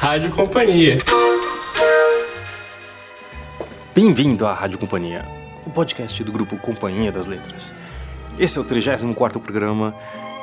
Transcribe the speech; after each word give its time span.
Rádio 0.00 0.30
Companhia. 0.30 0.96
Bem-vindo 3.94 4.46
à 4.46 4.54
Rádio 4.54 4.78
Companhia, 4.78 5.28
o 5.66 5.70
podcast 5.70 6.24
do 6.24 6.32
grupo 6.32 6.56
Companhia 6.56 7.12
das 7.12 7.26
Letras. 7.26 7.74
Esse 8.38 8.56
é 8.56 8.62
o 8.62 8.64
34º 8.64 9.38
programa 9.38 9.94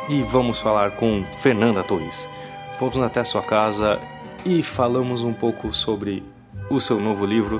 e 0.07 0.21
vamos 0.21 0.59
falar 0.59 0.91
com 0.91 1.25
Fernanda 1.39 1.83
Torres. 1.83 2.29
Fomos 2.77 2.99
até 2.99 3.23
sua 3.23 3.41
casa 3.41 3.99
e 4.45 4.61
falamos 4.61 5.23
um 5.23 5.33
pouco 5.33 5.73
sobre 5.73 6.23
o 6.69 6.79
seu 6.79 6.99
novo 6.99 7.25
livro, 7.25 7.59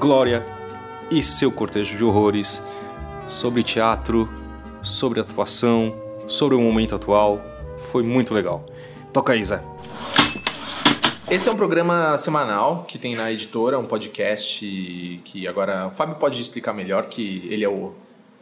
Glória 0.00 0.44
e 1.12 1.22
seu 1.22 1.52
cortejo 1.52 1.96
de 1.96 2.02
horrores, 2.02 2.60
sobre 3.28 3.62
teatro, 3.62 4.28
sobre 4.82 5.20
atuação, 5.20 5.94
sobre 6.26 6.56
o 6.56 6.60
momento 6.60 6.96
atual. 6.96 7.40
Foi 7.92 8.02
muito 8.02 8.34
legal. 8.34 8.66
Toca 9.12 9.32
aí, 9.32 9.44
Zé. 9.44 9.75
Esse 11.28 11.48
é 11.48 11.52
um 11.52 11.56
programa 11.56 12.16
semanal 12.18 12.84
que 12.84 12.98
tem 12.98 13.16
na 13.16 13.32
editora, 13.32 13.78
um 13.78 13.84
podcast 13.84 15.20
que 15.24 15.46
agora 15.48 15.88
o 15.88 15.90
Fábio 15.90 16.14
pode 16.16 16.40
explicar 16.40 16.72
melhor, 16.72 17.06
que 17.06 17.44
ele 17.50 17.64
é 17.64 17.68
o. 17.68 17.92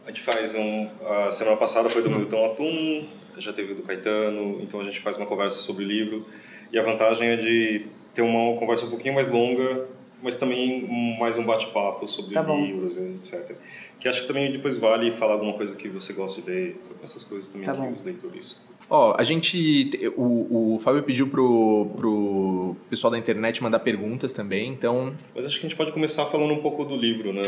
A 0.05 0.09
gente 0.09 0.21
faz 0.21 0.53
um. 0.53 0.87
A 1.03 1.31
semana 1.31 1.57
passada 1.57 1.89
foi 1.89 2.03
do 2.03 2.11
Milton 2.11 2.45
Atum, 2.45 3.07
já 3.39 3.51
teve 3.51 3.73
do 3.73 3.81
Caetano, 3.81 4.59
então 4.61 4.79
a 4.79 4.83
gente 4.85 4.99
faz 4.99 5.17
uma 5.17 5.25
conversa 5.25 5.57
sobre 5.63 5.83
o 5.83 5.87
livro. 5.87 6.25
E 6.71 6.77
a 6.77 6.83
vantagem 6.83 7.27
é 7.27 7.35
de 7.37 7.87
ter 8.13 8.21
uma 8.21 8.55
conversa 8.59 8.85
um 8.85 8.89
pouquinho 8.89 9.15
mais 9.15 9.27
longa, 9.29 9.87
mas 10.21 10.37
também 10.37 10.87
mais 11.19 11.39
um 11.39 11.43
bate-papo 11.43 12.07
sobre 12.07 12.35
Tá 12.35 12.43
livros, 12.43 12.97
etc. 12.97 13.55
Que 13.99 14.07
acho 14.07 14.21
que 14.21 14.27
também 14.27 14.51
depois 14.51 14.75
vale 14.75 15.09
falar 15.11 15.33
alguma 15.33 15.53
coisa 15.53 15.75
que 15.75 15.87
você 15.89 16.13
gosta 16.13 16.39
de 16.39 16.47
ler, 16.47 16.81
essas 17.03 17.23
coisas 17.23 17.49
também 17.49 17.65
Tá 17.65 17.73
que 17.73 17.79
bom. 17.81 17.91
os 17.91 18.03
leitores. 18.03 18.61
Ó, 18.89 19.15
a 19.17 19.23
gente. 19.23 19.89
O, 20.15 20.75
o 20.75 20.79
Fábio 20.79 21.01
pediu 21.03 21.27
pro, 21.27 21.87
pro 21.95 22.75
pessoal 22.89 23.09
da 23.11 23.17
internet 23.17 23.61
mandar 23.63 23.79
perguntas 23.79 24.31
também, 24.33 24.69
então. 24.69 25.13
Mas 25.35 25.45
acho 25.45 25.59
que 25.59 25.65
a 25.65 25.69
gente 25.69 25.77
pode 25.77 25.91
começar 25.91 26.25
falando 26.27 26.53
um 26.53 26.61
pouco 26.61 26.85
do 26.85 26.95
livro, 26.95 27.33
né? 27.33 27.41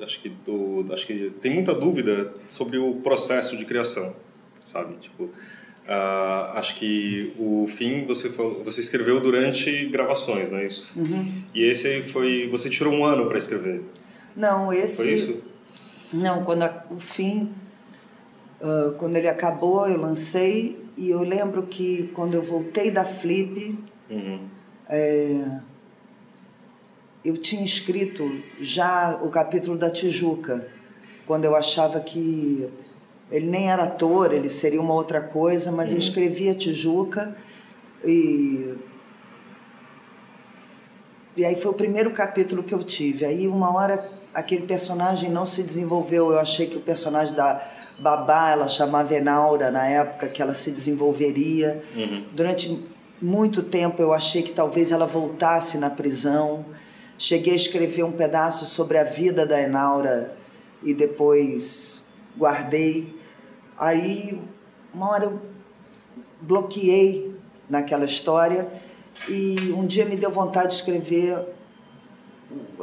Acho 0.00 0.20
que, 0.20 0.28
do, 0.28 0.86
acho 0.92 1.06
que 1.06 1.30
tem 1.42 1.52
muita 1.52 1.74
dúvida 1.74 2.32
sobre 2.48 2.78
o 2.78 2.94
processo 2.96 3.56
de 3.56 3.64
criação, 3.66 4.14
sabe? 4.64 4.94
Tipo, 5.00 5.28
ah, 5.86 6.52
acho 6.54 6.76
que 6.76 7.32
o 7.38 7.66
fim 7.66 8.06
você, 8.06 8.28
você 8.64 8.80
escreveu 8.80 9.20
durante 9.20 9.86
gravações, 9.86 10.48
não 10.48 10.58
é 10.58 10.66
isso? 10.66 10.86
E 11.54 11.62
esse 11.64 11.86
aí 11.88 12.02
foi... 12.02 12.48
Você 12.50 12.70
tirou 12.70 12.94
um 12.94 13.04
ano 13.04 13.26
para 13.26 13.36
escrever, 13.36 13.82
Não, 14.34 14.72
esse. 14.72 14.96
foi 15.02 15.12
isso? 15.12 15.42
Não, 16.14 16.44
quando 16.44 16.62
a- 16.62 16.86
o 16.90 16.98
fim, 16.98 17.50
ah, 18.60 18.94
quando 18.98 19.16
ele 19.16 19.28
acabou, 19.28 19.88
eu 19.88 19.98
lancei 20.00 20.84
e 20.96 21.10
eu 21.10 21.20
lembro 21.22 21.66
que 21.66 22.10
quando 22.14 22.34
eu 22.34 22.42
voltei 22.42 22.90
da 22.90 23.04
Flip, 23.04 23.78
Uhum. 24.10 24.40
é, 24.88 25.60
eu 27.24 27.36
tinha 27.36 27.64
escrito 27.64 28.28
já 28.60 29.18
o 29.22 29.28
capítulo 29.30 29.76
da 29.78 29.88
Tijuca, 29.90 30.66
quando 31.26 31.44
eu 31.44 31.54
achava 31.54 32.00
que 32.00 32.68
ele 33.30 33.46
nem 33.46 33.70
era 33.70 33.84
ator, 33.84 34.32
ele 34.32 34.48
seria 34.48 34.80
uma 34.80 34.94
outra 34.94 35.20
coisa, 35.20 35.70
mas 35.70 35.92
eu 35.92 35.98
escrevi 35.98 36.48
a 36.48 36.54
Tijuca 36.54 37.36
e 38.04 38.74
e 41.36 41.44
aí 41.44 41.54
foi 41.54 41.70
o 41.70 41.74
primeiro 41.74 42.10
capítulo 42.10 42.62
que 42.62 42.74
eu 42.74 42.82
tive. 42.82 43.24
Aí 43.24 43.46
uma 43.46 43.72
hora 43.74 44.10
aquele 44.34 44.66
personagem 44.66 45.30
não 45.30 45.44
se 45.44 45.62
desenvolveu. 45.62 46.32
Eu 46.32 46.38
achei 46.38 46.66
que 46.66 46.76
o 46.76 46.80
personagem 46.80 47.34
da 47.34 47.66
Babá, 47.98 48.50
ela 48.50 48.68
chamava 48.68 49.14
Enaura 49.14 49.70
na 49.70 49.86
época, 49.86 50.28
que 50.28 50.40
ela 50.40 50.54
se 50.54 50.70
desenvolveria. 50.70 51.82
Durante 52.32 52.82
muito 53.20 53.62
tempo 53.62 54.00
eu 54.00 54.12
achei 54.12 54.42
que 54.42 54.52
talvez 54.52 54.90
ela 54.90 55.06
voltasse 55.06 55.76
na 55.78 55.90
prisão. 55.90 56.64
Cheguei 57.18 57.52
a 57.52 57.56
escrever 57.56 58.02
um 58.04 58.12
pedaço 58.12 58.64
sobre 58.64 58.96
a 58.96 59.04
vida 59.04 59.44
da 59.44 59.60
Enaura 59.60 60.34
e 60.82 60.94
depois 60.94 62.02
guardei. 62.38 63.14
Aí 63.76 64.40
uma 64.92 65.10
hora 65.10 65.24
eu 65.24 65.40
bloqueei 66.40 67.34
naquela 67.68 68.04
história 68.04 68.68
e 69.28 69.72
um 69.76 69.86
dia 69.86 70.06
me 70.06 70.16
deu 70.16 70.30
vontade 70.30 70.68
de 70.68 70.74
escrever 70.74 71.44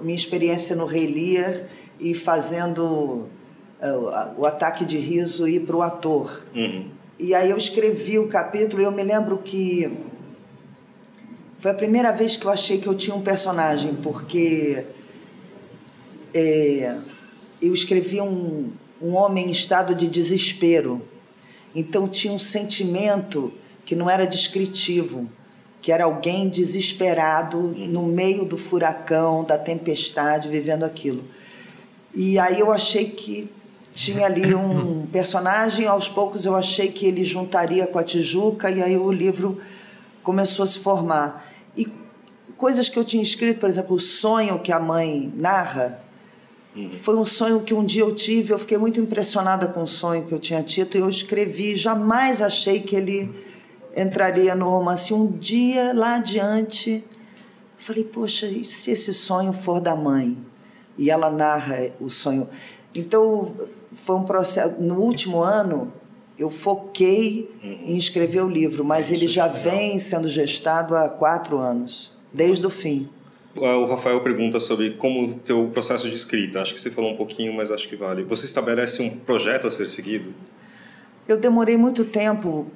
minha 0.02 0.16
experiência 0.16 0.76
no 0.76 0.86
Rei 0.86 1.08
Lear 1.08 1.64
e 2.00 2.14
fazendo 2.14 3.28
o- 3.82 4.40
o 4.42 4.46
ataque 4.46 4.86
de 4.86 4.98
riso 4.98 5.48
ir 5.48 5.62
para 5.62 5.76
o 5.76 5.82
ator. 5.82 6.44
Uhum. 6.56 6.90
E 7.20 7.34
aí 7.34 7.50
eu 7.50 7.58
escrevi 7.58 8.20
o 8.20 8.28
capítulo 8.28 8.82
e 8.82 8.86
eu 8.86 8.92
me 8.92 9.04
lembro 9.04 9.40
que 9.40 9.92
foi 11.56 11.72
a 11.72 11.74
primeira 11.74 12.12
vez 12.12 12.38
que 12.38 12.46
eu 12.46 12.52
achei 12.52 12.78
que 12.80 12.88
eu 12.88 12.94
tinha 12.94 13.16
um 13.16 13.22
personagem, 13.22 13.96
porque 13.96 14.86
é, 16.34 16.98
eu 17.62 17.74
escrevi 17.74 18.22
um, 18.22 18.72
um 19.02 19.16
homem 19.16 19.48
em 19.48 19.52
estado 19.52 19.96
de 19.96 20.08
desespero. 20.08 21.02
Então 21.76 22.08
tinha 22.08 22.32
um 22.34 22.40
sentimento 22.40 23.52
que 23.86 23.96
não 23.96 24.10
era 24.10 24.26
descritivo, 24.26 25.30
que 25.82 25.92
era 25.92 26.06
alguém 26.06 26.50
desesperado 26.50 27.58
no 27.60 28.04
meio 28.04 28.46
do 28.46 28.58
furacão, 28.58 29.44
da 29.44 29.58
tempestade, 29.58 30.50
vivendo 30.50 30.84
aquilo. 30.84 31.24
E 32.14 32.40
aí 32.40 32.60
eu 32.60 32.72
achei 32.72 33.10
que 33.10 33.50
tinha 33.94 34.26
ali 34.26 34.54
um 34.56 35.06
personagem, 35.08 35.88
aos 35.88 36.10
poucos 36.10 36.46
eu 36.46 36.56
achei 36.56 36.90
que 36.90 37.06
ele 37.06 37.24
juntaria 37.24 37.88
com 37.88 38.00
a 38.00 38.04
Tijuca, 38.04 38.70
e 38.70 38.82
aí 38.82 38.98
o 38.98 39.12
livro 39.12 39.60
começou 40.24 40.64
a 40.64 40.66
se 40.66 40.80
formar. 40.80 41.52
E 41.76 41.88
coisas 42.58 42.90
que 42.90 42.98
eu 42.98 43.06
tinha 43.06 43.24
escrito, 43.24 43.60
por 43.60 43.70
exemplo, 43.70 43.96
o 43.96 44.00
sonho 44.00 44.60
que 44.60 44.72
a 44.72 44.80
mãe 44.80 45.32
narra, 45.36 46.02
foi 46.92 47.16
um 47.16 47.26
sonho 47.26 47.62
que 47.62 47.74
um 47.74 47.84
dia 47.84 48.04
eu 48.04 48.14
tive, 48.14 48.54
eu 48.54 48.60
fiquei 48.60 48.78
muito 48.78 49.00
impressionada 49.00 49.68
com 49.68 49.82
o 49.82 49.88
sonho 49.88 50.26
que 50.26 50.32
eu 50.32 50.40
tinha 50.40 50.62
tido, 50.62 50.96
e 50.96 51.00
eu 51.00 51.10
escrevi, 51.10 51.76
jamais 51.76 52.42
achei 52.42 52.82
que 52.82 52.96
ele 52.96 53.34
entraria 53.98 54.54
no 54.54 54.70
romance. 54.70 55.14
Um 55.14 55.28
dia, 55.32 55.92
lá 55.94 56.16
adiante, 56.16 57.04
falei, 57.78 58.04
poxa, 58.04 58.46
e 58.46 58.64
se 58.64 58.92
esse 58.92 59.14
sonho 59.14 59.52
for 59.52 59.82
da 59.82 59.96
mãe? 59.96 60.38
E 60.98 61.10
ela 61.10 61.30
narra 61.30 61.92
o 62.00 62.10
sonho. 62.10 62.48
Então, 62.94 63.54
foi 63.94 64.16
um 64.16 64.24
processo. 64.24 64.76
No 64.80 65.00
último 65.00 65.42
ano, 65.42 65.92
eu 66.38 66.50
foquei 66.50 67.50
em 67.64 67.98
escrever 67.98 68.42
o 68.42 68.48
livro, 68.48 68.84
mas 68.86 69.12
ele 69.12 69.28
já 69.28 69.48
vem 69.48 69.98
sendo 70.00 70.28
gestado 70.28 70.96
há 70.96 71.10
quatro 71.10 71.58
anos, 71.58 72.12
desde 72.32 72.66
o 72.66 72.70
fim. 72.70 73.10
Ah, 73.56 73.78
O 73.78 73.88
Rafael 73.88 74.22
pergunta 74.22 74.60
sobre 74.60 74.92
como 74.92 75.28
o 75.28 75.36
teu 75.36 75.68
processo 75.74 76.08
de 76.10 76.16
escrita. 76.16 76.62
Acho 76.62 76.74
que 76.74 76.80
você 76.80 76.92
falou 76.92 77.12
um 77.12 77.18
pouquinho, 77.18 77.54
mas 77.54 77.72
acho 77.72 77.88
que 77.90 77.96
vale. 77.96 78.24
Você 78.24 78.46
estabelece 78.46 79.02
um 79.02 79.10
projeto 79.10 79.66
a 79.66 79.72
ser 79.72 79.90
seguido? 79.90 80.34
Eu 81.28 81.38
demorei 81.38 81.76
muito 81.76 82.06
tempo 82.06 82.68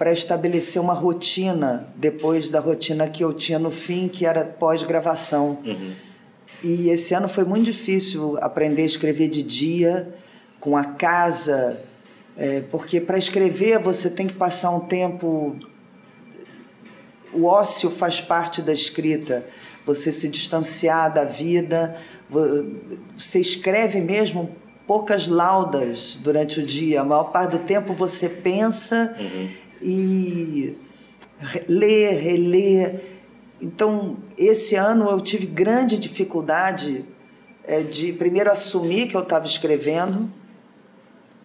para 0.00 0.10
estabelecer 0.12 0.80
uma 0.80 0.94
rotina 0.94 1.92
depois 1.94 2.48
da 2.48 2.58
rotina 2.58 3.06
que 3.06 3.22
eu 3.22 3.34
tinha 3.34 3.58
no 3.58 3.70
fim, 3.70 4.08
que 4.08 4.24
era 4.24 4.42
pós-gravação. 4.46 5.58
E 6.64 6.88
esse 6.88 7.12
ano 7.12 7.28
foi 7.28 7.44
muito 7.44 7.66
difícil 7.66 8.38
aprender 8.40 8.80
a 8.80 8.86
escrever 8.86 9.28
de 9.28 9.42
dia, 9.42 10.14
com 10.58 10.74
a 10.74 10.84
casa, 10.84 11.82
é, 12.34 12.62
porque 12.70 12.98
para 12.98 13.18
escrever 13.18 13.78
você 13.78 14.08
tem 14.08 14.26
que 14.26 14.32
passar 14.32 14.70
um 14.70 14.80
tempo. 14.80 15.54
O 17.34 17.44
ócio 17.44 17.90
faz 17.90 18.22
parte 18.22 18.62
da 18.62 18.72
escrita, 18.72 19.46
você 19.84 20.10
se 20.10 20.28
distanciar 20.30 21.12
da 21.12 21.24
vida, 21.24 21.94
vo- 22.28 22.40
você 23.18 23.38
escreve 23.38 24.00
mesmo 24.00 24.56
poucas 24.86 25.28
laudas 25.28 26.18
durante 26.22 26.58
o 26.60 26.64
dia, 26.64 27.02
a 27.02 27.04
maior 27.04 27.24
parte 27.24 27.50
do 27.50 27.58
tempo 27.58 27.92
você 27.92 28.30
pensa 28.30 29.14
e 29.82 30.76
re- 31.38 31.64
lê, 31.68 32.10
relê. 32.10 32.94
Então, 33.60 34.16
esse 34.38 34.74
ano 34.74 35.08
eu 35.08 35.20
tive 35.20 35.46
grande 35.46 35.98
dificuldade 35.98 37.04
eh, 37.64 37.82
de 37.82 38.12
primeiro 38.12 38.50
assumir 38.50 39.08
que 39.08 39.16
eu 39.16 39.22
estava 39.22 39.46
escrevendo 39.46 40.30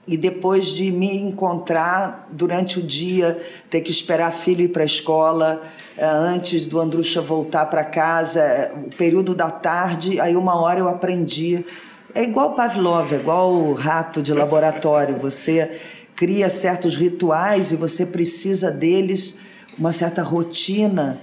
e 0.08 0.16
depois 0.16 0.68
de 0.68 0.92
me 0.92 1.18
encontrar 1.18 2.28
durante 2.32 2.80
o 2.80 2.84
dia, 2.84 3.42
ter 3.70 3.82
que 3.82 3.90
esperar 3.90 4.32
filho 4.32 4.62
ir 4.62 4.68
para 4.68 4.84
a 4.84 4.86
escola, 4.86 5.64
eh, 5.98 6.06
antes 6.06 6.68
do 6.68 6.80
Andrucha 6.80 7.22
voltar 7.22 7.66
para 7.66 7.84
casa, 7.84 8.40
eh, 8.42 8.74
o 8.88 8.96
período 8.96 9.34
da 9.34 9.50
tarde, 9.50 10.20
aí 10.20 10.36
uma 10.36 10.56
hora 10.62 10.80
eu 10.80 10.88
aprendi. 10.88 11.66
É 12.14 12.24
igual 12.24 12.54
Pavlov, 12.54 13.12
é 13.14 13.18
igual 13.18 13.52
o 13.52 13.74
rato 13.74 14.22
de 14.22 14.32
laboratório. 14.32 15.18
Você 15.18 15.82
cria 16.16 16.50
certos 16.50 16.96
rituais 16.96 17.72
e 17.72 17.76
você 17.76 18.06
precisa 18.06 18.72
deles, 18.72 19.38
uma 19.78 19.92
certa 19.92 20.22
rotina 20.22 21.22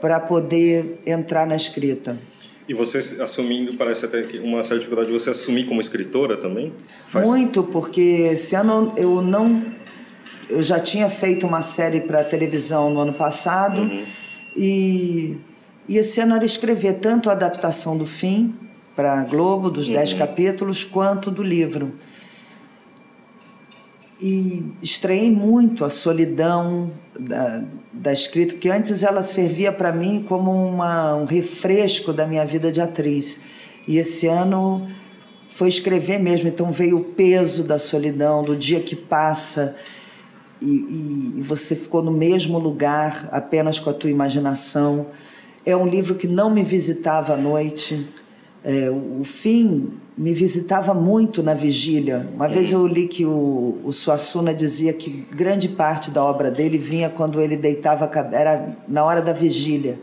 para 0.00 0.20
poder 0.20 0.98
entrar 1.06 1.46
na 1.46 1.56
escrita. 1.56 2.16
E 2.68 2.74
você 2.74 2.98
assumindo, 3.22 3.76
parece 3.76 4.04
até 4.04 4.22
que 4.22 4.38
uma 4.38 4.62
certa 4.62 4.80
dificuldade 4.80 5.08
de 5.08 5.12
você 5.18 5.30
assumir 5.30 5.64
como 5.64 5.80
escritora 5.80 6.36
também? 6.36 6.72
Muito, 7.24 7.64
porque 7.64 8.28
esse 8.32 8.54
ano 8.54 8.92
eu 8.96 9.22
não 9.22 9.76
eu 10.48 10.62
já 10.62 10.78
tinha 10.78 11.08
feito 11.08 11.46
uma 11.46 11.60
série 11.60 12.00
para 12.00 12.24
televisão 12.24 12.90
no 12.90 13.00
ano 13.00 13.12
passado 13.12 13.82
uhum. 13.82 14.04
e, 14.56 15.36
e 15.86 15.98
esse 15.98 16.20
ano 16.20 16.34
era 16.34 16.44
escrever 16.44 16.94
tanto 16.94 17.28
a 17.28 17.32
adaptação 17.32 17.98
do 17.98 18.06
fim 18.06 18.54
para 18.96 19.22
Globo, 19.24 19.70
dos 19.70 19.88
uhum. 19.88 19.94
dez 19.94 20.12
capítulos, 20.12 20.84
quanto 20.84 21.30
do 21.30 21.42
livro. 21.42 21.92
E 24.20 24.64
estranhei 24.82 25.30
muito 25.30 25.84
a 25.84 25.90
solidão 25.90 26.90
da, 27.18 27.62
da 27.92 28.12
escrita, 28.12 28.54
porque 28.54 28.68
antes 28.68 29.02
ela 29.02 29.22
servia 29.22 29.70
para 29.70 29.92
mim 29.92 30.24
como 30.28 30.50
uma, 30.52 31.14
um 31.14 31.24
refresco 31.24 32.12
da 32.12 32.26
minha 32.26 32.44
vida 32.44 32.72
de 32.72 32.80
atriz. 32.80 33.38
E 33.86 33.96
esse 33.96 34.26
ano 34.26 34.88
foi 35.48 35.68
escrever 35.68 36.18
mesmo, 36.18 36.48
então 36.48 36.72
veio 36.72 36.98
o 36.98 37.04
peso 37.04 37.62
da 37.62 37.78
solidão, 37.78 38.42
do 38.42 38.56
dia 38.56 38.80
que 38.80 38.96
passa 38.96 39.76
e, 40.60 41.36
e, 41.38 41.42
você 41.42 41.76
ficou 41.76 42.02
no 42.02 42.10
mesmo 42.10 42.58
lugar 42.58 43.28
apenas 43.30 43.78
com 43.78 43.90
a 43.90 43.92
tua 43.92 44.10
imaginação. 44.10 45.06
É 45.64 45.76
um 45.76 45.86
livro 45.86 46.14
que 46.14 46.26
não 46.26 46.50
me 46.50 46.62
visitava 46.62 47.34
à 47.34 47.36
noite. 47.36 48.08
É, 48.64 48.90
o, 48.90 49.22
fim 49.22 49.92
me 50.18 50.34
visitava 50.34 50.92
muito 50.92 51.44
na 51.44 51.54
vigília. 51.54 52.28
Uma 52.34 52.48
vez 52.48 52.72
eu 52.72 52.84
li 52.88 53.06
que 53.06 53.24
o, 53.24 53.78
o 53.84 53.92
Suassuna 53.92 54.52
dizia 54.52 54.92
que 54.92 55.24
grande 55.30 55.68
parte 55.68 56.10
da 56.10 56.24
obra 56.24 56.50
dele 56.50 56.76
vinha 56.76 57.08
quando 57.08 57.40
ele 57.40 57.56
deitava, 57.56 58.10
era 58.32 58.76
na 58.88 59.04
hora 59.04 59.22
da 59.22 59.32
vigília. 59.32 60.00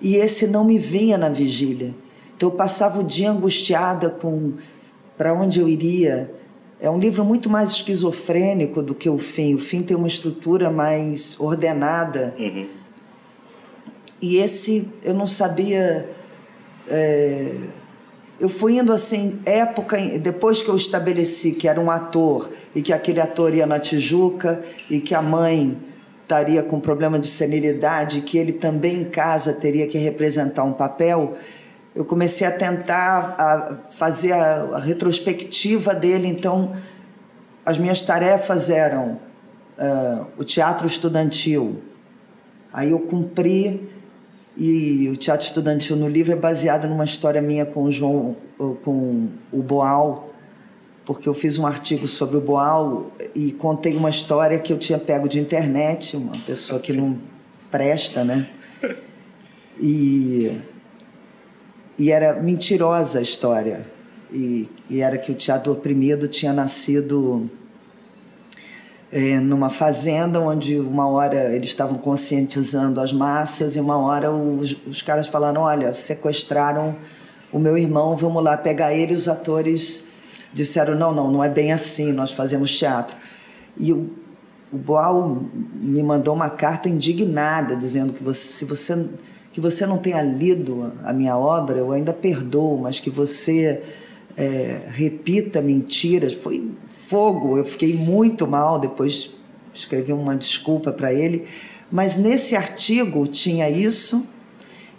E 0.00 0.14
esse 0.14 0.46
não 0.46 0.64
me 0.64 0.78
vinha 0.78 1.18
na 1.18 1.28
vigília. 1.28 1.92
Então 2.36 2.48
eu 2.48 2.54
passava 2.54 3.00
o 3.00 3.02
dia 3.02 3.32
angustiada 3.32 4.08
com 4.08 4.52
para 5.16 5.34
onde 5.34 5.58
eu 5.58 5.68
iria. 5.68 6.32
É 6.80 6.88
um 6.88 6.96
livro 6.96 7.24
muito 7.24 7.50
mais 7.50 7.70
esquizofrênico 7.70 8.80
do 8.80 8.94
que 8.94 9.10
o 9.10 9.18
fim. 9.18 9.52
O 9.52 9.58
fim 9.58 9.82
tem 9.82 9.96
uma 9.96 10.06
estrutura 10.06 10.70
mais 10.70 11.34
ordenada. 11.40 12.36
Uhum. 12.38 12.68
E 14.22 14.36
esse 14.36 14.88
eu 15.02 15.12
não 15.12 15.26
sabia. 15.26 16.08
É, 16.86 17.52
eu 18.40 18.48
fui 18.48 18.78
indo 18.78 18.92
assim, 18.92 19.40
época, 19.44 19.96
depois 20.18 20.62
que 20.62 20.68
eu 20.68 20.76
estabeleci 20.76 21.52
que 21.52 21.66
era 21.66 21.80
um 21.80 21.90
ator 21.90 22.50
e 22.74 22.80
que 22.80 22.92
aquele 22.92 23.20
ator 23.20 23.52
ia 23.52 23.66
na 23.66 23.80
Tijuca 23.80 24.62
e 24.88 25.00
que 25.00 25.14
a 25.14 25.20
mãe 25.20 25.76
estaria 26.22 26.62
com 26.62 26.78
problema 26.78 27.18
de 27.18 27.26
senilidade, 27.26 28.20
que 28.20 28.38
ele 28.38 28.52
também 28.52 29.00
em 29.00 29.04
casa 29.04 29.54
teria 29.54 29.88
que 29.88 29.98
representar 29.98 30.62
um 30.62 30.72
papel, 30.72 31.36
eu 31.94 32.04
comecei 32.04 32.46
a 32.46 32.52
tentar 32.52 33.34
a 33.38 33.90
fazer 33.90 34.32
a, 34.32 34.68
a 34.74 34.78
retrospectiva 34.78 35.94
dele. 35.94 36.28
Então, 36.28 36.76
as 37.66 37.76
minhas 37.76 38.02
tarefas 38.02 38.70
eram 38.70 39.18
uh, 39.78 40.26
o 40.36 40.44
teatro 40.44 40.86
estudantil. 40.86 41.82
Aí 42.72 42.90
eu 42.92 43.00
cumpri 43.00 43.90
e 44.58 45.08
o 45.08 45.16
teatro 45.16 45.46
estudantil 45.46 45.94
no 45.94 46.08
livro 46.08 46.32
é 46.32 46.36
baseado 46.36 46.88
numa 46.88 47.04
história 47.04 47.40
minha 47.40 47.64
com 47.64 47.84
o 47.84 47.92
João, 47.92 48.36
com 48.82 49.28
o 49.52 49.62
Boal, 49.62 50.34
porque 51.04 51.28
eu 51.28 51.32
fiz 51.32 51.60
um 51.60 51.66
artigo 51.66 52.08
sobre 52.08 52.36
o 52.36 52.40
Boal 52.40 53.12
e 53.36 53.52
contei 53.52 53.96
uma 53.96 54.10
história 54.10 54.58
que 54.58 54.72
eu 54.72 54.76
tinha 54.76 54.98
pego 54.98 55.28
de 55.28 55.38
internet, 55.38 56.16
uma 56.16 56.36
pessoa 56.38 56.80
que 56.80 56.92
não 56.92 57.16
presta, 57.70 58.24
né? 58.24 58.50
E, 59.80 60.60
e 61.96 62.10
era 62.10 62.34
mentirosa 62.34 63.20
a 63.20 63.22
história. 63.22 63.86
E, 64.32 64.68
e 64.90 65.00
era 65.00 65.16
que 65.16 65.30
o 65.30 65.36
teatro 65.36 65.72
oprimido 65.72 66.26
tinha 66.26 66.52
nascido 66.52 67.48
é, 69.10 69.40
numa 69.40 69.70
fazenda 69.70 70.40
onde 70.40 70.78
uma 70.78 71.08
hora 71.08 71.54
eles 71.54 71.68
estavam 71.68 71.96
conscientizando 71.98 73.00
as 73.00 73.12
massas 73.12 73.74
e 73.74 73.80
uma 73.80 73.96
hora 73.96 74.30
os, 74.30 74.76
os 74.86 75.00
caras 75.00 75.26
falaram 75.26 75.62
olha 75.62 75.92
sequestraram 75.94 76.94
o 77.50 77.58
meu 77.58 77.78
irmão 77.78 78.16
vamos 78.16 78.42
lá 78.42 78.56
pegar 78.56 78.92
ele. 78.92 79.14
Os 79.14 79.28
atores 79.28 80.04
disseram 80.52 80.94
não 80.94 81.12
não 81.14 81.30
não 81.32 81.42
é 81.42 81.48
bem 81.48 81.72
assim 81.72 82.12
nós 82.12 82.32
fazemos 82.32 82.76
teatro. 82.76 83.16
E 83.78 83.92
o, 83.92 84.10
o 84.70 84.76
Boal 84.76 85.42
me 85.74 86.02
mandou 86.02 86.34
uma 86.34 86.50
carta 86.50 86.88
indignada 86.88 87.76
dizendo 87.76 88.12
que 88.12 88.22
você, 88.22 88.40
se 88.40 88.64
você 88.66 89.06
que 89.52 89.60
você 89.60 89.86
não 89.86 89.96
tenha 89.96 90.20
lido 90.20 90.92
a 91.02 91.14
minha 91.14 91.36
obra 91.36 91.78
eu 91.78 91.92
ainda 91.92 92.12
perdoo 92.12 92.78
mas 92.78 93.00
que 93.00 93.08
você 93.08 93.82
é, 94.36 94.82
repita 94.88 95.62
mentiras. 95.62 96.34
Foi 96.34 96.70
fogo. 97.08 97.56
Eu 97.56 97.64
fiquei 97.64 97.94
muito 97.94 98.46
mal, 98.46 98.78
depois 98.78 99.34
escrevi 99.72 100.12
uma 100.12 100.36
desculpa 100.36 100.92
para 100.92 101.12
ele. 101.12 101.46
Mas 101.90 102.16
nesse 102.16 102.54
artigo 102.54 103.26
tinha 103.26 103.68
isso, 103.70 104.26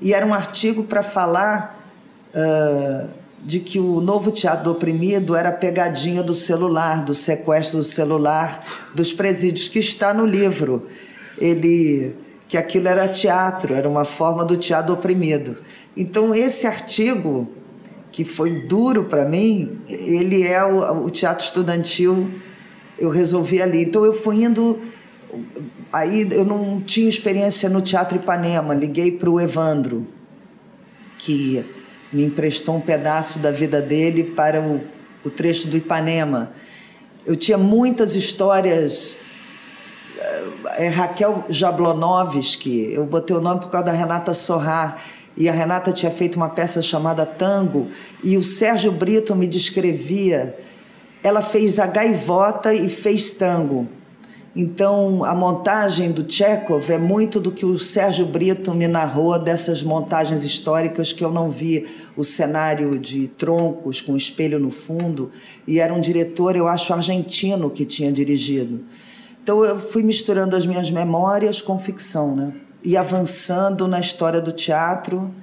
e 0.02 0.14
era 0.14 0.26
um 0.26 0.34
artigo 0.34 0.84
para 0.84 1.04
falar 1.04 1.94
uh, 2.34 3.10
de 3.44 3.60
que 3.60 3.80
o 3.80 4.02
novo 4.02 4.32
teatro 4.32 4.64
do 4.64 4.72
oprimido 4.72 5.36
era 5.36 5.50
a 5.50 5.52
pegadinha 5.52 6.24
do 6.24 6.34
celular, 6.34 7.04
do 7.06 7.14
sequestro 7.14 7.78
do 7.78 7.84
celular 7.84 8.66
dos 8.96 9.14
presídios, 9.14 9.68
que 9.68 9.80
está 9.80 10.14
no 10.14 10.26
livro. 10.26 10.88
Ele 11.38 12.16
que 12.48 12.58
aquilo 12.58 12.88
era 12.88 13.08
teatro, 13.08 13.76
era 13.76 13.88
uma 13.88 14.04
forma 14.04 14.44
do 14.44 14.58
teatro 14.58 14.88
do 14.88 14.94
oprimido. 14.94 15.58
Então 15.96 16.34
esse 16.34 16.66
artigo 16.66 17.48
que 18.12 18.26
foi 18.26 18.62
duro 18.62 19.06
para 19.06 19.26
mim, 19.26 19.80
ele 19.88 20.46
é 20.46 20.64
o, 20.64 21.06
o, 21.06 21.10
teatro 21.10 21.46
estudantil. 21.46 22.30
Eu 22.98 23.10
resolvi 23.10 23.62
ali. 23.62 23.84
Então 23.84 24.04
eu 24.04 24.14
fui 24.14 24.44
indo. 24.44 24.80
Aí 25.92 26.28
eu 26.32 26.44
não 26.44 26.82
tinha 26.82 27.08
experiência 27.08 27.70
no 27.70 27.82
Teatro 27.82 28.18
Ipanema. 28.18 28.74
Liguei 28.74 29.12
para 29.12 29.30
o 29.30 29.40
Evandro, 29.40 30.08
que 31.18 31.64
me 32.12 32.26
emprestou 32.26 32.76
um 32.76 32.82
pedaço 32.82 33.40
da 33.40 33.52
vida 33.52 33.82
dele 33.82 34.24
para 34.24 34.60
o, 34.62 34.82
o 35.24 35.30
trecho 35.30 35.68
do 35.68 35.78
Ipanema. 35.78 36.52
Eu 37.26 37.36
tinha 37.36 37.58
muitas 37.58 38.16
histórias. 38.16 39.18
É, 40.78 40.88
Raquel 40.88 41.46
Jablonovski, 41.48 42.92
eu 42.92 43.06
botei 43.06 43.36
o 43.36 43.40
nome 43.40 43.62
por 43.62 43.70
causa 43.70 43.88
da 43.88 43.92
Renata 43.92 44.34
Sorrar 44.34 45.00
e 45.40 45.48
a 45.48 45.54
Renata 45.54 45.94
tinha 45.94 46.12
feito 46.12 46.36
uma 46.36 46.50
peça 46.50 46.82
chamada 46.82 47.26
Tango, 47.26 47.88
e 48.22 48.38
o 48.38 48.44
Sérgio 48.44 48.92
Brito 48.92 49.34
me 49.34 49.48
descrevia. 49.48 50.58
Ela 51.24 51.42
fez 51.42 51.80
a 51.80 51.88
gaivota 51.88 52.74
e 52.74 52.90
fez 52.90 53.32
tango. 53.32 53.88
Então, 54.54 55.24
a 55.24 55.34
montagem 55.34 56.12
do 56.12 56.30
Chekhov 56.30 56.92
é 56.92 56.98
muito 56.98 57.40
do 57.40 57.52
que 57.52 57.66
o 57.66 57.80
Sérgio 57.80 58.26
Brito 58.26 58.74
me 58.74 58.86
narrou 58.86 59.40
dessas 59.40 59.82
montagens 59.82 60.44
históricas 60.44 61.14
que 61.14 61.24
eu 61.24 61.32
não 61.32 61.50
vi 61.50 61.88
o 62.18 62.24
cenário 62.26 63.00
de 63.00 63.30
troncos 63.30 64.02
com 64.02 64.18
espelho 64.18 64.60
no 64.60 64.72
fundo, 64.72 65.32
e 65.66 65.80
era 65.80 65.94
um 65.94 66.02
diretor, 66.02 66.58
eu 66.58 66.68
acho, 66.68 66.92
argentino 66.92 67.70
que 67.70 67.86
tinha 67.86 68.12
dirigido. 68.12 68.82
Então, 69.42 69.64
eu 69.64 69.80
fui 69.80 70.04
misturando 70.04 70.54
as 70.58 70.66
minhas 70.66 70.92
memórias 70.92 71.62
com 71.62 71.80
ficção, 71.80 72.36
né? 72.36 72.52
E 72.84 72.96
avançando 72.96 73.88
na 73.88 74.00
história 74.00 74.42
do 74.42 74.52
teatro 74.52 75.34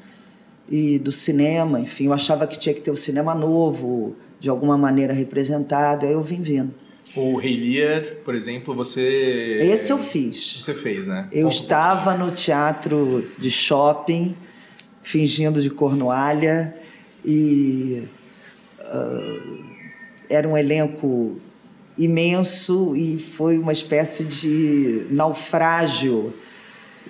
e 0.69 0.99
do 0.99 1.13
cinema. 1.13 1.81
Enfim, 1.81 2.07
eu 2.07 2.13
achava 2.13 2.47
que 2.47 2.59
tinha 2.59 2.75
que 2.75 2.81
ter 2.81 2.91
o 2.91 2.95
um 2.95 2.97
cinema 2.97 3.35
novo, 3.35 4.17
de 4.41 4.49
alguma 4.49 4.77
maneira 4.77 5.13
representado, 5.13 6.07
aí 6.07 6.13
eu 6.13 6.23
vim 6.23 6.43
vindo. 6.43 6.75
O 7.15 7.37
Rei 7.37 7.57
Lear, 7.57 8.05
por 8.25 8.35
exemplo, 8.35 8.75
você. 8.75 9.59
Esse 9.61 9.91
eu 9.91 9.99
fiz. 9.99 10.59
Você 10.61 10.75
fez, 10.75 11.07
né? 11.07 11.29
Eu 11.33 11.49
estava 11.49 12.15
no 12.15 12.31
teatro 12.31 13.27
de 13.39 13.51
shopping, 13.51 14.37
fingindo 15.03 15.63
de 15.63 15.71
cornoalha, 15.71 16.77
e. 17.25 18.03
Uh, 18.81 19.65
era 20.29 20.47
um 20.49 20.57
elenco 20.57 21.41
imenso 21.97 22.95
e 22.95 23.19
foi 23.19 23.59
uma 23.59 23.73
espécie 23.73 24.25
de 24.25 25.07
naufrágio 25.11 26.35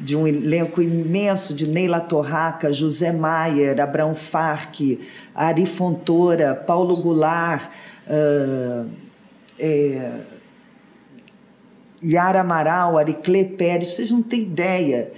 de 0.00 0.16
um 0.16 0.26
elenco 0.26 0.82
imenso 0.82 1.54
de 1.54 1.66
Neila 1.66 2.00
Torraca, 2.00 2.72
José 2.72 3.12
Maier, 3.12 3.80
Abraão 3.80 4.14
Farque, 4.14 5.00
Ari 5.34 5.66
Fontoura, 5.66 6.54
Paulo 6.54 6.96
Goulart, 6.96 7.70
uh, 8.06 8.88
é, 9.58 10.12
Yara 12.04 12.40
Amaral, 12.40 12.98
Ariclé 12.98 13.44
Pérez, 13.44 13.94
vocês 13.94 14.10
não 14.10 14.22
têm 14.22 14.42
ideia. 14.42 15.12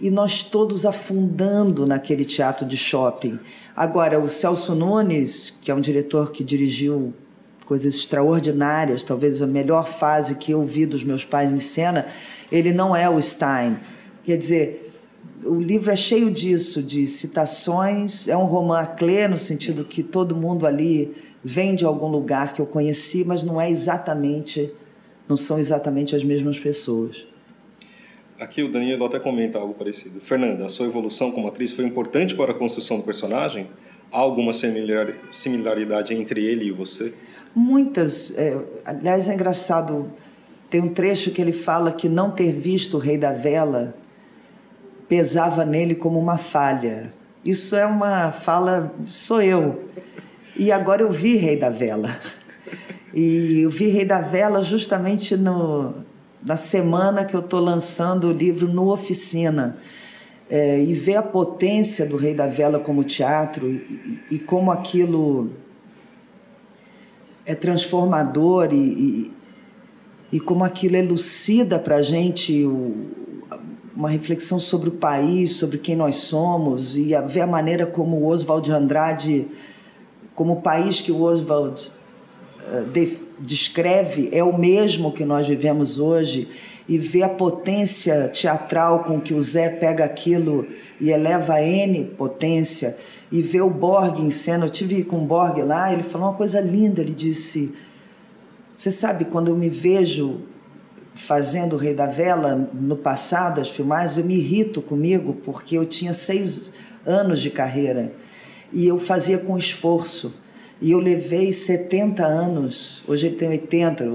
E 0.00 0.10
nós 0.10 0.44
todos 0.44 0.86
afundando 0.86 1.86
naquele 1.86 2.24
teatro 2.24 2.64
de 2.66 2.76
shopping. 2.76 3.38
Agora, 3.74 4.18
o 4.18 4.28
Celso 4.28 4.74
Nunes, 4.74 5.54
que 5.60 5.70
é 5.70 5.74
um 5.74 5.80
diretor 5.80 6.30
que 6.30 6.44
dirigiu 6.44 7.12
coisas 7.64 7.94
extraordinárias, 7.94 9.04
talvez 9.04 9.42
a 9.42 9.46
melhor 9.46 9.86
fase 9.86 10.36
que 10.36 10.52
eu 10.52 10.64
vi 10.64 10.86
dos 10.86 11.04
meus 11.04 11.24
pais 11.24 11.52
em 11.52 11.60
cena, 11.60 12.06
ele 12.50 12.72
não 12.72 12.94
é 12.94 13.08
o 13.08 13.20
Stein 13.20 13.78
Quer 14.28 14.36
dizer, 14.36 14.92
o 15.42 15.54
livro 15.54 15.90
é 15.90 15.96
cheio 15.96 16.30
disso, 16.30 16.82
de 16.82 17.06
citações. 17.06 18.28
É 18.28 18.36
um 18.36 18.44
roman 18.44 18.84
clé, 18.84 19.26
no 19.26 19.38
sentido 19.38 19.86
que 19.86 20.02
todo 20.02 20.36
mundo 20.36 20.66
ali 20.66 21.14
vem 21.42 21.74
de 21.74 21.86
algum 21.86 22.08
lugar 22.08 22.52
que 22.52 22.60
eu 22.60 22.66
conheci, 22.66 23.24
mas 23.24 23.42
não 23.42 23.58
é 23.58 23.70
exatamente 23.70 24.70
não 25.26 25.34
são 25.34 25.58
exatamente 25.58 26.14
as 26.14 26.22
mesmas 26.22 26.58
pessoas. 26.58 27.26
Aqui 28.38 28.62
o 28.62 28.70
Danilo 28.70 29.02
até 29.06 29.18
comenta 29.18 29.58
algo 29.58 29.72
parecido. 29.72 30.20
Fernanda, 30.20 30.66
a 30.66 30.68
sua 30.68 30.84
evolução 30.84 31.32
como 31.32 31.48
atriz 31.48 31.72
foi 31.72 31.86
importante 31.86 32.34
para 32.34 32.52
a 32.52 32.54
construção 32.54 32.98
do 32.98 33.02
personagem? 33.02 33.70
Há 34.12 34.18
alguma 34.18 34.52
similaridade 34.52 36.12
entre 36.12 36.44
ele 36.44 36.66
e 36.66 36.70
você? 36.70 37.14
Muitas. 37.54 38.36
É, 38.36 38.58
aliás, 38.84 39.26
é 39.26 39.32
engraçado. 39.32 40.12
Tem 40.68 40.82
um 40.82 40.92
trecho 40.92 41.30
que 41.30 41.40
ele 41.40 41.52
fala 41.52 41.90
que 41.92 42.10
não 42.10 42.30
ter 42.30 42.52
visto 42.52 42.98
o 42.98 43.00
Rei 43.00 43.16
da 43.16 43.32
Vela 43.32 43.94
pesava 45.08 45.64
nele 45.64 45.94
como 45.94 46.18
uma 46.18 46.36
falha. 46.36 47.12
Isso 47.44 47.74
é 47.74 47.86
uma 47.86 48.30
fala, 48.30 48.92
sou 49.06 49.40
eu. 49.40 49.84
E 50.56 50.70
agora 50.70 51.02
eu 51.02 51.10
vi 51.10 51.36
Rei 51.36 51.56
da 51.56 51.70
Vela. 51.70 52.16
E 53.14 53.60
eu 53.62 53.70
vi 53.70 53.88
Rei 53.88 54.04
da 54.04 54.20
Vela 54.20 54.62
justamente 54.62 55.36
no, 55.36 55.94
na 56.44 56.56
semana 56.56 57.24
que 57.24 57.34
eu 57.34 57.40
estou 57.40 57.60
lançando 57.60 58.28
o 58.28 58.32
livro 58.32 58.68
no 58.68 58.92
Oficina. 58.92 59.78
É, 60.50 60.82
e 60.82 60.94
ver 60.94 61.16
a 61.16 61.22
potência 61.22 62.06
do 62.06 62.16
Rei 62.16 62.32
da 62.32 62.46
Vela 62.46 62.78
como 62.78 63.04
teatro 63.04 63.68
e, 63.68 64.18
e, 64.30 64.38
como 64.38 64.70
aquilo 64.70 65.50
é 67.44 67.54
transformador 67.54 68.72
e, 68.72 68.76
e, 68.76 69.32
e 70.32 70.40
como 70.40 70.64
aquilo 70.64 70.96
elucida 70.96 71.78
para 71.78 71.96
a 71.96 72.02
gente 72.02 72.64
o, 72.64 73.27
uma 73.98 74.08
reflexão 74.08 74.60
sobre 74.60 74.90
o 74.90 74.92
país, 74.92 75.50
sobre 75.56 75.76
quem 75.76 75.96
nós 75.96 76.14
somos 76.14 76.96
e 76.96 77.16
a 77.16 77.20
ver 77.20 77.40
a 77.40 77.46
maneira 77.48 77.84
como 77.84 78.16
o 78.16 78.26
Oswald 78.26 78.64
de 78.64 78.72
Andrade, 78.72 79.48
como 80.36 80.52
o 80.52 80.62
país 80.62 81.00
que 81.00 81.10
o 81.10 81.20
Oswald 81.20 81.90
uh, 82.62 82.84
de, 82.92 83.18
descreve 83.40 84.28
é 84.30 84.44
o 84.44 84.56
mesmo 84.56 85.10
que 85.10 85.24
nós 85.24 85.48
vivemos 85.48 85.98
hoje 85.98 86.48
e 86.88 86.96
ver 86.96 87.24
a 87.24 87.28
potência 87.28 88.28
teatral 88.28 89.02
com 89.02 89.20
que 89.20 89.34
o 89.34 89.40
Zé 89.40 89.68
pega 89.68 90.04
aquilo 90.04 90.64
e 91.00 91.10
eleva 91.10 91.54
a 91.54 91.62
N 91.62 92.04
potência 92.16 92.96
e 93.32 93.42
ver 93.42 93.62
o 93.62 93.68
Borg 93.68 94.20
em 94.20 94.30
cena. 94.30 94.66
Eu 94.66 94.70
tive 94.70 95.02
com 95.02 95.18
o 95.18 95.26
Borg 95.26 95.58
lá, 95.64 95.92
ele 95.92 96.04
falou 96.04 96.28
uma 96.28 96.36
coisa 96.36 96.60
linda, 96.60 97.00
ele 97.00 97.14
disse: 97.14 97.74
"Você 98.76 98.92
sabe 98.92 99.24
quando 99.24 99.48
eu 99.48 99.56
me 99.56 99.68
vejo 99.68 100.42
fazendo 101.18 101.74
o 101.74 101.76
Rei 101.76 101.92
da 101.92 102.06
Vela 102.06 102.70
no 102.72 102.96
passado, 102.96 103.60
as 103.60 103.68
filmagens, 103.68 104.18
eu 104.18 104.24
me 104.24 104.36
irrito 104.36 104.80
comigo 104.80 105.34
porque 105.44 105.76
eu 105.76 105.84
tinha 105.84 106.14
seis 106.14 106.72
anos 107.04 107.40
de 107.40 107.50
carreira 107.50 108.12
e 108.72 108.86
eu 108.86 108.98
fazia 108.98 109.36
com 109.36 109.58
esforço. 109.58 110.32
E 110.80 110.92
eu 110.92 111.00
levei 111.00 111.52
70 111.52 112.24
anos, 112.24 113.02
hoje 113.08 113.26
ele 113.26 113.36
tem 113.36 113.48
80, 113.48 114.08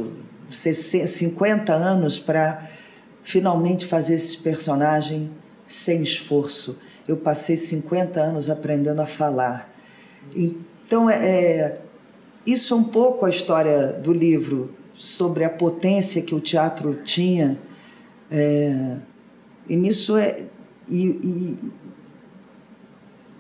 50 0.50 1.74
anos 1.74 2.20
para 2.20 2.70
finalmente 3.22 3.86
fazer 3.86 4.16
esse 4.16 4.38
personagem 4.38 5.30
sem 5.68 6.02
esforço. 6.02 6.80
Eu 7.06 7.18
passei 7.18 7.58
50 7.58 8.22
anos 8.22 8.50
aprendendo 8.50 9.02
a 9.02 9.06
falar. 9.06 9.70
Então, 10.34 11.10
é, 11.10 11.16
é 11.16 11.82
isso 12.46 12.74
é 12.74 12.78
um 12.78 12.84
pouco 12.84 13.26
a 13.26 13.30
história 13.30 13.88
do 13.92 14.14
livro 14.14 14.74
sobre 14.94 15.44
a 15.44 15.50
potência 15.50 16.22
que 16.22 16.36
o 16.36 16.40
teatro 16.40 17.00
tinha. 17.04 17.60
É, 18.32 18.98
e 19.68 19.76
nisso 19.76 20.16
é. 20.18 20.46
E, 20.90 21.06
e, 21.06 21.58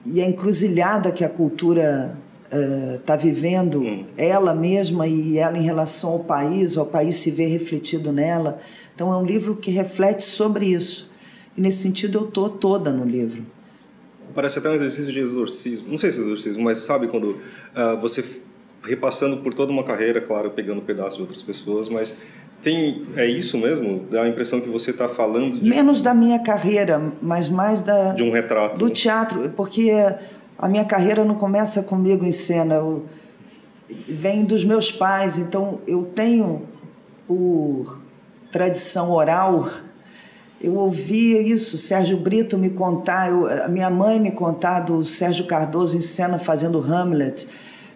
e, 0.05 0.21
a 0.21 0.25
encruzilhada 0.25 1.11
que 1.11 1.25
a 1.25 1.29
cultura 1.29 2.17
está 2.99 3.15
é, 3.15 3.17
vivendo, 3.17 3.81
hum. 3.81 4.05
ela 4.17 4.53
mesma 4.53 5.07
e 5.07 5.37
ela 5.37 5.57
em 5.57 5.63
relação 5.63 6.11
ao 6.11 6.19
país, 6.19 6.77
ao 6.77 6.85
país 6.85 7.15
se 7.15 7.31
vê 7.31 7.45
refletido 7.45 8.11
nela. 8.11 8.61
Então 8.95 9.11
é 9.11 9.17
um 9.17 9.25
livro 9.25 9.55
que 9.55 9.71
reflete 9.71 10.23
sobre 10.23 10.67
isso. 10.67 11.11
E 11.57 11.61
nesse 11.61 11.79
sentido 11.79 12.19
eu 12.19 12.27
estou 12.27 12.49
toda 12.49 12.91
no 12.91 13.03
livro. 13.03 13.45
Parece 14.33 14.59
até 14.59 14.69
um 14.69 14.73
exercício 14.73 15.11
de 15.11 15.19
exorcismo. 15.19 15.89
Não 15.89 15.97
sei 15.97 16.11
se 16.11 16.19
é 16.19 16.21
exorcismo, 16.21 16.63
mas 16.63 16.79
sabe 16.79 17.07
quando 17.07 17.31
uh, 17.31 17.99
você 18.01 18.23
repassando 18.83 19.37
por 19.37 19.53
toda 19.53 19.71
uma 19.71 19.83
carreira, 19.83 20.21
claro, 20.21 20.51
pegando 20.51 20.81
pedaços 20.81 21.15
de 21.15 21.21
outras 21.21 21.41
pessoas, 21.41 21.87
mas 21.87 22.15
tem 22.61 23.05
é 23.15 23.25
isso 23.25 23.57
mesmo? 23.57 24.05
Dá 24.09 24.23
a 24.23 24.29
impressão 24.29 24.61
que 24.61 24.69
você 24.69 24.91
está 24.91 25.09
falando 25.09 25.59
de... 25.59 25.69
menos 25.69 26.01
da 26.01 26.13
minha 26.13 26.39
carreira, 26.39 27.01
mas 27.21 27.49
mais 27.49 27.81
da 27.81 28.13
de 28.13 28.23
um 28.23 28.31
retrato 28.31 28.77
do 28.77 28.89
teatro, 28.89 29.49
porque 29.55 29.91
a 30.57 30.69
minha 30.69 30.85
carreira 30.85 31.25
não 31.25 31.35
começa 31.35 31.83
comigo 31.83 32.25
em 32.25 32.31
cena, 32.31 32.75
eu, 32.75 33.05
vem 34.07 34.45
dos 34.45 34.63
meus 34.63 34.91
pais, 34.91 35.37
então 35.37 35.81
eu 35.87 36.03
tenho 36.03 36.63
por 37.27 37.99
tradição 38.51 39.11
oral 39.11 39.69
eu 40.63 40.75
ouvia 40.75 41.41
isso, 41.41 41.77
Sérgio 41.77 42.17
Brito 42.17 42.57
me 42.57 42.69
contar, 42.69 43.29
eu, 43.29 43.45
a 43.65 43.67
minha 43.67 43.89
mãe 43.89 44.17
me 44.17 44.31
contar 44.31 44.79
do 44.79 45.03
Sérgio 45.03 45.45
Cardoso 45.45 45.97
em 45.97 46.01
cena 46.01 46.39
fazendo 46.39 46.79
Hamlet. 46.79 47.45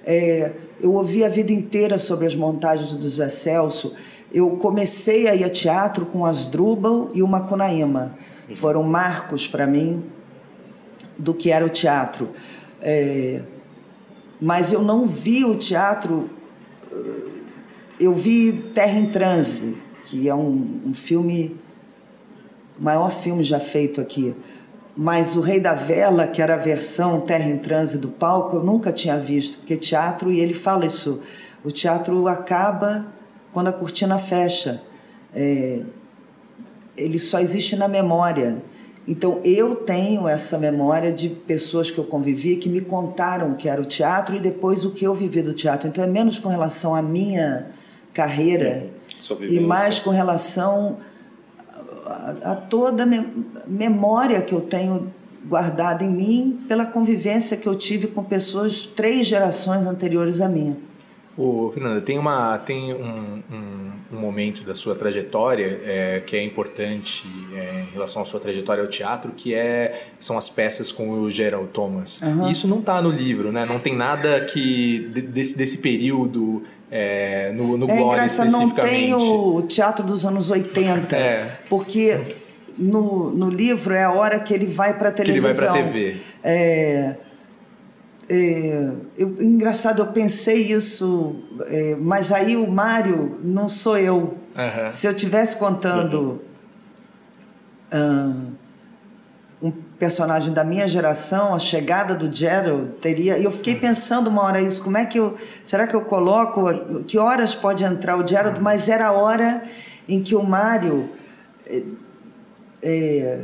É, 0.05 0.51
eu 0.79 0.93
ouvi 0.93 1.23
a 1.23 1.29
vida 1.29 1.51
inteira 1.51 1.97
sobre 1.97 2.25
as 2.27 2.35
montagens 2.35 2.91
do 2.91 3.09
Zé 3.09 3.29
Celso. 3.29 3.93
Eu 4.31 4.51
comecei 4.51 5.27
a 5.27 5.35
ir 5.35 5.43
a 5.43 5.49
teatro 5.49 6.05
com 6.05 6.25
Asdrubal 6.25 7.09
e 7.13 7.23
o 7.23 7.27
Macunaíma. 7.27 8.17
Foram 8.53 8.83
marcos 8.83 9.47
para 9.47 9.65
mim 9.65 10.03
do 11.17 11.33
que 11.33 11.51
era 11.51 11.65
o 11.65 11.69
teatro. 11.69 12.29
É, 12.81 13.41
mas 14.39 14.71
eu 14.71 14.81
não 14.81 15.05
vi 15.05 15.43
o 15.43 15.55
teatro. 15.55 16.29
Eh, 16.91 17.27
eu 17.99 18.13
vi 18.13 18.71
Terra 18.75 18.99
em 18.99 19.07
Transe, 19.07 19.77
que 20.05 20.29
é 20.29 20.35
um, 20.35 20.81
um 20.85 20.93
filme, 20.93 21.55
o 22.79 22.83
maior 22.83 23.11
filme 23.11 23.43
já 23.43 23.59
feito 23.59 23.99
aqui 23.99 24.35
mas 24.97 25.35
o 25.35 25.41
Rei 25.41 25.59
da 25.59 25.75
Vela, 25.75 26.25
que 26.25 26.41
era 26.41 26.55
a 26.55 26.57
versão 26.57 27.21
Terra 27.21 27.47
em 27.47 27.59
Transe 27.59 27.99
do 27.99 28.07
palco, 28.07 28.57
eu 28.57 28.63
nunca 28.63 28.91
tinha 28.91 29.15
visto, 29.15 29.59
porque 29.59 29.77
teatro, 29.77 30.31
e 30.31 30.39
ele 30.39 30.55
fala 30.55 30.87
isso, 30.87 31.21
o 31.63 31.71
teatro 31.71 32.27
acaba 32.27 33.05
quando 33.53 33.67
a 33.67 33.71
cortina 33.71 34.17
fecha. 34.17 34.81
É, 35.35 35.83
ele 36.97 37.19
só 37.19 37.39
existe 37.39 37.75
na 37.75 37.87
memória. 37.87 38.57
Então 39.07 39.39
eu 39.43 39.75
tenho 39.75 40.27
essa 40.27 40.57
memória 40.57 41.11
de 41.11 41.29
pessoas 41.29 41.91
que 41.91 41.97
eu 41.99 42.03
convivi 42.03 42.55
que 42.55 42.67
me 42.67 42.81
contaram 42.81 43.51
o 43.51 43.55
que 43.55 43.69
era 43.69 43.79
o 43.79 43.85
teatro 43.85 44.35
e 44.35 44.39
depois 44.39 44.83
o 44.83 44.91
que 44.91 45.05
eu 45.05 45.13
vivi 45.13 45.43
do 45.43 45.53
teatro. 45.53 45.87
Então 45.87 46.03
é 46.03 46.07
menos 46.07 46.39
com 46.39 46.49
relação 46.49 46.95
à 46.95 47.03
minha 47.03 47.67
carreira 48.13 48.89
e 49.47 49.59
mais 49.59 49.99
com 49.99 50.09
relação 50.09 50.97
a, 52.07 52.51
a 52.51 52.55
toda 52.55 53.05
memória 53.67 54.41
que 54.41 54.53
eu 54.53 54.61
tenho 54.61 55.11
guardada 55.45 56.03
em 56.03 56.09
mim 56.09 56.59
pela 56.67 56.85
convivência 56.85 57.55
que 57.57 57.67
eu 57.67 57.75
tive 57.75 58.07
com 58.07 58.23
pessoas 58.23 58.85
três 58.85 59.27
gerações 59.27 59.85
anteriores 59.85 60.41
à 60.41 60.47
minha. 60.47 60.75
Ô, 61.37 61.69
Fernanda, 61.71 62.01
tem, 62.01 62.17
uma, 62.17 62.57
tem 62.57 62.95
um, 62.95 63.43
um, 63.51 63.91
um 64.11 64.19
momento 64.19 64.63
da 64.63 64.73
sua 64.73 64.95
trajetória 64.95 65.79
é, 65.85 66.19
que 66.25 66.35
é 66.35 66.43
importante 66.43 67.27
é, 67.53 67.85
em 67.87 67.93
relação 67.93 68.23
à 68.23 68.25
sua 68.25 68.39
trajetória 68.39 68.81
ao 68.81 68.89
teatro, 68.89 69.31
que 69.33 69.53
é, 69.53 70.07
são 70.19 70.35
as 70.35 70.49
peças 70.49 70.91
com 70.91 71.11
o 71.11 71.29
Gerald 71.29 71.67
Thomas. 71.67 72.19
Uhum. 72.23 72.49
E 72.49 72.51
isso 72.51 72.67
não 72.67 72.79
está 72.79 72.99
no 73.03 73.11
livro, 73.11 73.51
né? 73.51 73.67
Não 73.67 73.77
tem 73.77 73.95
nada 73.95 74.41
que 74.45 75.11
desse, 75.31 75.55
desse 75.55 75.77
período 75.77 76.63
é, 76.89 77.51
no, 77.53 77.77
no 77.77 77.89
é 77.89 77.97
Glória 77.97 78.25
especificamente. 78.25 78.75
Não 78.79 78.89
tem 78.89 79.13
o 79.13 79.61
teatro 79.63 80.05
dos 80.05 80.25
anos 80.25 80.49
80, 80.49 81.15
é. 81.15 81.59
porque 81.69 82.37
no, 82.77 83.31
no 83.31 83.49
livro 83.49 83.93
é 83.93 84.03
a 84.03 84.11
hora 84.11 84.39
que 84.39 84.53
ele 84.53 84.65
vai 84.65 84.97
para 84.97 85.09
a 85.09 85.11
televisão. 85.11 85.53
Que 85.53 85.59
ele 85.59 85.59
vai 85.59 85.71
para 85.71 85.81
a 85.81 85.83
TV. 85.83 86.17
É, 86.43 87.15
é, 88.29 88.89
eu, 89.17 89.35
engraçado, 89.41 90.01
eu 90.01 90.07
pensei 90.07 90.71
isso, 90.71 91.35
é, 91.67 91.95
mas 91.99 92.31
aí 92.31 92.57
o 92.57 92.69
Mário 92.69 93.39
não 93.43 93.69
sou 93.69 93.97
eu. 93.97 94.37
Uhum. 94.55 94.91
Se 94.91 95.07
eu 95.07 95.13
tivesse 95.13 95.55
contando 95.55 96.41
uhum. 97.93 98.51
uh, 98.51 98.56
personagem 99.99 100.53
da 100.53 100.63
minha 100.63 100.87
geração, 100.87 101.53
a 101.53 101.59
chegada 101.59 102.13
do 102.13 102.33
Gerald 102.33 102.93
teria. 103.01 103.37
E 103.37 103.43
eu 103.43 103.51
fiquei 103.51 103.75
pensando 103.75 104.27
uma 104.27 104.43
hora 104.43 104.61
isso, 104.61 104.83
como 104.83 104.97
é 104.97 105.05
que 105.05 105.17
eu. 105.17 105.35
Será 105.63 105.87
que 105.87 105.95
eu 105.95 106.01
coloco. 106.01 106.65
Que 107.05 107.17
horas 107.17 107.55
pode 107.55 107.83
entrar 107.83 108.15
o 108.17 108.25
Gerald? 108.25 108.59
Mas 108.61 108.87
era 108.87 109.07
a 109.07 109.11
hora 109.11 109.63
em 110.07 110.21
que 110.21 110.35
o 110.35 110.43
Mário 110.43 111.09
é, 111.65 111.83
é, 112.81 113.41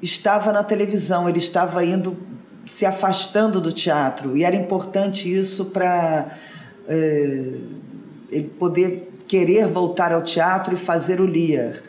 estava 0.00 0.52
na 0.52 0.62
televisão, 0.62 1.28
ele 1.28 1.38
estava 1.38 1.84
indo 1.84 2.16
se 2.64 2.86
afastando 2.86 3.60
do 3.60 3.72
teatro. 3.72 4.36
E 4.36 4.44
era 4.44 4.54
importante 4.54 5.32
isso 5.32 5.66
para 5.66 6.28
é, 6.88 7.54
ele 8.30 8.48
poder 8.58 9.12
querer 9.26 9.66
voltar 9.66 10.12
ao 10.12 10.22
teatro 10.22 10.74
e 10.74 10.76
fazer 10.76 11.20
o 11.20 11.26
Lear. 11.26 11.82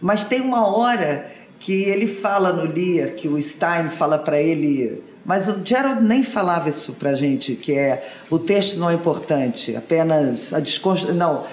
Mas 0.00 0.24
tem 0.24 0.40
uma 0.40 0.66
hora 0.76 1.30
que 1.64 1.84
ele 1.84 2.06
fala 2.06 2.52
no 2.52 2.70
Lear, 2.70 3.14
que 3.14 3.26
o 3.26 3.40
Stein 3.40 3.88
fala 3.88 4.18
para 4.18 4.38
ele, 4.38 5.02
mas 5.24 5.48
o 5.48 5.62
Gerald 5.64 6.04
nem 6.04 6.22
falava 6.22 6.68
isso 6.68 6.92
para 6.92 7.14
gente, 7.14 7.54
que 7.54 7.72
é 7.72 8.06
o 8.28 8.38
texto 8.38 8.78
não 8.78 8.90
é 8.90 8.92
importante, 8.92 9.74
apenas 9.74 10.52
a 10.52 10.60
desconstrução. 10.60 11.16
Não, 11.16 11.46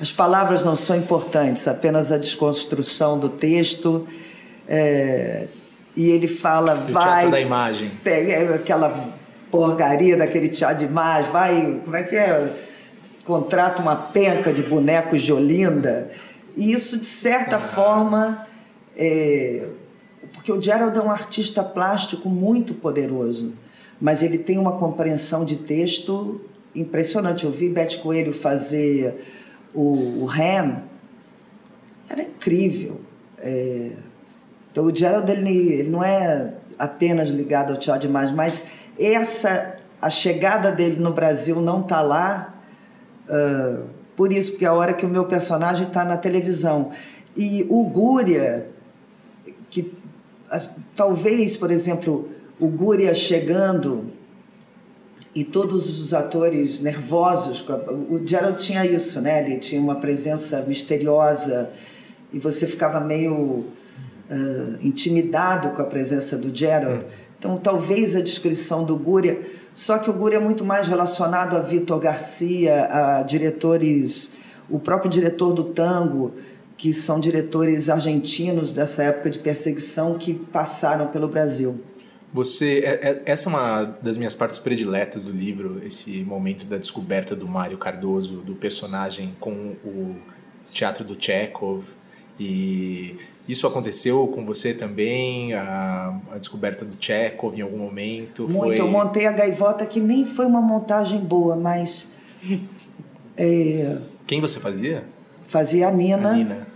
As 0.00 0.10
palavras 0.10 0.64
não 0.64 0.74
são 0.74 0.96
importantes, 0.96 1.68
apenas 1.68 2.10
a 2.10 2.16
desconstrução 2.16 3.18
do 3.18 3.28
texto. 3.28 4.08
É, 4.66 5.48
e 5.94 6.08
ele 6.08 6.28
fala, 6.28 6.74
Do 6.74 6.94
vai. 6.94 7.30
da 7.30 7.38
imagem. 7.38 7.92
Pega 8.02 8.54
aquela 8.54 9.10
porcaria 9.50 10.16
daquele 10.16 10.48
teatro 10.48 10.78
de 10.78 10.84
imagem, 10.86 11.30
vai. 11.30 11.80
Como 11.84 11.94
é 11.94 12.04
que 12.04 12.16
é? 12.16 12.54
Contrata 13.22 13.82
uma 13.82 13.96
penca 13.96 14.50
de 14.50 14.62
bonecos 14.62 15.20
de 15.20 15.30
Olinda. 15.30 16.10
E 16.56 16.72
isso, 16.72 16.96
de 16.96 17.04
certa 17.04 17.58
forma. 17.58 18.47
É, 18.98 19.68
porque 20.32 20.50
o 20.52 20.60
Gerald 20.60 20.96
é 20.98 21.00
um 21.00 21.10
artista 21.10 21.62
plástico 21.62 22.28
muito 22.28 22.74
poderoso, 22.74 23.54
mas 24.00 24.22
ele 24.22 24.38
tem 24.38 24.58
uma 24.58 24.72
compreensão 24.72 25.44
de 25.44 25.56
texto 25.56 26.40
impressionante. 26.74 27.44
Eu 27.44 27.50
vi 27.50 27.68
Beth 27.68 27.96
Coelho 28.02 28.32
fazer 28.32 29.24
o, 29.74 30.24
o 30.24 30.28
Ham, 30.30 30.82
era 32.08 32.22
incrível. 32.22 33.00
É, 33.38 33.92
então 34.70 34.84
o 34.84 34.94
Gerald 34.94 35.30
ele, 35.30 35.72
ele 35.72 35.88
não 35.88 36.02
é 36.02 36.54
apenas 36.78 37.28
ligado 37.28 37.72
ao 37.72 37.78
teatro 37.78 38.02
de 38.02 38.06
imagem, 38.08 38.34
mas 38.34 38.64
essa 38.98 39.76
a 40.00 40.10
chegada 40.10 40.70
dele 40.70 41.00
no 41.00 41.12
Brasil 41.12 41.60
não 41.60 41.80
está 41.80 42.00
lá 42.02 42.54
ah, 43.28 43.82
por 44.16 44.32
isso, 44.32 44.52
porque 44.52 44.64
é 44.64 44.68
a 44.68 44.72
hora 44.72 44.94
que 44.94 45.06
o 45.06 45.08
meu 45.08 45.26
personagem 45.26 45.86
está 45.86 46.04
na 46.04 46.16
televisão. 46.16 46.90
E 47.36 47.64
o 47.68 47.84
Gúria, 47.84 48.66
que 49.70 49.92
talvez, 50.94 51.56
por 51.56 51.70
exemplo, 51.70 52.28
o 52.58 52.68
Gúria 52.68 53.14
chegando 53.14 54.06
e 55.34 55.44
todos 55.44 56.00
os 56.00 56.12
atores 56.12 56.80
nervosos. 56.80 57.64
O 58.10 58.20
Gerald 58.26 58.58
tinha 58.58 58.84
isso, 58.84 59.20
né? 59.20 59.44
Ele 59.44 59.58
tinha 59.58 59.80
uma 59.80 59.96
presença 59.96 60.62
misteriosa 60.62 61.70
e 62.32 62.38
você 62.38 62.66
ficava 62.66 62.98
meio 63.00 63.66
ah, 64.30 64.78
intimidado 64.82 65.70
com 65.70 65.82
a 65.82 65.84
presença 65.84 66.36
do 66.36 66.54
Gerald. 66.54 67.06
Então, 67.38 67.56
talvez 67.56 68.16
a 68.16 68.20
descrição 68.20 68.84
do 68.84 68.96
Gúria. 68.96 69.40
Só 69.74 69.98
que 69.98 70.10
o 70.10 70.12
Gúria 70.12 70.38
é 70.38 70.40
muito 70.40 70.64
mais 70.64 70.88
relacionado 70.88 71.56
a 71.56 71.60
Vitor 71.60 72.00
Garcia, 72.00 72.88
a 72.90 73.22
diretores. 73.22 74.32
O 74.68 74.78
próprio 74.78 75.08
diretor 75.08 75.52
do 75.52 75.64
tango, 75.64 76.34
que 76.78 76.94
são 76.94 77.18
diretores 77.20 77.90
argentinos 77.90 78.72
dessa 78.72 79.02
época 79.02 79.28
de 79.28 79.38
perseguição 79.40 80.16
que 80.16 80.32
passaram 80.32 81.08
pelo 81.08 81.26
Brasil. 81.28 81.80
Você, 82.32 82.78
é- 82.84 83.10
é- 83.10 83.22
essa 83.26 83.48
é 83.48 83.50
uma 83.50 83.82
das 84.00 84.16
minhas 84.16 84.34
partes 84.34 84.58
prediletas 84.58 85.24
do 85.24 85.32
livro, 85.32 85.82
esse 85.84 86.22
momento 86.22 86.66
da 86.66 86.76
descoberta 86.78 87.34
do 87.34 87.48
Mário 87.48 87.76
Cardoso, 87.76 88.36
do 88.36 88.54
personagem 88.54 89.34
com 89.40 89.50
o 89.84 90.14
teatro 90.72 91.04
do 91.04 91.16
Chekhov. 91.20 91.84
E 92.38 93.16
isso 93.48 93.66
aconteceu 93.66 94.28
com 94.28 94.44
você 94.44 94.72
também, 94.72 95.54
a, 95.54 96.16
a 96.30 96.38
descoberta 96.38 96.84
do 96.84 96.96
Chekhov 97.02 97.56
em 97.58 97.62
algum 97.62 97.78
momento? 97.78 98.42
Muito. 98.48 98.66
Foi... 98.66 98.78
Eu 98.78 98.88
montei 98.88 99.26
a 99.26 99.32
gaivota, 99.32 99.84
que 99.84 99.98
nem 99.98 100.24
foi 100.24 100.46
uma 100.46 100.60
montagem 100.62 101.18
boa, 101.18 101.56
mas 101.56 102.12
é, 103.36 103.96
Quem 104.28 104.40
você 104.40 104.60
fazia? 104.60 105.04
fazia 105.48 105.88
a 105.88 105.90
Nina, 105.90 106.28
A 106.30 106.34
Nina. 106.34 106.67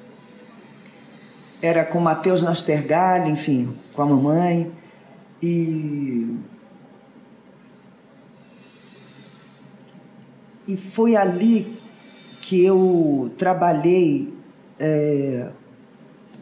Era 1.62 1.84
com 1.84 2.00
Matheus 2.00 2.42
Nastergalli, 2.42 3.30
enfim, 3.30 3.72
com 3.94 4.02
a 4.02 4.06
mamãe. 4.06 4.70
E. 5.40 6.36
E 10.66 10.76
foi 10.76 11.16
ali 11.16 11.78
que 12.40 12.64
eu 12.64 13.32
trabalhei 13.38 14.32
é, 14.78 15.50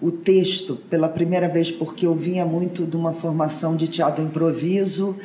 o 0.00 0.10
texto 0.10 0.76
pela 0.76 1.08
primeira 1.08 1.48
vez, 1.48 1.70
porque 1.70 2.06
eu 2.06 2.14
vinha 2.14 2.46
muito 2.46 2.86
de 2.86 2.96
uma 2.96 3.12
formação 3.12 3.76
de 3.76 3.88
teatro 3.88 4.24
improviso, 4.24 5.16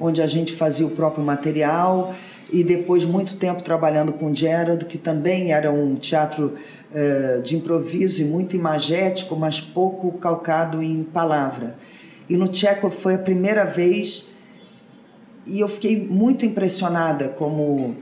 onde 0.00 0.22
a 0.22 0.26
gente 0.26 0.52
fazia 0.52 0.86
o 0.86 0.90
próprio 0.90 1.24
material, 1.24 2.14
e 2.50 2.62
depois 2.62 3.04
muito 3.04 3.36
tempo 3.36 3.62
trabalhando 3.62 4.12
com 4.12 4.34
Gerald, 4.34 4.84
que 4.84 4.98
também 4.98 5.52
era 5.52 5.70
um 5.70 5.94
teatro 5.94 6.54
de 7.42 7.56
improviso 7.56 8.20
e 8.20 8.24
muito 8.24 8.54
imagético, 8.54 9.34
mas 9.34 9.60
pouco 9.60 10.12
calcado 10.12 10.82
em 10.82 11.02
palavra. 11.02 11.76
E 12.28 12.36
no 12.36 12.52
Chekhov 12.52 12.92
foi 12.92 13.14
a 13.14 13.18
primeira 13.18 13.64
vez 13.64 14.28
e 15.46 15.60
eu 15.60 15.68
fiquei 15.68 16.06
muito 16.06 16.46
impressionada 16.46 17.28
como 17.28 17.96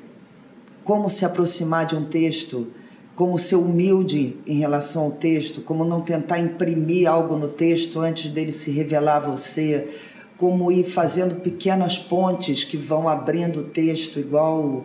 como 0.84 1.08
se 1.08 1.24
aproximar 1.24 1.86
de 1.86 1.94
um 1.94 2.04
texto, 2.04 2.68
como 3.14 3.38
ser 3.38 3.56
humilde 3.56 4.38
em 4.46 4.58
relação 4.58 5.04
ao 5.04 5.12
texto, 5.12 5.60
como 5.60 5.84
não 5.84 6.00
tentar 6.00 6.40
imprimir 6.40 7.08
algo 7.08 7.36
no 7.36 7.48
texto 7.48 8.00
antes 8.00 8.30
dele 8.30 8.50
se 8.50 8.70
revelar 8.70 9.16
a 9.16 9.20
você, 9.20 9.88
como 10.36 10.72
ir 10.72 10.84
fazendo 10.84 11.36
pequenas 11.36 11.98
pontes 11.98 12.64
que 12.64 12.76
vão 12.76 13.08
abrindo 13.08 13.60
o 13.60 13.64
texto 13.64 14.18
igual 14.18 14.84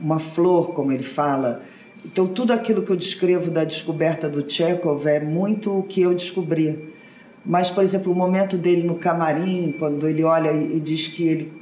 uma 0.00 0.18
flor, 0.18 0.72
como 0.72 0.90
ele 0.90 1.02
fala. 1.02 1.62
Então, 2.06 2.28
tudo 2.28 2.52
aquilo 2.52 2.82
que 2.82 2.90
eu 2.90 2.96
descrevo 2.96 3.50
da 3.50 3.64
descoberta 3.64 4.28
do 4.28 4.48
Chekhov 4.48 5.04
é 5.08 5.18
muito 5.18 5.76
o 5.76 5.82
que 5.82 6.02
eu 6.02 6.14
descobri. 6.14 6.94
Mas, 7.44 7.68
por 7.68 7.82
exemplo, 7.82 8.12
o 8.12 8.14
momento 8.14 8.56
dele 8.56 8.86
no 8.86 8.94
camarim, 8.94 9.74
quando 9.76 10.06
ele 10.06 10.22
olha 10.22 10.52
e, 10.52 10.78
diz 10.78 11.08
que 11.08 11.26
ele 11.26 11.52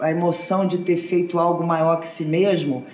a 0.00 0.10
emoção 0.10 0.66
de 0.66 0.78
ter 0.78 0.96
feito 0.96 1.38
algo 1.38 1.64
maior 1.64 2.00
que 2.00 2.08
si 2.08 2.24
mesmo, 2.24 2.84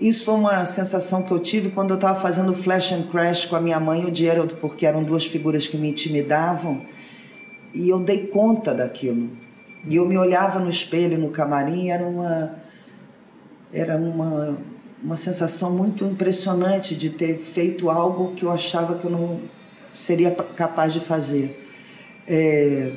isso 0.00 0.24
foi 0.24 0.34
uma 0.34 0.64
sensação 0.64 1.22
que 1.22 1.30
eu 1.30 1.38
tive 1.38 1.68
quando 1.68 1.90
eu 1.90 1.96
estava 1.96 2.18
fazendo 2.18 2.54
Flash 2.54 2.92
and 2.92 3.02
Crash 3.10 3.44
com 3.44 3.56
a 3.56 3.60
minha 3.60 3.78
mãe 3.78 4.00
e 4.00 4.06
o 4.06 4.14
Gerald, 4.14 4.54
porque 4.54 4.86
eram 4.86 5.04
duas 5.04 5.26
figuras 5.26 5.66
que 5.66 5.76
me 5.76 5.90
intimidavam, 5.90 6.80
e 7.74 7.90
eu 7.90 8.00
dei 8.00 8.28
conta 8.28 8.74
daquilo. 8.74 9.28
E 9.86 9.96
eu 9.96 10.06
me 10.06 10.16
olhava 10.16 10.58
no 10.58 10.70
espelho 10.70 11.18
no 11.18 11.28
camarim, 11.28 11.90
era 11.90 12.06
uma 12.06 12.56
era 13.70 13.98
uma 13.98 14.56
uma 15.06 15.16
sensação 15.16 15.70
muito 15.70 16.04
impressionante 16.04 16.96
de 16.96 17.10
ter 17.10 17.38
feito 17.38 17.88
algo 17.88 18.32
que 18.34 18.42
eu 18.42 18.50
achava 18.50 18.98
que 18.98 19.04
eu 19.04 19.10
não 19.10 19.38
seria 19.94 20.32
capaz 20.32 20.92
de 20.92 20.98
fazer. 20.98 21.64
É... 22.26 22.92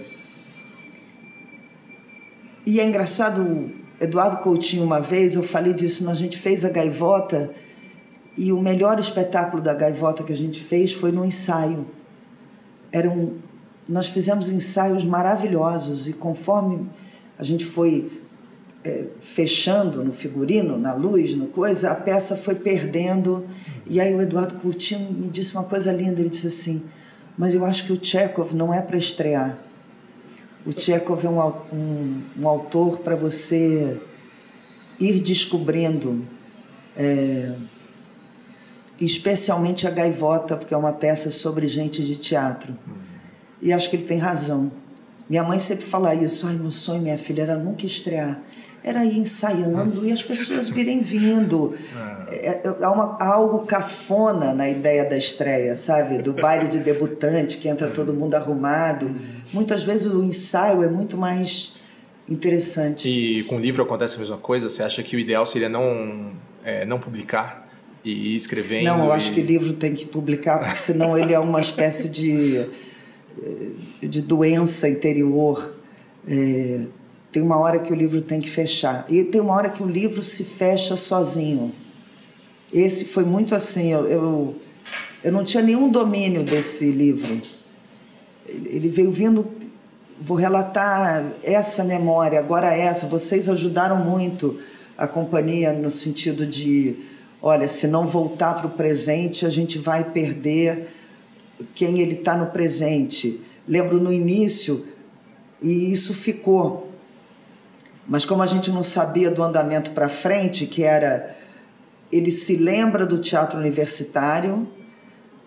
E 2.66 2.80
é 2.80 2.84
engraçado, 2.84 3.70
Eduardo 4.02 4.38
Coutinho, 4.38 4.84
uma 4.84 5.00
vez, 5.00 5.36
eu 5.36 5.44
falei 5.44 5.72
disso, 5.72 6.10
a 6.10 6.16
gente 6.16 6.36
fez 6.40 6.66
a 6.66 6.70
gaivota 6.70 7.54
e 8.36 8.52
o 8.52 8.60
melhor 8.60 9.00
espetáculo 9.00 9.62
da 9.62 9.76
gaivota 9.76 10.24
que 10.24 10.34
a 10.34 10.38
gente 10.38 10.64
fez 10.64 10.92
foi 10.92 11.12
no 11.12 11.24
ensaio. 11.24 11.86
Era 12.92 13.08
um, 13.08 13.38
nós 13.88 14.08
fizemos 14.08 14.52
ensaios 14.52 15.06
maravilhosos 15.06 16.08
e 16.08 16.14
conforme 16.14 16.90
a 17.38 17.44
gente 17.44 17.66
foi 17.66 18.19
é, 18.90 19.08
fechando 19.20 20.04
no 20.04 20.12
figurino, 20.12 20.78
na 20.78 20.94
luz, 20.94 21.36
no 21.36 21.46
coisa, 21.46 21.92
a 21.92 21.96
peça 21.96 22.36
foi 22.36 22.56
perdendo. 22.56 23.46
E 23.86 24.00
aí 24.00 24.14
o 24.14 24.22
Eduardo 24.22 24.56
Coutinho 24.56 25.12
me 25.12 25.28
disse 25.28 25.54
uma 25.54 25.64
coisa 25.64 25.92
linda, 25.92 26.20
ele 26.20 26.30
disse 26.30 26.48
assim, 26.48 26.84
mas 27.38 27.54
eu 27.54 27.64
acho 27.64 27.86
que 27.86 27.94
o 27.94 28.04
Chekhov 28.04 28.54
não 28.54 28.74
é 28.74 28.82
para 28.82 28.98
estrear. 28.98 29.58
O 30.66 30.72
Chekhov 30.78 31.26
é 31.26 31.30
um, 31.30 31.40
um, 31.72 32.22
um 32.40 32.48
autor 32.48 33.00
para 33.00 33.16
você 33.16 34.00
ir 35.00 35.20
descobrindo, 35.20 36.26
é, 36.98 37.54
especialmente 39.00 39.88
a 39.88 39.92
Gaivota, 39.92 40.58
porque 40.58 40.74
é 40.74 40.78
uma 40.78 40.92
peça 40.92 41.30
sobre 41.30 41.68
gente 41.68 42.04
de 42.04 42.16
teatro. 42.18 42.78
E 43.62 43.72
acho 43.72 43.90
que 43.90 43.96
ele 43.96 44.06
tem 44.06 44.18
razão. 44.18 44.72
Minha 45.30 45.44
mãe 45.44 45.60
sempre 45.60 45.86
fala 45.86 46.14
isso, 46.16 46.48
ai, 46.48 46.56
meu 46.56 46.72
sonho, 46.72 47.02
minha 47.02 47.18
filha, 47.18 47.44
era 47.44 47.56
nunca 47.56 47.86
estrear. 47.86 48.42
Era 48.84 49.04
ir 49.06 49.18
ensaiando 49.18 50.06
e 50.06 50.12
as 50.12 50.22
pessoas 50.22 50.70
virem 50.70 51.02
vindo. 51.02 51.76
É, 52.32 52.48
é, 52.48 52.76
há, 52.82 52.92
uma, 52.92 53.18
há 53.20 53.34
algo 53.34 53.66
cafona 53.66 54.54
na 54.54 54.70
ideia 54.70 55.04
da 55.04 55.18
estreia, 55.18 55.76
sabe? 55.76 56.20
Do 56.20 56.34
baile 56.34 56.68
de 56.68 56.80
debutante, 56.80 57.58
que 57.58 57.68
entra 57.68 57.90
todo 57.90 58.14
mundo 58.14 58.36
arrumado. 58.36 59.14
Muitas 59.54 59.84
vezes 59.84 60.12
o 60.12 60.24
ensaio 60.24 60.84
é 60.84 60.88
muito 60.88 61.18
mais 61.18 61.74
interessante. 62.28 63.10
E 63.10 63.44
com 63.44 63.58
o 63.58 63.60
livro 63.60 63.82
acontece 63.82 64.16
a 64.16 64.20
mesma 64.20 64.38
coisa? 64.38 64.70
Você 64.70 64.84
acha 64.84 65.02
que 65.02 65.16
o 65.16 65.20
ideal 65.20 65.46
seria 65.46 65.68
não, 65.68 66.32
é, 66.64 66.86
não 66.86 67.00
publicar 67.00 67.68
e 68.04 68.36
escrevendo? 68.36 68.86
Não, 68.86 69.06
eu 69.06 69.10
e... 69.10 69.14
acho 69.14 69.34
que 69.34 69.42
livro 69.42 69.74
tem 69.74 69.94
que 69.94 70.06
publicar, 70.06 70.60
porque 70.60 70.78
senão 70.78 71.18
ele 71.18 71.34
é 71.34 71.40
uma 71.40 71.60
espécie 71.60 72.08
de, 72.08 72.66
de 74.02 74.22
doença 74.22 74.88
interior. 74.88 75.76
É, 76.28 76.86
tem 77.32 77.42
uma 77.42 77.58
hora 77.58 77.80
que 77.80 77.92
o 77.92 77.96
livro 77.96 78.22
tem 78.22 78.42
que 78.42 78.50
fechar. 78.50 79.06
E 79.10 79.24
tem 79.24 79.40
uma 79.40 79.54
hora 79.54 79.70
que 79.70 79.84
o 79.84 79.88
livro 79.88 80.24
se 80.24 80.44
fecha 80.44 80.96
sozinho. 80.96 81.72
Esse 82.74 83.06
foi 83.06 83.24
muito 83.24 83.54
assim. 83.54 83.92
Eu, 83.92 84.08
eu, 84.08 84.56
eu 85.24 85.32
não 85.32 85.44
tinha 85.44 85.62
nenhum 85.62 85.90
domínio 85.90 86.44
desse 86.44 86.90
livro. 86.92 87.42
Ele 88.48 88.90
veio 88.90 89.12
vindo. 89.12 89.48
Vou 90.22 90.36
relatar 90.36 91.34
essa 91.44 91.84
memória, 91.84 92.40
agora 92.40 92.76
essa. 92.76 93.08
Vocês 93.08 93.48
ajudaram 93.48 93.98
muito 93.98 94.60
a 94.98 95.08
companhia 95.08 95.72
no 95.72 95.90
sentido 95.90 96.46
de 96.46 96.98
olha, 97.42 97.68
se 97.68 97.88
não 97.88 98.06
voltar 98.06 98.56
para 98.56 98.68
o 98.68 98.72
presente, 98.72 99.46
a 99.46 99.50
gente 99.50 99.78
vai 99.78 100.04
perder 100.04 100.90
quem 101.74 102.00
ele 102.00 102.16
está 102.16 102.36
no 102.36 102.48
presente. 102.48 103.42
Lembro 103.68 104.00
no 104.00 104.12
início, 104.12 104.86
e 105.62 105.92
isso 105.92 106.14
ficou. 106.14 106.89
Mas 108.10 108.26
como 108.26 108.42
a 108.42 108.48
gente 108.48 108.72
não 108.72 108.82
sabia 108.82 109.30
do 109.30 109.44
andamento 109.44 109.92
para 109.92 110.10
frente, 110.10 110.66
que 110.66 110.84
era 110.84 111.36
ele 112.12 112.32
se 112.32 112.56
lembra 112.56 113.06
do 113.06 113.20
teatro 113.20 113.60
universitário, 113.60 114.68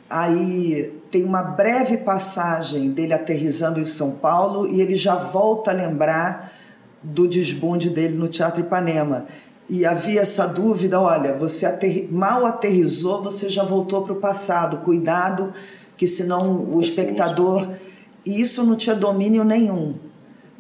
aí 0.08 0.94
tem 1.10 1.24
uma 1.24 1.42
breve 1.42 1.96
passagem 1.96 2.92
dele 2.92 3.12
aterrizando 3.12 3.80
em 3.80 3.84
São 3.84 4.12
Paulo 4.12 4.68
e 4.68 4.80
ele 4.80 4.94
já 4.94 5.16
volta 5.16 5.72
a 5.72 5.74
lembrar 5.74 6.52
do 7.02 7.26
desbunde 7.26 7.90
dele 7.90 8.16
no 8.16 8.28
Teatro 8.28 8.60
Ipanema. 8.60 9.26
E 9.68 9.84
havia 9.84 10.20
essa 10.20 10.46
dúvida: 10.46 11.00
olha, 11.00 11.36
você 11.36 11.66
aterri 11.66 12.08
mal 12.12 12.46
aterrizou, 12.46 13.24
você 13.24 13.50
já 13.50 13.64
voltou 13.64 14.02
para 14.02 14.12
o 14.12 14.20
passado, 14.20 14.76
cuidado, 14.78 15.52
que 15.96 16.06
senão 16.06 16.68
o 16.72 16.80
espectador. 16.80 17.68
E 18.24 18.40
isso 18.40 18.62
não 18.62 18.76
tinha 18.76 18.94
domínio 18.94 19.42
nenhum 19.42 20.11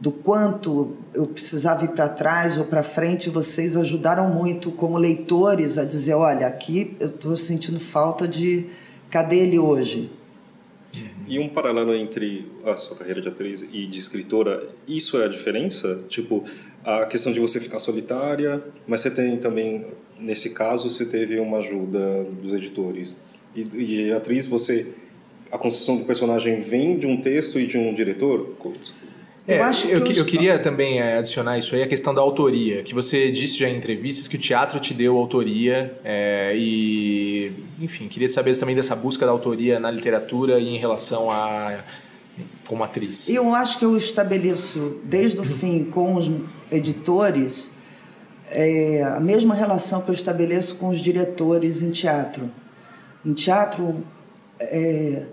do 0.02 0.10
quanto 0.10 0.96
eu 1.14 1.28
precisava 1.28 1.84
ir 1.84 1.90
para 1.90 2.08
trás 2.08 2.58
ou 2.58 2.64
para 2.64 2.82
frente, 2.82 3.30
vocês 3.30 3.76
ajudaram 3.76 4.28
muito 4.28 4.72
como 4.72 4.98
leitores 4.98 5.78
a 5.78 5.84
dizer, 5.84 6.14
olha, 6.14 6.48
aqui 6.48 6.96
eu 6.98 7.06
estou 7.06 7.36
sentindo 7.36 7.78
falta 7.78 8.26
de 8.26 8.66
cadê 9.08 9.36
ele 9.36 9.60
hoje? 9.60 10.10
E 11.28 11.38
um 11.38 11.48
paralelo 11.48 11.94
entre 11.94 12.50
a 12.64 12.76
sua 12.76 12.96
carreira 12.96 13.20
de 13.20 13.28
atriz 13.28 13.64
e 13.72 13.86
de 13.86 13.96
escritora, 14.00 14.68
isso 14.88 15.22
é 15.22 15.26
a 15.26 15.28
diferença? 15.28 16.00
Tipo, 16.08 16.42
a 16.84 17.06
questão 17.06 17.32
de 17.32 17.38
você 17.38 17.60
ficar 17.60 17.78
solitária, 17.78 18.60
mas 18.84 19.02
você 19.02 19.10
tem 19.12 19.36
também, 19.36 19.86
nesse 20.18 20.50
caso, 20.50 20.90
você 20.90 21.06
teve 21.06 21.38
uma 21.38 21.58
ajuda 21.58 22.24
dos 22.24 22.52
editores. 22.52 23.16
E, 23.54 23.62
de 23.62 24.10
atriz, 24.10 24.46
você 24.46 24.84
a 25.52 25.58
construção 25.58 25.98
do 25.98 26.04
personagem 26.06 26.58
vem 26.58 26.98
de 26.98 27.06
um 27.06 27.20
texto 27.20 27.60
e 27.60 27.66
de 27.66 27.76
um 27.76 27.92
diretor? 27.92 28.56
É, 29.46 29.58
eu 29.58 29.64
acho 29.64 29.86
que 29.88 29.92
eu, 29.92 29.98
eu, 29.98 30.12
eu 30.12 30.24
queria 30.24 30.58
também 30.58 31.00
é, 31.00 31.18
adicionar 31.18 31.58
isso 31.58 31.74
aí, 31.74 31.82
a 31.82 31.86
questão 31.86 32.14
da 32.14 32.20
autoria, 32.20 32.82
que 32.82 32.94
você 32.94 33.30
disse 33.30 33.58
já 33.58 33.68
em 33.68 33.76
entrevistas 33.76 34.28
que 34.28 34.36
o 34.36 34.38
teatro 34.38 34.78
te 34.78 34.94
deu 34.94 35.16
autoria 35.16 35.98
é, 36.04 36.54
e, 36.56 37.52
enfim, 37.80 38.06
queria 38.06 38.28
saber 38.28 38.56
também 38.56 38.76
dessa 38.76 38.94
busca 38.94 39.26
da 39.26 39.32
autoria 39.32 39.80
na 39.80 39.90
literatura 39.90 40.60
e 40.60 40.68
em 40.68 40.78
relação 40.78 41.30
a 41.30 41.78
como 42.66 42.84
atriz. 42.84 43.28
Eu 43.28 43.54
acho 43.54 43.78
que 43.78 43.84
eu 43.84 43.96
estabeleço 43.96 45.00
desde 45.04 45.38
o 45.40 45.44
fim 45.44 45.84
com 45.84 46.14
os 46.14 46.30
editores 46.70 47.72
é, 48.52 49.02
a 49.02 49.20
mesma 49.20 49.54
relação 49.54 50.02
que 50.02 50.10
eu 50.10 50.14
estabeleço 50.14 50.76
com 50.76 50.88
os 50.88 51.00
diretores 51.00 51.82
em 51.82 51.90
teatro. 51.90 52.50
Em 53.24 53.32
teatro, 53.32 54.04
é, 54.60 55.26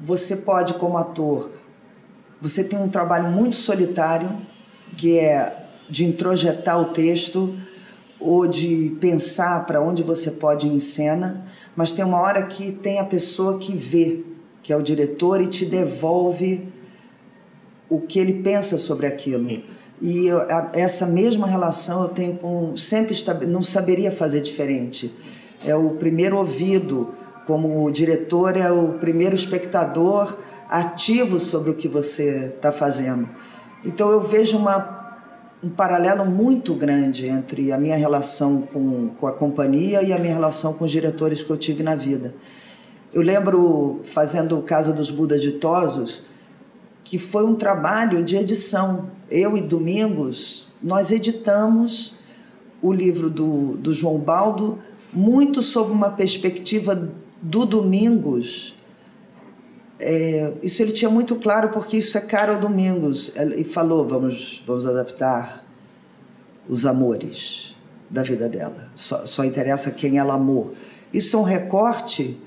você 0.00 0.36
pode, 0.36 0.74
como 0.74 0.96
ator, 0.96 1.50
você 2.40 2.62
tem 2.62 2.78
um 2.78 2.88
trabalho 2.88 3.30
muito 3.30 3.56
solitário, 3.56 4.30
que 4.96 5.18
é 5.18 5.66
de 5.88 6.04
introjetar 6.04 6.80
o 6.80 6.86
texto 6.86 7.54
ou 8.20 8.46
de 8.46 8.96
pensar 9.00 9.64
para 9.66 9.80
onde 9.80 10.02
você 10.02 10.30
pode 10.30 10.66
ir 10.66 10.72
em 10.72 10.78
cena, 10.78 11.46
mas 11.74 11.92
tem 11.92 12.04
uma 12.04 12.20
hora 12.20 12.42
que 12.42 12.72
tem 12.72 12.98
a 12.98 13.04
pessoa 13.04 13.58
que 13.58 13.76
vê, 13.76 14.24
que 14.62 14.72
é 14.72 14.76
o 14.76 14.82
diretor, 14.82 15.40
e 15.40 15.46
te 15.46 15.64
devolve 15.64 16.68
o 17.88 18.00
que 18.00 18.18
ele 18.18 18.42
pensa 18.42 18.76
sobre 18.76 19.06
aquilo. 19.06 19.62
E 20.00 20.26
eu, 20.26 20.40
a, 20.40 20.70
essa 20.74 21.06
mesma 21.06 21.46
relação 21.46 22.02
eu 22.02 22.08
tenho 22.08 22.36
com. 22.36 22.76
Sempre 22.76 23.16
não 23.46 23.62
saberia 23.62 24.12
fazer 24.12 24.40
diferente. 24.40 25.14
É 25.64 25.74
o 25.74 25.90
primeiro 25.90 26.36
ouvido, 26.36 27.14
como 27.48 27.90
diretor 27.90 28.58
é 28.58 28.70
o 28.70 28.98
primeiro 29.00 29.34
espectador 29.34 30.36
ativo 30.68 31.40
sobre 31.40 31.70
o 31.70 31.74
que 31.74 31.88
você 31.88 32.52
está 32.54 32.70
fazendo. 32.70 33.26
Então 33.82 34.10
eu 34.10 34.20
vejo 34.20 34.58
uma, 34.58 35.16
um 35.64 35.70
paralelo 35.70 36.26
muito 36.26 36.74
grande 36.74 37.26
entre 37.26 37.72
a 37.72 37.78
minha 37.78 37.96
relação 37.96 38.60
com, 38.60 39.08
com 39.18 39.26
a 39.26 39.32
companhia 39.32 40.02
e 40.02 40.12
a 40.12 40.18
minha 40.18 40.34
relação 40.34 40.74
com 40.74 40.84
os 40.84 40.90
diretores 40.90 41.42
que 41.42 41.48
eu 41.48 41.56
tive 41.56 41.82
na 41.82 41.94
vida. 41.94 42.34
Eu 43.14 43.22
lembro 43.22 44.00
fazendo 44.04 44.60
Casa 44.60 44.92
dos 44.92 45.10
Budas 45.10 45.40
Ditosos, 45.40 46.24
que 47.02 47.18
foi 47.18 47.46
um 47.46 47.54
trabalho 47.54 48.22
de 48.22 48.36
edição. 48.36 49.06
Eu 49.30 49.56
e 49.56 49.62
Domingos, 49.62 50.68
nós 50.82 51.10
editamos 51.10 52.14
o 52.82 52.92
livro 52.92 53.30
do, 53.30 53.74
do 53.78 53.94
João 53.94 54.18
Baldo 54.18 54.78
muito 55.10 55.62
sob 55.62 55.90
uma 55.90 56.10
perspectiva 56.10 57.10
do 57.40 57.64
Domingos, 57.64 58.74
é, 60.00 60.52
isso 60.62 60.82
ele 60.82 60.92
tinha 60.92 61.10
muito 61.10 61.36
claro 61.36 61.70
porque 61.70 61.96
isso 61.96 62.16
é 62.16 62.20
Carol 62.20 62.58
Domingos. 62.58 63.32
E 63.56 63.64
falou: 63.64 64.06
vamos, 64.06 64.62
vamos 64.66 64.86
adaptar 64.86 65.64
os 66.68 66.86
amores 66.86 67.74
da 68.08 68.22
vida 68.22 68.48
dela. 68.48 68.90
Só, 68.94 69.26
só 69.26 69.44
interessa 69.44 69.90
quem 69.90 70.18
ela 70.18 70.34
amou. 70.34 70.74
Isso 71.12 71.36
é 71.36 71.40
um 71.40 71.44
recorte 71.44 72.40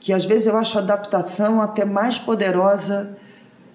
que 0.00 0.12
às 0.12 0.24
vezes 0.24 0.46
eu 0.46 0.56
acho 0.56 0.78
a 0.78 0.80
adaptação 0.80 1.60
até 1.60 1.84
mais 1.84 2.18
poderosa 2.18 3.16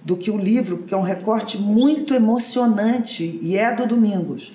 do 0.04 0.17
que 0.17 0.32
o 0.32 0.38
livro, 0.38 0.78
porque 0.78 0.93
é 0.93 0.97
um 0.97 1.02
recorte 1.02 1.58
muito 1.58 2.13
emocionante 2.13 3.39
e 3.41 3.58
é 3.58 3.73
do 3.73 3.86
Domingos. 3.86 4.54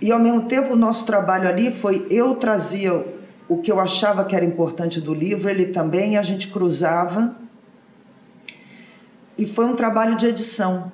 E 0.00 0.12
ao 0.12 0.18
mesmo 0.18 0.42
tempo 0.42 0.74
o 0.74 0.76
nosso 0.76 1.04
trabalho 1.04 1.48
ali 1.48 1.70
foi 1.70 2.06
eu 2.10 2.34
trazia 2.36 3.04
o 3.48 3.58
que 3.58 3.72
eu 3.72 3.80
achava 3.80 4.24
que 4.24 4.36
era 4.36 4.44
importante 4.44 5.00
do 5.00 5.14
livro, 5.14 5.48
ele 5.48 5.66
também, 5.66 6.18
a 6.18 6.22
gente 6.22 6.48
cruzava. 6.48 7.34
E 9.38 9.46
foi 9.46 9.64
um 9.64 9.74
trabalho 9.74 10.16
de 10.16 10.26
edição. 10.26 10.92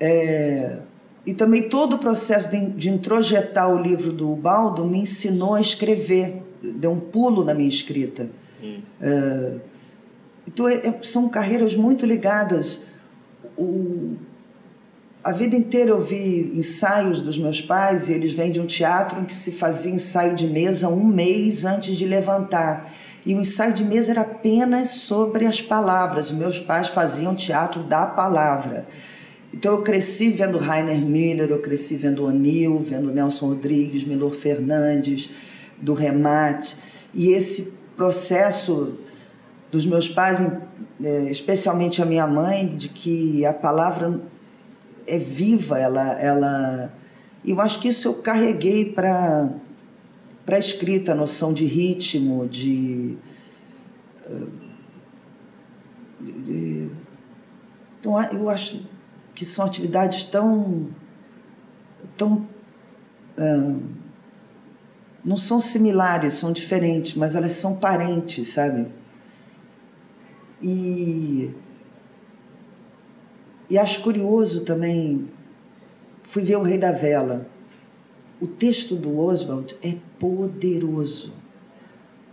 É, 0.00 0.78
e 1.24 1.32
também 1.32 1.68
todo 1.68 1.94
o 1.94 1.98
processo 1.98 2.50
de, 2.50 2.66
de 2.70 2.88
introjetar 2.88 3.68
o 3.68 3.80
livro 3.80 4.12
do 4.12 4.34
Baldo 4.34 4.84
me 4.84 5.00
ensinou 5.00 5.54
a 5.54 5.60
escrever, 5.60 6.42
deu 6.62 6.90
um 6.90 6.98
pulo 6.98 7.44
na 7.44 7.54
minha 7.54 7.68
escrita. 7.68 8.28
Hum. 8.62 8.80
É, 9.00 9.54
então, 10.46 10.68
é, 10.68 10.74
é 10.86 10.98
são 11.02 11.28
carreiras 11.28 11.74
muito 11.74 12.04
ligadas. 12.04 12.84
O, 13.56 14.16
a 15.26 15.32
vida 15.32 15.56
inteira 15.56 15.90
eu 15.90 16.00
vi 16.00 16.52
ensaios 16.54 17.20
dos 17.20 17.36
meus 17.36 17.60
pais 17.60 18.08
e 18.08 18.12
eles 18.12 18.32
vêm 18.32 18.52
de 18.52 18.60
um 18.60 18.66
teatro 18.66 19.20
em 19.20 19.24
que 19.24 19.34
se 19.34 19.50
fazia 19.50 19.92
ensaio 19.92 20.36
de 20.36 20.46
mesa 20.46 20.88
um 20.88 21.04
mês 21.04 21.64
antes 21.64 21.96
de 21.96 22.06
levantar. 22.06 22.94
E 23.24 23.34
o 23.34 23.40
ensaio 23.40 23.74
de 23.74 23.82
mesa 23.82 24.12
era 24.12 24.20
apenas 24.20 24.90
sobre 24.90 25.44
as 25.44 25.60
palavras. 25.60 26.30
Meus 26.30 26.60
pais 26.60 26.86
faziam 26.86 27.34
teatro 27.34 27.82
da 27.82 28.06
palavra. 28.06 28.86
Então 29.52 29.72
eu 29.72 29.82
cresci 29.82 30.30
vendo 30.30 30.58
Rainer 30.58 31.04
Miller, 31.04 31.50
eu 31.50 31.58
cresci 31.58 31.96
vendo 31.96 32.24
O'Neill, 32.24 32.78
vendo 32.78 33.12
Nelson 33.12 33.48
Rodrigues, 33.48 34.04
Milor 34.04 34.32
Fernandes, 34.32 35.28
do 35.76 35.92
Remate. 35.92 36.76
E 37.12 37.32
esse 37.32 37.74
processo 37.96 38.92
dos 39.72 39.84
meus 39.86 40.08
pais, 40.08 40.40
eh, 41.02 41.28
especialmente 41.32 42.00
a 42.00 42.04
minha 42.04 42.28
mãe, 42.28 42.76
de 42.76 42.88
que 42.88 43.44
a 43.44 43.52
palavra 43.52 44.20
é 45.06 45.18
viva, 45.18 45.78
ela, 45.78 46.12
ela. 46.20 46.92
Eu 47.44 47.60
acho 47.60 47.80
que 47.80 47.88
isso 47.88 48.08
eu 48.08 48.14
carreguei 48.14 48.92
para 48.92 49.50
para 50.44 50.58
escrita, 50.60 51.10
a 51.10 51.14
noção 51.14 51.52
de 51.52 51.64
ritmo, 51.64 52.46
de, 52.46 53.18
de, 56.20 56.88
então 57.98 58.22
eu 58.32 58.48
acho 58.48 58.80
que 59.34 59.44
são 59.44 59.66
atividades 59.66 60.22
tão 60.22 60.88
tão 62.16 62.46
não 65.24 65.36
são 65.36 65.60
similares, 65.60 66.34
são 66.34 66.52
diferentes, 66.52 67.16
mas 67.16 67.34
elas 67.34 67.52
são 67.52 67.74
parentes, 67.74 68.52
sabe? 68.52 68.86
E 70.62 71.52
e 73.68 73.78
acho 73.78 74.02
curioso 74.02 74.64
também, 74.64 75.28
fui 76.22 76.42
ver 76.42 76.56
O 76.56 76.62
Rei 76.62 76.78
da 76.78 76.92
Vela. 76.92 77.48
O 78.40 78.46
texto 78.46 78.94
do 78.94 79.18
Oswald 79.18 79.76
é 79.82 79.94
poderoso, 80.18 81.32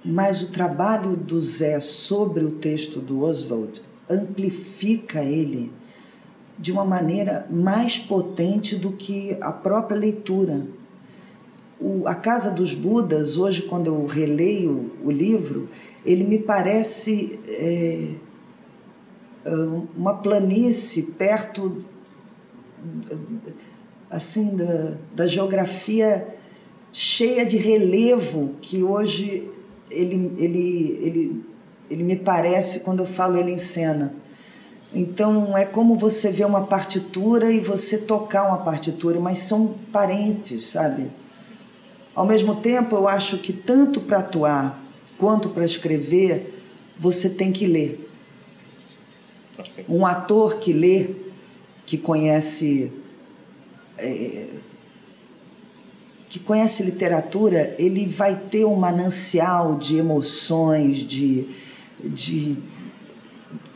mas 0.04 0.42
o 0.42 0.52
trabalho 0.52 1.16
do 1.16 1.40
Zé 1.40 1.80
sobre 1.80 2.44
o 2.44 2.52
texto 2.52 3.00
do 3.00 3.24
Oswald 3.24 3.82
amplifica 4.10 5.24
ele 5.24 5.72
de 6.58 6.72
uma 6.72 6.86
maneira 6.86 7.48
mais 7.50 7.98
potente 7.98 8.76
do 8.76 8.92
que 8.92 9.38
a 9.42 9.52
própria 9.52 9.98
leitura. 9.98 10.68
O, 11.80 12.08
a 12.08 12.16
Casa 12.16 12.52
dos 12.52 12.74
Budas, 12.74 13.38
hoje, 13.38 13.64
quando 13.64 13.88
eu 13.88 14.06
releio 14.06 14.92
o 15.04 15.10
livro, 15.10 15.70
ele 16.06 16.24
me 16.24 16.38
parece. 16.38 17.40
É, 17.48 18.16
uma 19.96 20.16
planície 20.16 21.04
perto 21.04 21.84
assim 24.10 24.56
da, 24.56 24.94
da 25.14 25.28
geografia 25.28 26.36
cheia 26.92 27.46
de 27.46 27.58
relevo 27.58 28.56
que 28.62 28.84
hoje 28.84 29.50
ele, 29.90 30.32
ele, 30.38 31.00
ele, 31.02 31.46
ele 31.90 32.04
me 32.04 32.16
parece 32.16 32.82
quando 32.82 33.00
eu 33.00 33.06
falo 33.06 33.38
ele 33.38 33.52
em 33.52 33.58
cena. 33.58 34.14
Então 34.94 35.58
é 35.58 35.66
como 35.66 35.96
você 35.96 36.30
ver 36.30 36.46
uma 36.46 36.68
partitura 36.68 37.52
e 37.52 37.60
você 37.60 37.98
tocar 37.98 38.48
uma 38.48 38.60
partitura, 38.60 39.20
mas 39.20 39.40
são 39.40 39.76
parentes, 39.92 40.68
sabe? 40.68 41.10
Ao 42.14 42.26
mesmo 42.26 42.56
tempo, 42.56 42.96
eu 42.96 43.08
acho 43.08 43.40
que 43.40 43.52
tanto 43.52 44.00
para 44.00 44.20
atuar 44.20 44.80
quanto 45.18 45.50
para 45.50 45.66
escrever, 45.66 46.62
você 47.00 47.28
tem 47.28 47.52
que 47.52 47.66
ler. 47.66 48.03
Um 49.88 50.06
ator 50.06 50.60
que 50.60 50.74
lê, 50.74 51.08
que 51.86 51.98
conhece. 51.98 52.92
é, 53.98 54.48
que 56.34 56.40
conhece 56.40 56.82
literatura, 56.82 57.76
ele 57.78 58.08
vai 58.08 58.36
ter 58.36 58.66
um 58.66 58.74
manancial 58.76 59.78
de 59.78 59.98
emoções, 59.98 60.98
de, 60.98 61.46
de, 62.04 62.58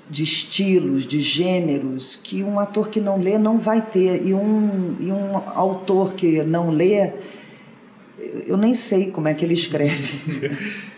de 0.09 0.23
estilos, 0.23 1.05
de 1.05 1.21
gêneros, 1.21 2.15
que 2.15 2.43
um 2.43 2.59
ator 2.59 2.89
que 2.89 2.99
não 2.99 3.19
lê 3.21 3.37
não 3.37 3.59
vai 3.59 3.79
ter. 3.79 4.25
E 4.25 4.33
um, 4.33 4.95
e 4.99 5.11
um 5.11 5.37
autor 5.37 6.15
que 6.15 6.41
não 6.41 6.71
lê, 6.71 7.13
eu 8.47 8.57
nem 8.57 8.73
sei 8.73 9.11
como 9.11 9.27
é 9.27 9.35
que 9.35 9.45
ele 9.45 9.53
escreve. 9.53 10.51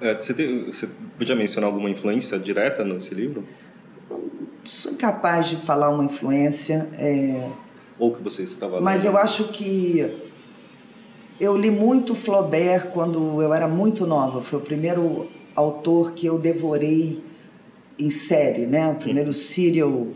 É, 0.00 0.14
você, 0.14 0.32
você 0.64 0.88
podia 1.18 1.34
mencionar 1.34 1.68
alguma 1.68 1.90
influência 1.90 2.38
direta 2.38 2.84
nesse 2.84 3.12
livro? 3.16 3.44
Sou 4.64 4.92
incapaz 4.92 5.48
de 5.48 5.56
falar 5.56 5.88
uma 5.90 6.04
influência. 6.04 6.88
é, 6.94 7.48
Ou 7.98 8.14
que 8.14 8.22
você 8.22 8.42
estava 8.42 8.80
Mas 8.80 9.04
lendo? 9.04 9.14
eu 9.14 9.18
acho 9.18 9.44
que 9.48 10.10
eu 11.40 11.56
li 11.56 11.70
muito 11.70 12.14
Flaubert 12.14 12.88
quando 12.92 13.40
eu 13.42 13.52
era 13.54 13.66
muito 13.68 14.06
nova. 14.06 14.42
Foi 14.42 14.58
o 14.58 14.62
primeiro 14.62 15.26
autor 15.54 16.12
que 16.12 16.26
eu 16.26 16.38
devorei 16.38 17.22
em 17.98 18.10
série, 18.10 18.66
né? 18.66 18.88
O 18.88 18.96
primeiro 18.96 19.32
serial 19.32 20.08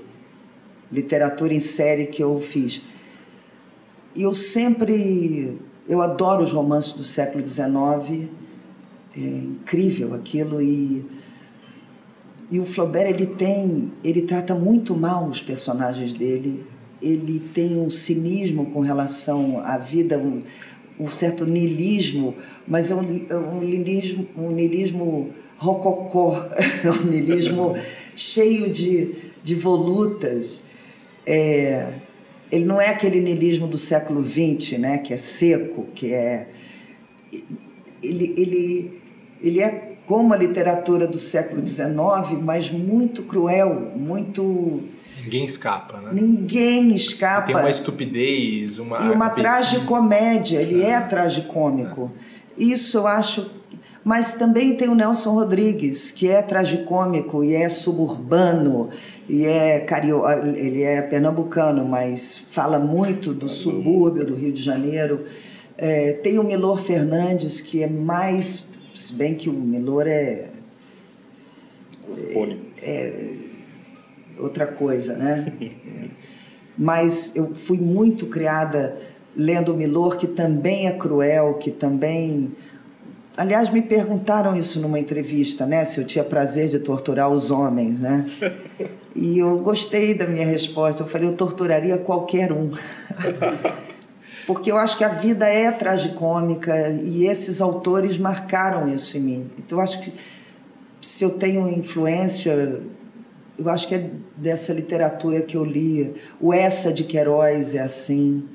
literatura 0.90 1.54
em 1.54 1.60
série 1.60 2.06
que 2.06 2.22
eu 2.22 2.38
fiz. 2.38 2.82
E 4.14 4.22
eu 4.22 4.34
sempre, 4.34 5.58
eu 5.88 6.02
adoro 6.02 6.44
os 6.44 6.52
romances 6.52 6.92
do 6.92 7.02
século 7.02 7.46
XIX. 7.46 8.28
É 9.16 9.20
incrível 9.20 10.14
aquilo 10.14 10.60
e 10.60 11.04
e 12.52 12.60
o 12.60 12.66
Flaubert 12.66 13.08
ele 13.08 13.24
tem, 13.24 13.90
ele 14.04 14.20
trata 14.20 14.54
muito 14.54 14.94
mal 14.94 15.26
os 15.26 15.40
personagens 15.40 16.12
dele. 16.12 16.66
Ele 17.00 17.40
tem 17.40 17.78
um 17.78 17.88
cinismo 17.88 18.66
com 18.66 18.80
relação 18.80 19.58
à 19.64 19.78
vida, 19.78 20.18
um, 20.18 20.42
um 21.00 21.06
certo 21.06 21.46
niilismo, 21.46 22.34
mas 22.68 22.90
é 22.90 22.94
um, 22.94 23.26
é 23.30 23.36
um 23.36 23.58
niilismo, 23.60 24.28
um 24.36 24.50
niilismo 24.50 25.30
rococó, 25.56 26.46
é 26.84 26.90
um 26.90 27.04
niilismo 27.04 27.74
cheio 28.14 28.70
de, 28.70 29.14
de 29.42 29.54
volutas. 29.54 30.62
É, 31.24 31.94
ele 32.50 32.66
não 32.66 32.78
é 32.78 32.90
aquele 32.90 33.22
niilismo 33.22 33.66
do 33.66 33.78
século 33.78 34.22
XX, 34.22 34.76
né, 34.78 34.98
que 34.98 35.14
é 35.14 35.16
seco, 35.16 35.86
que 35.94 36.12
é 36.12 36.48
ele, 38.02 38.34
ele, 38.36 39.00
ele 39.40 39.60
é 39.62 39.91
como 40.12 40.34
a 40.34 40.36
literatura 40.36 41.06
do 41.06 41.18
século 41.18 41.66
XIX, 41.66 42.38
mas 42.42 42.70
muito 42.70 43.22
cruel, 43.22 43.92
muito. 43.96 44.82
Ninguém 45.24 45.46
escapa, 45.46 46.02
né? 46.02 46.10
Ninguém 46.12 46.94
escapa. 46.94 47.46
Tem 47.46 47.56
uma 47.56 47.70
estupidez, 47.70 48.78
uma. 48.78 48.98
E 49.06 49.08
uma 49.08 49.30
tragicomédia, 49.30 50.60
ele 50.60 50.82
é 50.82 51.00
tragicômico. 51.00 52.12
Isso 52.58 52.98
eu 52.98 53.06
acho. 53.06 53.50
Mas 54.04 54.34
também 54.34 54.76
tem 54.76 54.90
o 54.90 54.94
Nelson 54.94 55.32
Rodrigues, 55.32 56.10
que 56.10 56.28
é 56.28 56.42
tragicômico 56.42 57.42
e 57.42 57.54
é 57.54 57.70
suburbano, 57.70 58.90
e 59.26 59.46
é 59.46 59.80
cario... 59.80 60.28
ele 60.54 60.82
é 60.82 61.00
pernambucano, 61.00 61.86
mas 61.86 62.36
fala 62.36 62.78
muito 62.78 63.32
do 63.32 63.48
subúrbio 63.48 64.26
do 64.26 64.34
Rio 64.34 64.52
de 64.52 64.62
Janeiro. 64.62 65.24
É, 65.78 66.12
tem 66.12 66.38
o 66.38 66.44
Milor 66.44 66.82
Fernandes, 66.82 67.62
que 67.62 67.82
é 67.82 67.86
mais. 67.86 68.71
Se 68.94 69.12
bem 69.14 69.34
que 69.34 69.48
o 69.48 69.52
Milor 69.52 70.06
é 70.06 70.50
Pônei. 72.32 72.60
outra 74.38 74.66
coisa, 74.66 75.16
né? 75.16 75.52
Mas 76.76 77.34
eu 77.36 77.54
fui 77.54 77.78
muito 77.78 78.26
criada 78.26 78.98
lendo 79.36 79.74
Milor, 79.74 80.16
que 80.16 80.26
também 80.26 80.86
é 80.86 80.92
cruel, 80.92 81.54
que 81.54 81.70
também. 81.70 82.52
Aliás, 83.36 83.70
me 83.70 83.80
perguntaram 83.80 84.54
isso 84.54 84.80
numa 84.80 84.98
entrevista, 84.98 85.64
né? 85.64 85.84
Se 85.84 85.98
eu 85.98 86.04
tinha 86.04 86.24
prazer 86.24 86.68
de 86.68 86.78
torturar 86.78 87.30
os 87.30 87.50
homens, 87.50 88.00
né? 88.00 88.26
E 89.14 89.40
eu 89.40 89.58
gostei 89.58 90.14
da 90.14 90.26
minha 90.26 90.46
resposta. 90.46 91.02
Eu 91.02 91.06
falei, 91.06 91.28
eu 91.28 91.36
torturaria 91.36 91.98
qualquer 91.98 92.50
um. 92.50 92.70
Porque 94.46 94.70
eu 94.72 94.76
acho 94.76 94.96
que 94.96 95.04
a 95.04 95.08
vida 95.08 95.46
é 95.46 95.70
tragicômica 95.70 96.90
e 96.90 97.26
esses 97.26 97.60
autores 97.60 98.18
marcaram 98.18 98.92
isso 98.92 99.16
em 99.16 99.20
mim. 99.20 99.50
Então, 99.58 99.78
eu 99.78 99.82
acho 99.82 100.00
que 100.00 100.12
se 101.00 101.24
eu 101.24 101.30
tenho 101.30 101.68
influência, 101.68 102.80
eu 103.58 103.68
acho 103.68 103.86
que 103.86 103.94
é 103.94 104.10
dessa 104.36 104.72
literatura 104.72 105.42
que 105.42 105.56
eu 105.56 105.64
li. 105.64 106.14
O 106.40 106.52
Essa 106.52 106.92
de 106.92 107.04
Queiroz 107.04 107.74
é 107.74 107.80
assim. 107.80 108.48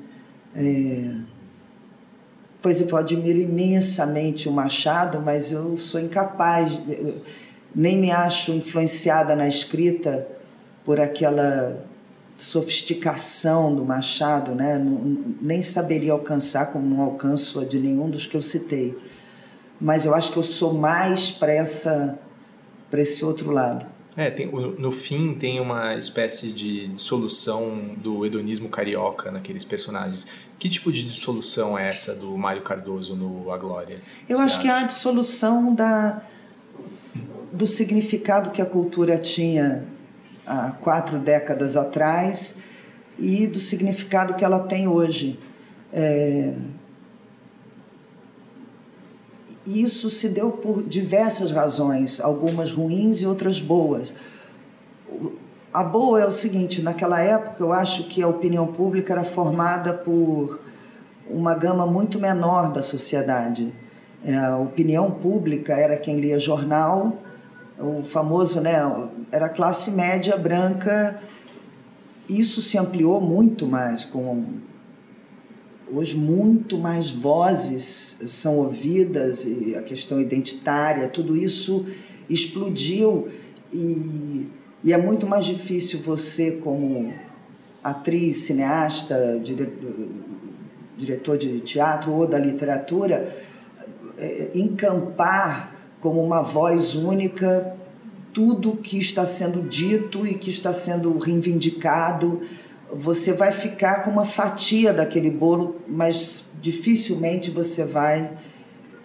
É... 0.54 1.10
Por 2.60 2.70
exemplo, 2.70 2.94
eu 2.94 2.98
admiro 2.98 3.38
imensamente 3.38 4.48
o 4.48 4.52
Machado, 4.52 5.20
mas 5.20 5.52
eu 5.52 5.76
sou 5.78 6.00
incapaz, 6.00 6.78
nem 7.74 7.96
me 7.96 8.10
acho 8.10 8.50
influenciada 8.50 9.36
na 9.36 9.46
escrita 9.46 10.26
por 10.84 10.98
aquela 10.98 11.87
sofisticação 12.38 13.74
do 13.74 13.84
Machado, 13.84 14.54
né? 14.54 14.80
Nem 15.42 15.60
saberia 15.60 16.12
alcançar 16.12 16.66
como 16.66 16.86
não 16.86 17.02
alcanço 17.02 17.58
a 17.58 17.64
de 17.64 17.80
nenhum 17.80 18.08
dos 18.08 18.26
que 18.26 18.36
eu 18.36 18.40
citei. 18.40 18.96
Mas 19.80 20.06
eu 20.06 20.14
acho 20.14 20.32
que 20.32 20.38
eu 20.38 20.44
sou 20.44 20.72
mais 20.72 21.30
para 21.30 21.52
essa 21.52 22.18
para 22.88 23.00
esse 23.00 23.22
outro 23.24 23.50
lado. 23.50 23.84
É, 24.16 24.30
tem, 24.30 24.50
no 24.50 24.90
fim 24.90 25.34
tem 25.34 25.60
uma 25.60 25.94
espécie 25.94 26.50
de 26.50 26.88
dissolução 26.88 27.94
do 27.96 28.24
hedonismo 28.24 28.68
carioca 28.68 29.30
naqueles 29.30 29.64
personagens. 29.64 30.26
Que 30.58 30.68
tipo 30.68 30.90
de 30.90 31.04
dissolução 31.04 31.78
é 31.78 31.86
essa 31.86 32.14
do 32.14 32.36
Mário 32.36 32.62
Cardoso 32.62 33.14
no 33.14 33.52
A 33.52 33.58
Glória? 33.58 34.00
Eu 34.28 34.38
acho 34.38 34.60
que 34.60 34.66
é 34.66 34.70
a 34.70 34.76
acha? 34.76 34.86
dissolução 34.86 35.72
da, 35.72 36.22
do 37.52 37.66
significado 37.66 38.50
que 38.50 38.60
a 38.62 38.66
cultura 38.66 39.18
tinha 39.18 39.84
há 40.48 40.72
quatro 40.72 41.18
décadas 41.18 41.76
atrás 41.76 42.56
e 43.18 43.46
do 43.46 43.58
significado 43.58 44.34
que 44.34 44.44
ela 44.44 44.60
tem 44.60 44.88
hoje. 44.88 45.38
É, 45.92 46.54
Isso 49.68 50.08
se 50.08 50.30
deu 50.30 50.50
por 50.50 50.82
diversas 50.82 51.50
razões, 51.50 52.20
algumas 52.20 52.72
ruins 52.72 53.20
e 53.20 53.26
outras 53.26 53.60
boas. 53.60 54.14
A 55.72 55.84
boa 55.84 56.22
é 56.22 56.26
o 56.26 56.30
seguinte: 56.30 56.80
naquela 56.80 57.20
época 57.20 57.62
eu 57.62 57.72
acho 57.72 58.04
que 58.04 58.22
a 58.22 58.28
opinião 58.28 58.66
pública 58.66 59.12
era 59.12 59.24
formada 59.24 59.92
por 59.92 60.60
uma 61.28 61.54
gama 61.54 61.86
muito 61.86 62.18
menor 62.18 62.72
da 62.72 62.80
sociedade. 62.80 63.74
É, 64.24 64.34
A 64.36 64.56
opinião 64.56 65.10
pública 65.10 65.74
era 65.74 65.98
quem 65.98 66.16
lia 66.16 66.38
jornal, 66.38 67.18
o 67.78 68.02
famoso, 68.02 68.60
né, 68.60 68.76
era 69.30 69.48
classe 69.48 69.90
média 69.90 70.36
branca. 70.36 71.20
Isso 72.28 72.60
se 72.60 72.76
ampliou 72.76 73.20
muito 73.20 73.66
mais 73.66 74.04
com 74.04 74.44
hoje 75.90 76.16
muito 76.16 76.76
mais 76.76 77.10
vozes 77.10 78.18
são 78.26 78.58
ouvidas 78.58 79.46
e 79.46 79.74
a 79.74 79.82
questão 79.82 80.20
identitária, 80.20 81.08
tudo 81.08 81.34
isso 81.34 81.86
explodiu 82.28 83.28
e, 83.72 84.48
e 84.84 84.92
é 84.92 84.98
muito 84.98 85.26
mais 85.26 85.46
difícil 85.46 86.00
você 86.02 86.52
como 86.52 87.12
atriz, 87.82 88.38
cineasta, 88.38 89.40
dire, 89.42 89.72
diretor 90.96 91.38
de 91.38 91.60
teatro 91.60 92.12
ou 92.12 92.26
da 92.26 92.38
literatura 92.38 93.34
eh, 94.18 94.50
encampar 94.54 95.77
como 96.00 96.22
uma 96.22 96.42
voz 96.42 96.94
única 96.94 97.76
tudo 98.32 98.76
que 98.76 98.98
está 98.98 99.26
sendo 99.26 99.62
dito 99.62 100.26
e 100.26 100.34
que 100.34 100.50
está 100.50 100.72
sendo 100.72 101.16
reivindicado 101.18 102.40
você 102.92 103.32
vai 103.32 103.52
ficar 103.52 104.02
com 104.02 104.10
uma 104.10 104.24
fatia 104.24 104.92
daquele 104.92 105.30
bolo, 105.30 105.76
mas 105.86 106.46
dificilmente 106.60 107.50
você 107.50 107.84
vai 107.84 108.32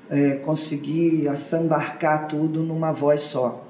é, 0.09 0.35
conseguir 0.35 1.27
assambarcar 1.27 2.27
tudo 2.27 2.61
numa 2.61 2.91
voz 2.91 3.21
só. 3.21 3.65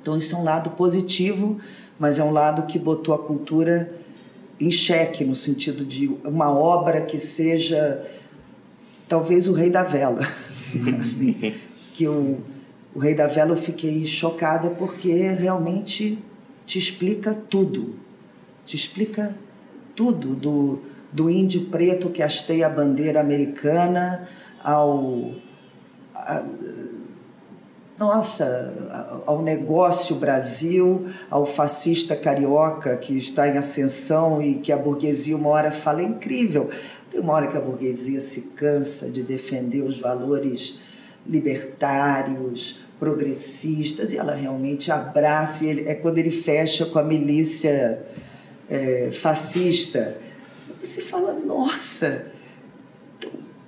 Então, 0.00 0.16
isso 0.16 0.34
é 0.34 0.38
um 0.38 0.44
lado 0.44 0.70
positivo, 0.70 1.58
mas 1.98 2.18
é 2.18 2.24
um 2.24 2.30
lado 2.30 2.62
que 2.66 2.78
botou 2.78 3.14
a 3.14 3.18
cultura 3.18 3.92
em 4.58 4.70
xeque, 4.70 5.24
no 5.24 5.34
sentido 5.34 5.84
de 5.84 6.06
uma 6.24 6.50
obra 6.50 7.02
que 7.02 7.18
seja 7.18 8.06
talvez 9.08 9.48
o 9.48 9.52
Rei 9.52 9.68
da 9.68 9.82
Vela. 9.82 10.26
assim, 11.00 11.54
que 11.96 12.06
o, 12.06 12.38
o 12.94 12.98
Rei 12.98 13.14
da 13.14 13.26
Vela 13.26 13.52
eu 13.52 13.56
fiquei 13.56 14.04
chocada 14.04 14.68
porque 14.68 15.10
realmente 15.30 16.22
te 16.66 16.78
explica 16.78 17.34
tudo. 17.34 17.96
Te 18.66 18.76
explica 18.76 19.34
tudo 19.94 20.36
do, 20.36 20.82
do 21.10 21.30
índio 21.30 21.66
preto 21.66 22.10
que 22.10 22.22
hasteia 22.22 22.66
a 22.66 22.70
bandeira 22.70 23.18
americana 23.18 24.28
ao. 24.62 25.32
A, 26.14 26.44
nossa, 27.98 29.22
ao 29.24 29.40
negócio 29.40 30.16
Brasil, 30.16 31.06
ao 31.30 31.46
fascista 31.46 32.14
carioca 32.14 32.94
que 32.98 33.16
está 33.16 33.48
em 33.48 33.56
ascensão 33.56 34.42
e 34.42 34.56
que 34.56 34.70
a 34.70 34.76
burguesia 34.76 35.34
uma 35.34 35.48
hora 35.48 35.72
fala 35.72 36.02
é 36.02 36.04
incrível. 36.04 36.68
Tem 37.10 37.18
uma 37.18 37.32
hora 37.32 37.46
que 37.46 37.56
a 37.56 37.60
burguesia 37.60 38.20
se 38.20 38.42
cansa 38.54 39.08
de 39.08 39.22
defender 39.22 39.80
os 39.80 39.98
valores 39.98 40.78
libertários, 41.28 42.80
progressistas, 42.98 44.12
e 44.12 44.16
ela 44.16 44.34
realmente 44.34 44.90
abraça, 44.90 45.64
ele, 45.64 45.88
é 45.88 45.94
quando 45.94 46.18
ele 46.18 46.30
fecha 46.30 46.86
com 46.86 46.98
a 46.98 47.02
milícia 47.02 48.06
é, 48.68 49.10
fascista. 49.12 50.18
Você 50.80 51.02
fala, 51.02 51.34
nossa, 51.34 52.32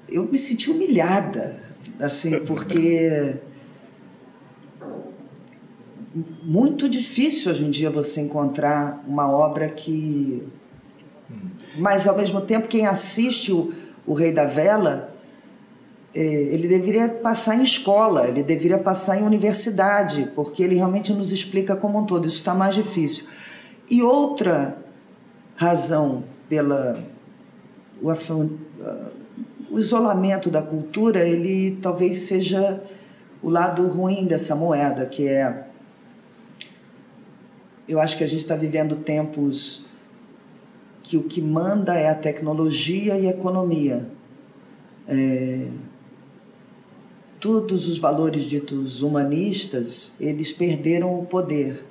eu 0.09 0.25
me 0.25 0.38
senti 0.38 0.71
humilhada, 0.71 1.62
assim, 2.01 2.38
porque 2.40 3.38
muito 6.42 6.88
difícil 6.88 7.53
hoje 7.53 7.64
em 7.64 7.71
dia 7.71 7.90
você 7.90 8.21
encontrar 8.21 9.05
uma 9.07 9.31
obra 9.31 9.68
que. 9.68 10.47
Mas, 11.77 12.09
ao 12.09 12.16
mesmo 12.16 12.40
tempo, 12.40 12.66
quem 12.66 12.87
assiste 12.87 13.53
o, 13.53 13.73
o 14.07 14.14
Rei 14.14 14.33
da 14.33 14.47
Vela, 14.47 15.08
ele 16.14 16.66
deveria 16.66 17.09
passar 17.09 17.57
em 17.57 17.62
escola, 17.62 18.27
ele 18.27 18.42
deveria 18.42 18.79
passar 18.79 19.18
em 19.18 19.25
universidade, 19.25 20.31
porque 20.35 20.62
ele 20.62 20.75
realmente 20.75 21.12
nos 21.12 21.33
explica 21.33 21.77
como 21.77 21.99
um 21.99 22.07
todo. 22.07 22.27
Isso 22.27 22.37
está 22.37 22.55
mais 22.55 22.75
difícil. 22.75 23.27
E 23.90 24.03
outra 24.03 24.79
razão 25.55 26.25
pela 26.49 27.05
o, 28.01 28.11
o 29.71 29.79
isolamento 29.79 30.51
da 30.51 30.62
cultura, 30.62 31.21
ele 31.21 31.79
talvez 31.83 32.18
seja 32.21 32.83
o 33.42 33.51
lado 33.51 33.87
ruim 33.87 34.25
dessa 34.27 34.55
moeda, 34.55 35.07
que 35.07 35.27
é 35.27 35.64
eu 37.88 37.99
acho 37.99 38.18
que 38.18 38.25
a 38.25 38.27
gente 38.27 38.40
está 38.40 38.55
vivendo 38.55 38.97
tempos 38.97 39.87
que 41.03 41.16
o 41.16 41.23
que 41.23 41.40
manda 41.40 41.94
é 41.94 42.11
a 42.11 42.14
tecnologia 42.14 43.16
e 43.16 43.27
a 43.27 43.31
economia. 43.31 44.07
É, 45.09 45.68
todos 47.40 47.88
os 47.88 47.98
valores 47.98 48.42
ditos 48.42 49.03
humanistas, 49.03 50.12
eles 50.20 50.53
perderam 50.53 51.18
o 51.18 51.27
poder. 51.27 51.85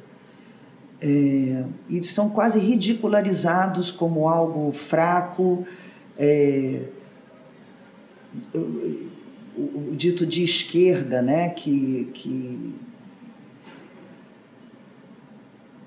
É, 1.00 1.64
e 1.90 2.04
são 2.04 2.30
quase 2.30 2.60
ridicularizados 2.60 3.92
como 3.92 4.28
algo 4.28 4.72
fraco. 4.72 5.66
É, 6.18 6.82
o, 8.54 8.60
o, 9.58 9.96
dito 9.96 10.26
de 10.26 10.44
esquerda, 10.44 11.22
né, 11.22 11.50
que, 11.50 12.10
que 12.14 12.74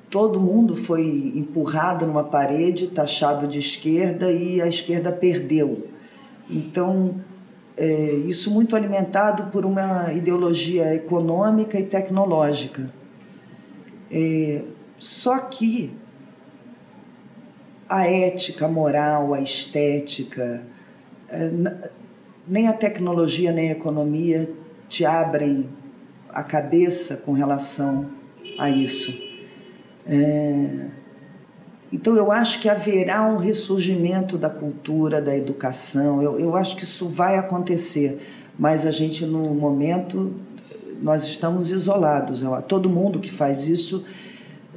todo 0.09 0.41
mundo 0.41 0.75
foi 0.75 1.33
empurrado 1.37 2.07
numa 2.07 2.25
parede, 2.25 2.89
taxado 2.89 3.47
de 3.47 3.59
esquerda 3.59 4.31
e 4.33 4.61
a 4.61 4.67
esquerda 4.67 5.13
perdeu. 5.13 5.89
Então, 6.49 7.15
é, 7.81 8.13
isso 8.27 8.51
muito 8.51 8.77
alimentado 8.77 9.45
por 9.51 9.65
uma 9.65 10.13
ideologia 10.13 10.95
econômica 10.95 11.81
e 11.81 11.85
tecnológica. 11.85 12.93
É, 14.13 14.63
só 14.99 15.39
que 15.39 15.91
a 17.89 18.07
ética, 18.07 18.67
a 18.67 18.69
moral, 18.69 19.33
a 19.33 19.41
estética, 19.41 20.63
é, 21.31 21.51
nem 22.47 22.69
a 22.69 22.75
tecnologia 22.75 23.51
nem 23.51 23.71
a 23.71 23.73
economia 23.73 24.53
te 24.87 25.07
abrem 25.07 25.71
a 26.29 26.43
cabeça 26.43 27.17
com 27.17 27.33
relação 27.33 28.11
a 28.59 28.69
isso. 28.69 29.11
É... 30.07 31.00
Então, 31.93 32.15
eu 32.15 32.31
acho 32.31 32.61
que 32.61 32.69
haverá 32.69 33.27
um 33.27 33.37
ressurgimento 33.37 34.39
da 34.39 34.49
cultura, 34.49 35.21
da 35.21 35.37
educação, 35.37 36.23
eu, 36.23 36.39
eu 36.39 36.57
acho 36.57 36.77
que 36.77 36.85
isso 36.85 37.09
vai 37.09 37.37
acontecer, 37.37 38.21
mas 38.57 38.87
a 38.87 38.93
gente, 38.93 39.27
no 39.27 39.55
momento, 39.55 40.33
nós 41.03 41.25
estamos 41.25 41.71
isolados. 41.71 42.43
Todo 42.69 42.89
mundo 42.89 43.19
que 43.19 43.31
faz 43.31 43.67
isso 43.67 44.05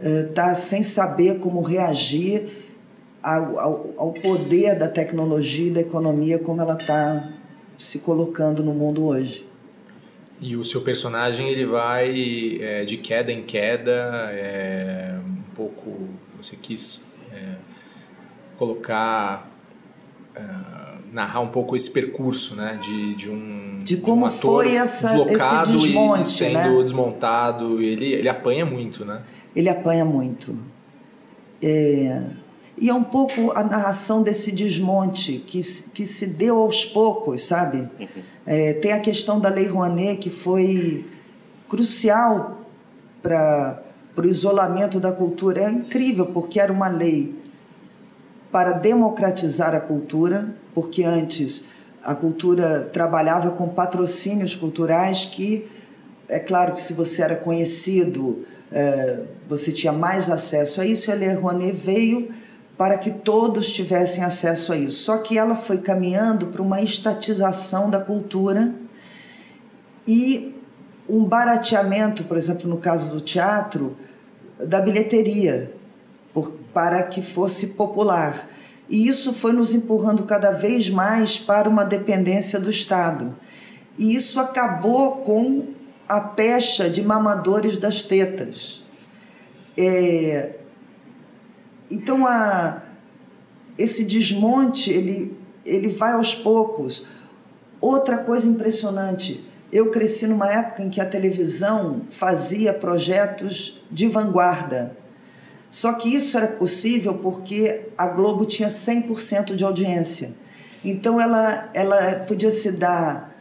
está 0.01 0.49
é, 0.49 0.55
sem 0.55 0.81
saber 0.81 1.39
como 1.39 1.61
reagir 1.61 2.63
ao, 3.21 3.59
ao, 3.59 3.93
ao, 3.97 4.13
poder 4.13 4.77
da 4.77 4.89
tecnologia 4.89 5.67
e 5.67 5.71
da 5.71 5.81
economia 5.81 6.39
como 6.39 6.61
ela 6.61 6.77
está 6.79 7.31
se 7.77 7.99
colocando 7.99 8.63
no 8.63 8.73
mundo 8.73 9.05
hoje. 9.05 9.45
E 10.41 10.55
o 10.57 10.65
seu 10.65 10.81
personagem 10.81 11.47
ele 11.47 11.65
vai 11.65 12.57
é, 12.59 12.83
de 12.83 12.97
queda 12.97 13.31
em 13.31 13.43
queda, 13.43 14.29
é, 14.31 15.17
um 15.25 15.55
pouco 15.55 16.09
você 16.37 16.57
quis 16.57 17.01
colocar 18.57 19.49
é, 20.35 20.41
narrar 21.11 21.41
um 21.41 21.49
pouco 21.49 21.75
esse 21.75 21.89
percurso, 21.89 22.55
né, 22.55 22.79
de, 22.81 23.15
de 23.15 23.29
um 23.29 23.77
de 23.79 23.97
como 23.97 24.27
de 24.27 24.33
um 24.33 24.37
foi 24.37 24.75
essa, 24.75 25.09
deslocado 25.09 25.75
esse 25.75 25.87
desmonte, 25.87 26.21
e 26.21 26.25
sendo 26.25 26.53
né? 26.53 26.83
desmontado. 26.83 27.81
Ele 27.81 28.13
ele 28.13 28.29
apanha 28.29 28.65
muito, 28.65 29.05
né? 29.05 29.21
Ele 29.55 29.69
apanha 29.69 30.03
muito. 30.03 30.57
É, 31.61 32.23
e 32.77 32.89
é 32.89 32.93
um 32.93 33.03
pouco 33.03 33.51
a 33.55 33.63
narração 33.63 34.23
desse 34.23 34.51
desmonte 34.51 35.43
que, 35.45 35.61
que 35.93 36.05
se 36.05 36.27
deu 36.27 36.59
aos 36.59 36.83
poucos, 36.83 37.45
sabe? 37.45 37.87
Uhum. 37.99 38.07
É, 38.45 38.73
tem 38.73 38.91
a 38.91 38.99
questão 38.99 39.39
da 39.39 39.49
Lei 39.49 39.67
Rouanet, 39.67 40.17
que 40.17 40.29
foi 40.29 41.05
crucial 41.69 42.61
para 43.21 43.81
o 44.17 44.25
isolamento 44.25 44.99
da 44.99 45.11
cultura. 45.11 45.61
É 45.61 45.69
incrível, 45.69 46.25
porque 46.25 46.59
era 46.59 46.73
uma 46.73 46.87
lei 46.87 47.42
para 48.53 48.71
democratizar 48.73 49.73
a 49.73 49.79
cultura, 49.79 50.55
porque 50.75 51.03
antes 51.03 51.65
a 52.03 52.13
cultura 52.13 52.87
trabalhava 52.93 53.49
com 53.49 53.67
patrocínios 53.67 54.55
culturais 54.55 55.25
que, 55.25 55.67
é 56.29 56.37
claro 56.37 56.75
que 56.75 56.81
se 56.83 56.93
você 56.93 57.23
era 57.23 57.35
conhecido, 57.35 58.45
é, 58.71 59.21
você 59.49 59.71
tinha 59.71 59.91
mais 59.91 60.29
acesso 60.29 60.81
a 60.81 60.85
isso, 60.85 61.09
e 61.09 61.11
a 61.11 61.15
Lei 61.15 61.33
Rouanet 61.33 61.75
veio 61.75 62.31
para 62.77 62.95
que 62.99 63.09
todos 63.09 63.71
tivessem 63.71 64.23
acesso 64.23 64.71
a 64.71 64.77
isso. 64.77 65.03
Só 65.03 65.17
que 65.17 65.35
ela 65.35 65.55
foi 65.55 65.79
caminhando 65.79 66.47
para 66.47 66.61
uma 66.61 66.79
estatização 66.79 67.89
da 67.89 68.01
cultura 68.01 68.75
e 70.07 70.55
um 71.09 71.23
barateamento, 71.23 72.23
por 72.25 72.37
exemplo, 72.37 72.69
no 72.69 72.77
caso 72.77 73.09
do 73.09 73.19
teatro, 73.19 73.97
da 74.59 74.79
bilheteria, 74.79 75.73
por, 76.33 76.51
para 76.73 77.03
que 77.03 77.21
fosse 77.21 77.67
popular. 77.67 78.49
E 78.89 79.07
isso 79.07 79.33
foi 79.33 79.53
nos 79.53 79.73
empurrando 79.73 80.23
cada 80.23 80.51
vez 80.51 80.89
mais 80.89 81.39
para 81.39 81.69
uma 81.69 81.85
dependência 81.85 82.59
do 82.59 82.69
Estado. 82.69 83.35
E 83.97 84.15
isso 84.15 84.39
acabou 84.39 85.17
com 85.17 85.67
a 86.07 86.19
pecha 86.19 86.89
de 86.89 87.01
mamadores 87.01 87.77
das 87.77 88.03
tetas. 88.03 88.83
É, 89.77 90.57
então 91.89 92.25
a, 92.27 92.81
esse 93.77 94.03
desmonte 94.03 94.91
ele, 94.91 95.37
ele 95.65 95.89
vai 95.89 96.13
aos 96.13 96.35
poucos. 96.35 97.05
Outra 97.79 98.19
coisa 98.19 98.47
impressionante, 98.47 99.47
eu 99.71 99.89
cresci 99.89 100.27
numa 100.27 100.47
época 100.47 100.83
em 100.83 100.89
que 100.89 101.01
a 101.01 101.05
televisão 101.05 102.01
fazia 102.09 102.73
projetos 102.73 103.81
de 103.89 104.07
vanguarda. 104.07 104.95
Só 105.73 105.93
que 105.93 106.13
isso 106.13 106.37
era 106.37 106.45
possível 106.45 107.15
porque 107.15 107.87
a 107.97 108.07
Globo 108.07 108.45
tinha 108.45 108.69
100% 108.69 109.55
de 109.55 109.63
audiência. 109.63 110.35
Então 110.85 111.19
ela, 111.19 111.67
ela 111.73 112.25
podia 112.27 112.51
se 112.51 112.71
dar 112.71 113.35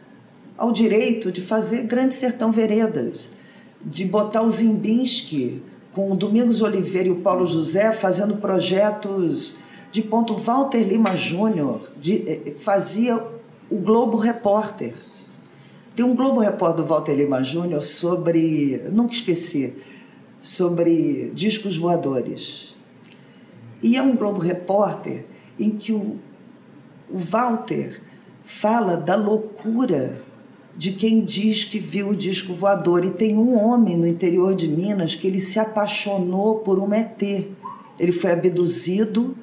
ao 0.57 0.71
direito 0.71 1.31
de 1.31 1.41
fazer 1.41 1.83
Grande 1.83 2.15
Sertão 2.15 2.51
Veredas, 2.51 3.33
de 3.79 4.03
botar 4.03 4.41
o 4.41 4.49
Zimbinski 4.49 5.61
com 5.91 6.11
o 6.11 6.15
Domingos 6.15 6.63
Oliveira 6.63 7.09
e 7.09 7.11
o 7.11 7.17
Paulo 7.17 7.45
José 7.45 7.93
fazendo 7.93 8.37
projetos 8.37 9.57
de 9.91 10.01
ponto. 10.01 10.35
Walter 10.35 10.81
Lima 10.81 11.15
Júnior 11.15 11.91
eh, 12.03 12.41
eh, 12.47 12.53
fazia 12.57 13.23
o 13.69 13.77
Globo 13.77 14.17
Repórter. 14.17 14.95
Tem 15.95 16.03
um 16.03 16.15
Globo 16.15 16.39
Repórter 16.39 16.83
do 16.83 16.89
Walter 16.89 17.13
Lima 17.13 17.43
Júnior 17.43 17.83
sobre, 17.83 18.81
nunca 18.91 19.13
esqueci, 19.13 19.75
sobre 20.43 21.31
discos 21.33 21.77
voadores. 21.77 22.75
E 23.81 23.97
é 23.97 24.01
um 24.01 24.15
Globo 24.15 24.39
Repórter 24.39 25.23
em 25.59 25.71
que 25.71 25.93
o, 25.93 26.19
o 27.09 27.17
Walter 27.17 28.01
fala 28.43 28.95
da 28.97 29.15
loucura 29.15 30.21
de 30.75 30.91
quem 30.91 31.23
diz 31.23 31.63
que 31.63 31.79
viu 31.79 32.09
o 32.09 32.15
disco 32.15 32.53
voador. 32.53 33.05
E 33.05 33.11
tem 33.11 33.37
um 33.37 33.57
homem 33.57 33.95
no 33.95 34.05
interior 34.05 34.53
de 34.53 34.67
Minas 34.67 35.15
que 35.15 35.25
ele 35.25 35.39
se 35.39 35.59
apaixonou 35.59 36.59
por 36.59 36.77
um 36.77 36.93
ET. 36.93 37.21
Ele 37.99 38.11
foi 38.11 38.31
abduzido 38.31 39.37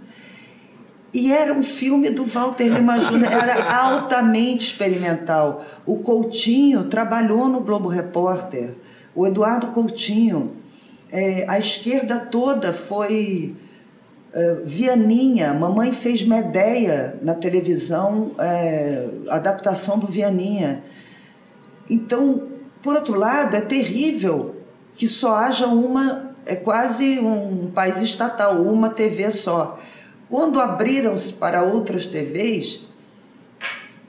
e 1.13 1.33
era 1.33 1.53
um 1.53 1.63
filme 1.63 2.11
do 2.11 2.25
Walter 2.25 2.69
Lima 2.69 2.99
Jr., 2.99 3.33
era 3.33 3.83
altamente 3.83 4.67
experimental. 4.67 5.65
O 5.85 5.99
Coutinho 5.99 6.85
trabalhou 6.85 7.49
no 7.49 7.61
Globo 7.61 7.89
Repórter, 7.89 8.77
o 9.15 9.27
Eduardo 9.27 9.69
Coutinho. 9.69 10.60
É, 11.13 11.45
a 11.49 11.59
esquerda 11.59 12.19
toda 12.21 12.73
foi 12.73 13.57
é, 14.33 14.55
Vianinha, 14.65 15.53
mamãe 15.53 15.93
fez 15.93 16.23
Medeia 16.23 17.19
na 17.21 17.35
televisão, 17.35 18.33
é, 18.39 19.09
adaptação 19.29 19.99
do 19.99 20.07
Vianinha. 20.07 20.85
Então, 21.89 22.49
por 22.83 22.95
outro 22.95 23.17
lado, 23.17 23.57
é 23.57 23.61
terrível 23.61 24.55
que 24.95 25.09
só 25.09 25.37
haja 25.37 25.67
uma, 25.67 26.35
é 26.47 26.55
quase 26.55 27.19
um 27.19 27.71
país 27.75 28.01
estatal, 28.03 28.63
uma 28.63 28.91
TV 28.91 29.31
só. 29.31 29.81
Quando 30.29 30.61
abriram-se 30.61 31.33
para 31.33 31.63
outras 31.63 32.07
TVs, 32.07 32.87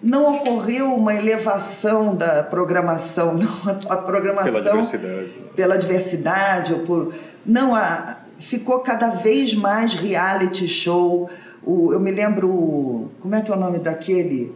não 0.02 0.36
ocorreu 0.36 0.94
uma 0.96 1.14
elevação 1.14 2.16
da 2.16 2.44
programação, 2.44 3.36
não, 3.38 3.50
a 3.90 3.98
programação 3.98 4.54
pela 4.54 4.72
diversidade, 4.72 5.34
pela 5.56 5.78
diversidade 5.78 6.74
ou 6.74 6.80
por 6.80 7.14
não 7.46 7.76
a 7.76 8.18
ficou 8.40 8.80
cada 8.80 9.10
vez 9.10 9.54
mais 9.54 9.94
reality 9.94 10.68
show. 10.68 11.30
O, 11.64 11.94
eu 11.94 12.00
me 12.00 12.10
lembro 12.10 13.12
como 13.20 13.36
é 13.36 13.42
que 13.42 13.52
é 13.52 13.56
o 13.56 13.60
nome 13.60 13.78
daquele? 13.78 14.56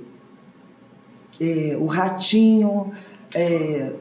É, 1.39 1.77
o 1.79 1.85
ratinho 1.85 2.91
é, 3.35 3.91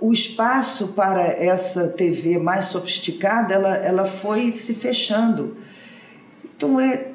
o 0.00 0.12
espaço 0.12 0.88
para 0.88 1.22
essa 1.22 1.88
TV 1.88 2.38
mais 2.38 2.66
sofisticada 2.66 3.54
ela, 3.54 3.76
ela 3.76 4.06
foi 4.06 4.50
se 4.50 4.74
fechando. 4.74 5.56
Então 6.44 6.80
é, 6.80 7.08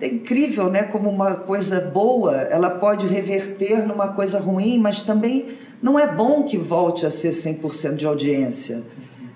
é 0.00 0.06
incrível, 0.06 0.70
né? 0.70 0.84
Como 0.84 1.10
uma 1.10 1.34
coisa 1.34 1.80
boa, 1.80 2.36
ela 2.36 2.70
pode 2.70 3.06
reverter 3.06 3.86
numa 3.86 4.08
coisa 4.08 4.38
ruim, 4.38 4.78
mas 4.78 5.02
também 5.02 5.58
não 5.82 5.98
é 5.98 6.06
bom 6.12 6.42
que 6.42 6.56
volte 6.56 7.04
a 7.04 7.10
ser 7.10 7.30
100% 7.30 7.96
de 7.96 8.06
audiência. 8.06 8.82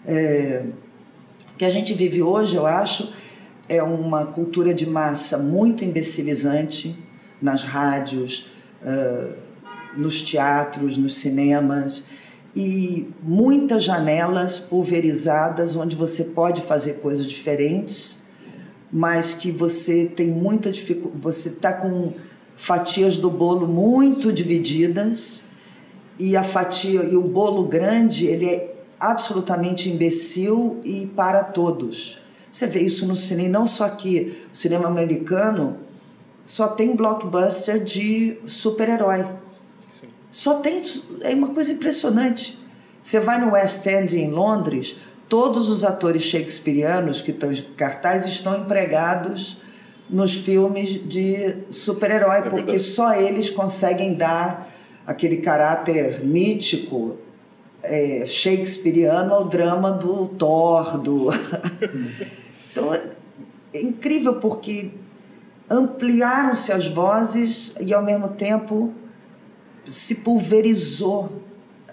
É, 0.07 0.63
o 1.55 1.57
que 1.57 1.65
a 1.65 1.71
gente 1.71 1.93
vive 1.93 2.23
hoje, 2.23 2.57
eu 2.57 2.67
acho, 2.67 3.13
é 3.69 3.83
uma 3.83 4.27
cultura 4.27 4.75
de 4.75 4.89
massa 4.89 5.39
muito 5.39 5.85
imbecilizante 5.85 6.99
nas 7.41 7.63
rádios, 7.63 8.51
uh, 8.83 9.33
nos 9.97 10.23
teatros, 10.23 10.99
nos 10.99 11.17
cinemas 11.17 12.07
e 12.57 13.09
muitas 13.23 13.85
janelas 13.85 14.59
pulverizadas 14.61 15.77
onde 15.77 15.97
você 15.97 16.25
pode 16.25 16.63
fazer 16.63 16.95
coisas 16.95 17.27
diferentes 17.27 18.24
mas 18.97 19.35
que 19.35 19.51
você 19.51 20.05
tem 20.05 20.29
muita 20.29 20.71
dificuldade, 20.71 21.21
você 21.21 21.49
está 21.49 21.73
com 21.73 22.13
fatias 22.55 23.19
do 23.19 23.29
bolo 23.29 23.67
muito 23.67 24.33
divididas 24.33 25.43
e 26.17 26.37
a 26.37 26.45
fatia 26.45 27.03
e 27.03 27.17
o 27.17 27.23
bolo 27.23 27.65
grande 27.65 28.27
ele 28.27 28.47
é 28.47 28.77
absolutamente 29.01 29.91
imbecil 29.91 30.81
e 30.85 31.07
para 31.07 31.43
todos. 31.43 32.19
Você 32.53 32.69
vê 32.69 32.83
isso 32.83 33.05
no 33.05 33.17
cinema, 33.17 33.49
não 33.49 33.67
só 33.67 33.85
aqui, 33.85 34.39
o 34.53 34.57
cinema 34.57 34.87
americano 34.87 35.77
só 36.47 36.69
tem 36.69 36.95
blockbuster 36.95 37.83
de 37.83 38.39
super-herói. 38.47 39.27
Só 40.31 40.61
tem, 40.61 40.81
é 41.23 41.35
uma 41.35 41.49
coisa 41.49 41.73
impressionante. 41.73 42.63
Você 43.03 43.19
vai 43.19 43.41
no 43.41 43.55
West 43.55 43.85
End 43.87 44.17
em 44.17 44.31
Londres, 44.31 44.95
todos 45.29 45.69
os 45.69 45.85
atores 45.85 46.23
shakespearianos 46.23 47.21
que 47.21 47.31
estão 47.31 47.53
em 47.53 47.63
cartaz 47.77 48.27
estão 48.27 48.55
empregados 48.57 49.59
nos 50.09 50.35
filmes 50.35 51.01
de 51.09 51.57
super-herói, 51.71 52.39
é 52.39 52.43
porque 52.43 52.73
verdade. 52.73 52.83
só 52.83 53.15
eles 53.15 53.51
conseguem 53.51 54.15
dar 54.15 54.71
aquele 55.07 55.39
caráter 55.39 56.25
mítico 56.25 57.17
é, 57.83 58.25
shakespeariano 58.27 59.35
ao 59.35 59.49
drama 59.49 59.91
do 59.91 60.29
Thor. 60.29 60.99
Do... 60.99 61.31
então 62.71 62.93
é 62.95 63.81
incrível 63.81 64.35
porque 64.37 64.93
ampliaram-se 65.69 66.71
as 66.73 66.87
vozes 66.87 67.75
e 67.81 67.93
ao 67.93 68.03
mesmo 68.03 68.29
tempo 68.29 68.93
se 69.85 70.17
pulverizou 70.17 71.44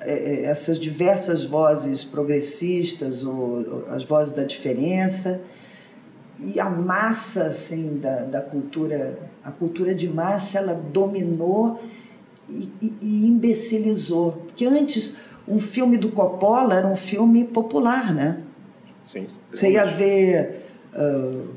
essas 0.06 0.80
diversas 0.80 1.44
vozes 1.44 2.04
progressistas, 2.04 3.24
ou, 3.24 3.86
as 3.90 4.04
vozes 4.04 4.34
da 4.34 4.44
diferença, 4.44 5.42
e 6.40 6.60
a 6.60 6.70
massa 6.70 7.44
assim, 7.44 7.98
da, 7.98 8.24
da 8.24 8.42
cultura, 8.42 9.20
a 9.44 9.52
cultura 9.52 9.94
de 9.94 10.08
massa, 10.08 10.58
ela 10.58 10.74
dominou 10.74 11.80
e, 12.50 12.70
e, 12.82 12.94
e 13.02 13.28
imbecilizou. 13.28 14.32
Porque 14.48 14.66
antes, 14.66 15.16
um 15.48 15.60
filme 15.60 15.98
do 15.98 16.10
Coppola 16.10 16.76
era 16.76 16.88
um 16.88 16.96
filme 16.96 17.44
popular, 17.44 18.14
né? 18.14 18.42
Sim. 19.06 19.28
Você 19.52 19.72
ia 19.72 19.86
ver 19.86 20.66
uh, 20.96 21.50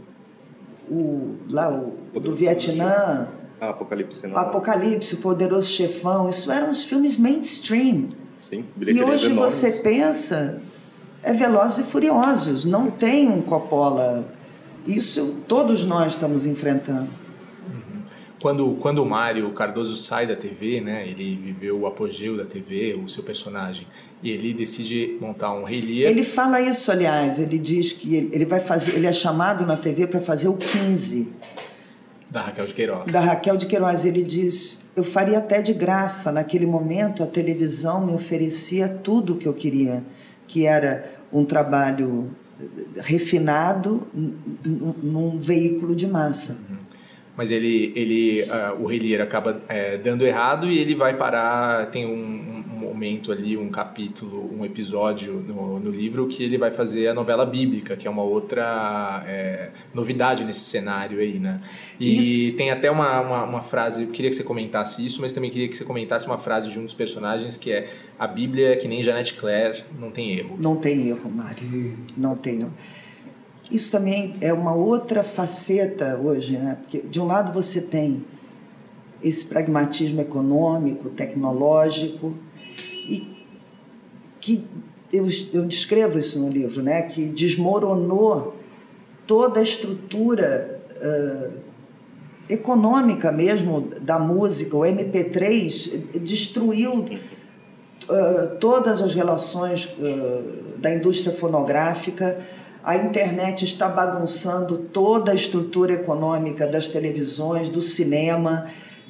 o, 0.90 1.36
lá, 1.48 1.70
o, 1.70 2.20
do 2.20 2.34
Vietnã. 2.34 3.28
Apocalipse. 3.60 4.26
Não. 4.26 4.36
Apocalipse, 4.36 5.14
o 5.14 5.18
Poderoso 5.18 5.68
Chefão, 5.68 6.28
isso 6.28 6.52
eram 6.52 6.70
os 6.70 6.84
filmes 6.84 7.16
mainstream. 7.16 8.06
Sim, 8.44 8.62
e 8.78 9.02
hoje 9.02 9.30
enormes. 9.30 9.54
você 9.54 9.70
pensa, 9.80 10.60
é 11.22 11.32
Velozes 11.32 11.78
e 11.78 11.82
Furiosos, 11.82 12.66
não 12.66 12.90
tem 12.90 13.28
um 13.30 13.40
Coppola. 13.40 14.28
Isso 14.86 15.36
todos 15.48 15.82
nós 15.82 16.12
estamos 16.12 16.44
enfrentando. 16.44 17.08
Uhum. 17.66 18.02
Quando, 18.42 18.76
quando 18.82 18.98
o 18.98 19.06
Mário 19.06 19.50
Cardoso 19.52 19.96
sai 19.96 20.26
da 20.26 20.36
TV, 20.36 20.82
né, 20.82 21.08
ele 21.08 21.34
viveu 21.36 21.80
o 21.80 21.86
apogeu 21.86 22.36
da 22.36 22.44
TV, 22.44 23.00
o 23.02 23.08
seu 23.08 23.22
personagem, 23.22 23.86
e 24.22 24.30
ele 24.30 24.52
decide 24.52 25.16
montar 25.18 25.54
um 25.54 25.64
Rei 25.64 25.80
Lear. 25.80 26.10
Ele 26.10 26.22
fala 26.22 26.60
isso, 26.60 26.92
aliás, 26.92 27.38
ele 27.38 27.58
diz 27.58 27.94
que 27.94 28.14
ele, 28.14 28.30
ele 28.30 28.44
vai 28.44 28.60
fazer, 28.60 28.94
ele 28.94 29.06
é 29.06 29.12
chamado 29.12 29.64
na 29.64 29.78
TV 29.78 30.06
para 30.06 30.20
fazer 30.20 30.48
o 30.48 30.56
15. 30.58 31.32
Da 32.30 32.42
Raquel 32.42 32.66
de 32.66 32.74
Queiroz. 32.74 33.10
Da 33.10 33.20
Raquel 33.20 33.56
de 33.56 33.64
Queiroz. 33.64 34.04
Ele 34.04 34.22
diz: 34.22 34.83
Eu 34.96 35.04
faria 35.04 35.38
até 35.38 35.60
de 35.60 35.72
graça. 35.72 36.30
Naquele 36.30 36.66
momento, 36.66 37.22
a 37.22 37.26
televisão 37.26 38.04
me 38.04 38.12
oferecia 38.12 38.88
tudo 38.88 39.34
o 39.34 39.36
que 39.36 39.46
eu 39.46 39.54
queria, 39.54 40.04
que 40.46 40.66
era 40.66 41.12
um 41.32 41.44
trabalho 41.44 42.30
refinado 42.96 44.06
num 45.02 45.38
veículo 45.38 45.94
de 45.94 46.06
massa. 46.06 46.52
Uhum. 46.70 46.76
Mas 47.36 47.50
ele, 47.50 47.92
ele 47.96 48.42
uh, 48.42 48.80
o 48.80 48.86
Rei 48.86 49.00
Lear 49.00 49.22
acaba 49.22 49.60
é, 49.68 49.98
dando 49.98 50.24
errado 50.24 50.68
e 50.68 50.78
ele 50.78 50.94
vai 50.94 51.16
parar. 51.16 51.90
Tem 51.90 52.06
um, 52.06 52.63
momento 52.94 53.32
ali, 53.32 53.56
um 53.56 53.68
capítulo, 53.68 54.48
um 54.56 54.64
episódio 54.64 55.34
no, 55.34 55.80
no 55.80 55.90
livro 55.90 56.28
que 56.28 56.44
ele 56.44 56.56
vai 56.56 56.70
fazer 56.70 57.08
a 57.08 57.14
novela 57.14 57.44
bíblica, 57.44 57.96
que 57.96 58.06
é 58.06 58.10
uma 58.10 58.22
outra 58.22 59.24
é, 59.26 59.70
novidade 59.92 60.44
nesse 60.44 60.60
cenário 60.60 61.18
aí, 61.18 61.40
né? 61.40 61.60
E 61.98 62.46
isso. 62.46 62.56
tem 62.56 62.70
até 62.70 62.88
uma, 62.90 63.20
uma, 63.20 63.44
uma, 63.44 63.62
frase, 63.62 64.04
eu 64.04 64.10
queria 64.10 64.30
que 64.30 64.36
você 64.36 64.44
comentasse 64.44 65.04
isso, 65.04 65.20
mas 65.20 65.32
também 65.32 65.50
queria 65.50 65.68
que 65.68 65.76
você 65.76 65.84
comentasse 65.84 66.24
uma 66.26 66.38
frase 66.38 66.70
de 66.70 66.78
um 66.78 66.84
dos 66.84 66.94
personagens 66.94 67.56
que 67.56 67.72
é 67.72 67.88
a 68.16 68.28
Bíblia 68.28 68.72
é 68.72 68.76
que 68.76 68.86
nem 68.86 69.02
Janet 69.02 69.34
Clare, 69.34 69.82
não 69.98 70.10
tem 70.10 70.38
erro. 70.38 70.56
Não 70.58 70.76
tem 70.76 71.08
erro, 71.08 71.28
Mário, 71.28 71.94
não 72.16 72.36
tem 72.36 72.60
erro. 72.60 72.72
Isso 73.70 73.90
também 73.90 74.36
é 74.40 74.52
uma 74.52 74.72
outra 74.72 75.24
faceta 75.24 76.16
hoje, 76.22 76.56
né? 76.56 76.78
Porque 76.80 77.00
de 77.00 77.20
um 77.20 77.26
lado 77.26 77.52
você 77.52 77.80
tem 77.80 78.24
esse 79.22 79.44
pragmatismo 79.46 80.20
econômico, 80.20 81.08
tecnológico, 81.08 82.34
que 84.44 84.62
eu, 85.10 85.26
eu 85.54 85.64
descrevo 85.64 86.18
isso 86.18 86.38
no 86.38 86.50
livro, 86.50 86.82
né? 86.82 87.00
que 87.00 87.24
desmoronou 87.30 88.54
toda 89.26 89.58
a 89.58 89.62
estrutura 89.62 90.82
uh, 90.96 91.52
econômica 92.46 93.32
mesmo 93.32 93.88
da 94.02 94.18
música. 94.18 94.76
O 94.76 94.80
MP3 94.80 96.18
destruiu 96.20 96.92
uh, 97.00 98.56
todas 98.60 99.00
as 99.00 99.14
relações 99.14 99.86
uh, 99.86 100.78
da 100.78 100.92
indústria 100.92 101.32
fonográfica. 101.32 102.38
A 102.84 102.98
internet 102.98 103.64
está 103.64 103.88
bagunçando 103.88 104.76
toda 104.76 105.32
a 105.32 105.34
estrutura 105.34 105.94
econômica 105.94 106.66
das 106.66 106.86
televisões, 106.86 107.70
do 107.70 107.80
cinema. 107.80 108.66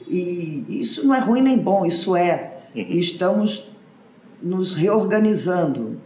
E 0.06 0.64
isso 0.68 1.04
não 1.04 1.12
é 1.12 1.18
ruim 1.18 1.40
nem 1.40 1.58
bom, 1.58 1.84
isso 1.84 2.14
é. 2.14 2.52
E 2.72 3.00
estamos 3.00 3.73
nos 4.44 4.74
reorganizando, 4.74 5.98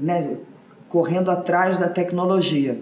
né, 0.00 0.38
correndo 0.86 1.30
atrás 1.30 1.78
da 1.78 1.88
tecnologia. 1.88 2.78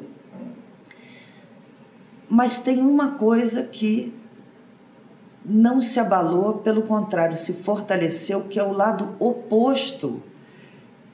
Mas 2.29 2.59
tem 2.59 2.81
uma 2.81 3.13
coisa 3.13 3.63
que 3.63 4.13
não 5.45 5.81
se 5.81 6.01
abalou, 6.01 6.55
pelo 6.55 6.83
contrário, 6.83 7.37
se 7.37 7.53
fortaleceu, 7.53 8.43
que 8.43 8.59
é 8.59 8.65
o 8.65 8.73
lado 8.73 9.15
oposto, 9.21 10.21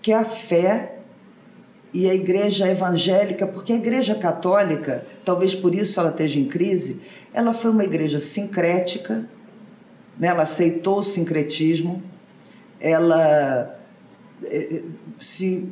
que 0.01 0.13
é 0.13 0.17
a 0.17 0.25
fé 0.25 0.97
e 1.93 2.09
a 2.09 2.15
igreja 2.15 2.69
evangélica, 2.69 3.47
porque 3.47 3.75
a 3.75 3.77
igreja 3.77 4.15
católica, 4.15 5.05
talvez 5.25 5.55
por 5.55 5.75
isso 5.75 6.01
ela 6.01 6.11
esteja 6.11 6.39
em 6.39 6.47
crise, 6.47 7.03
ela 7.35 7.53
foi 7.53 7.71
uma 7.71 7.85
igreja 7.85 8.19
sincrética, 8.19 9.29
né? 10.19 10.29
ela 10.29 10.45
aceitou 10.45 11.01
o 11.01 11.03
sincretismo, 11.03 12.03
ela 12.81 13.80
se 15.19 15.69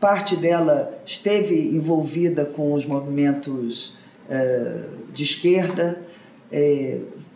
parte 0.00 0.36
dela 0.36 0.98
esteve 1.04 1.74
envolvida 1.74 2.44
com 2.44 2.72
os 2.72 2.84
movimentos 2.84 3.96
uh, 4.28 5.12
de 5.12 5.24
esquerda, 5.24 6.02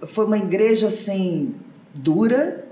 foi 0.06 0.24
uma 0.24 0.38
igreja 0.38 0.86
assim 0.86 1.54
dura, 1.94 2.64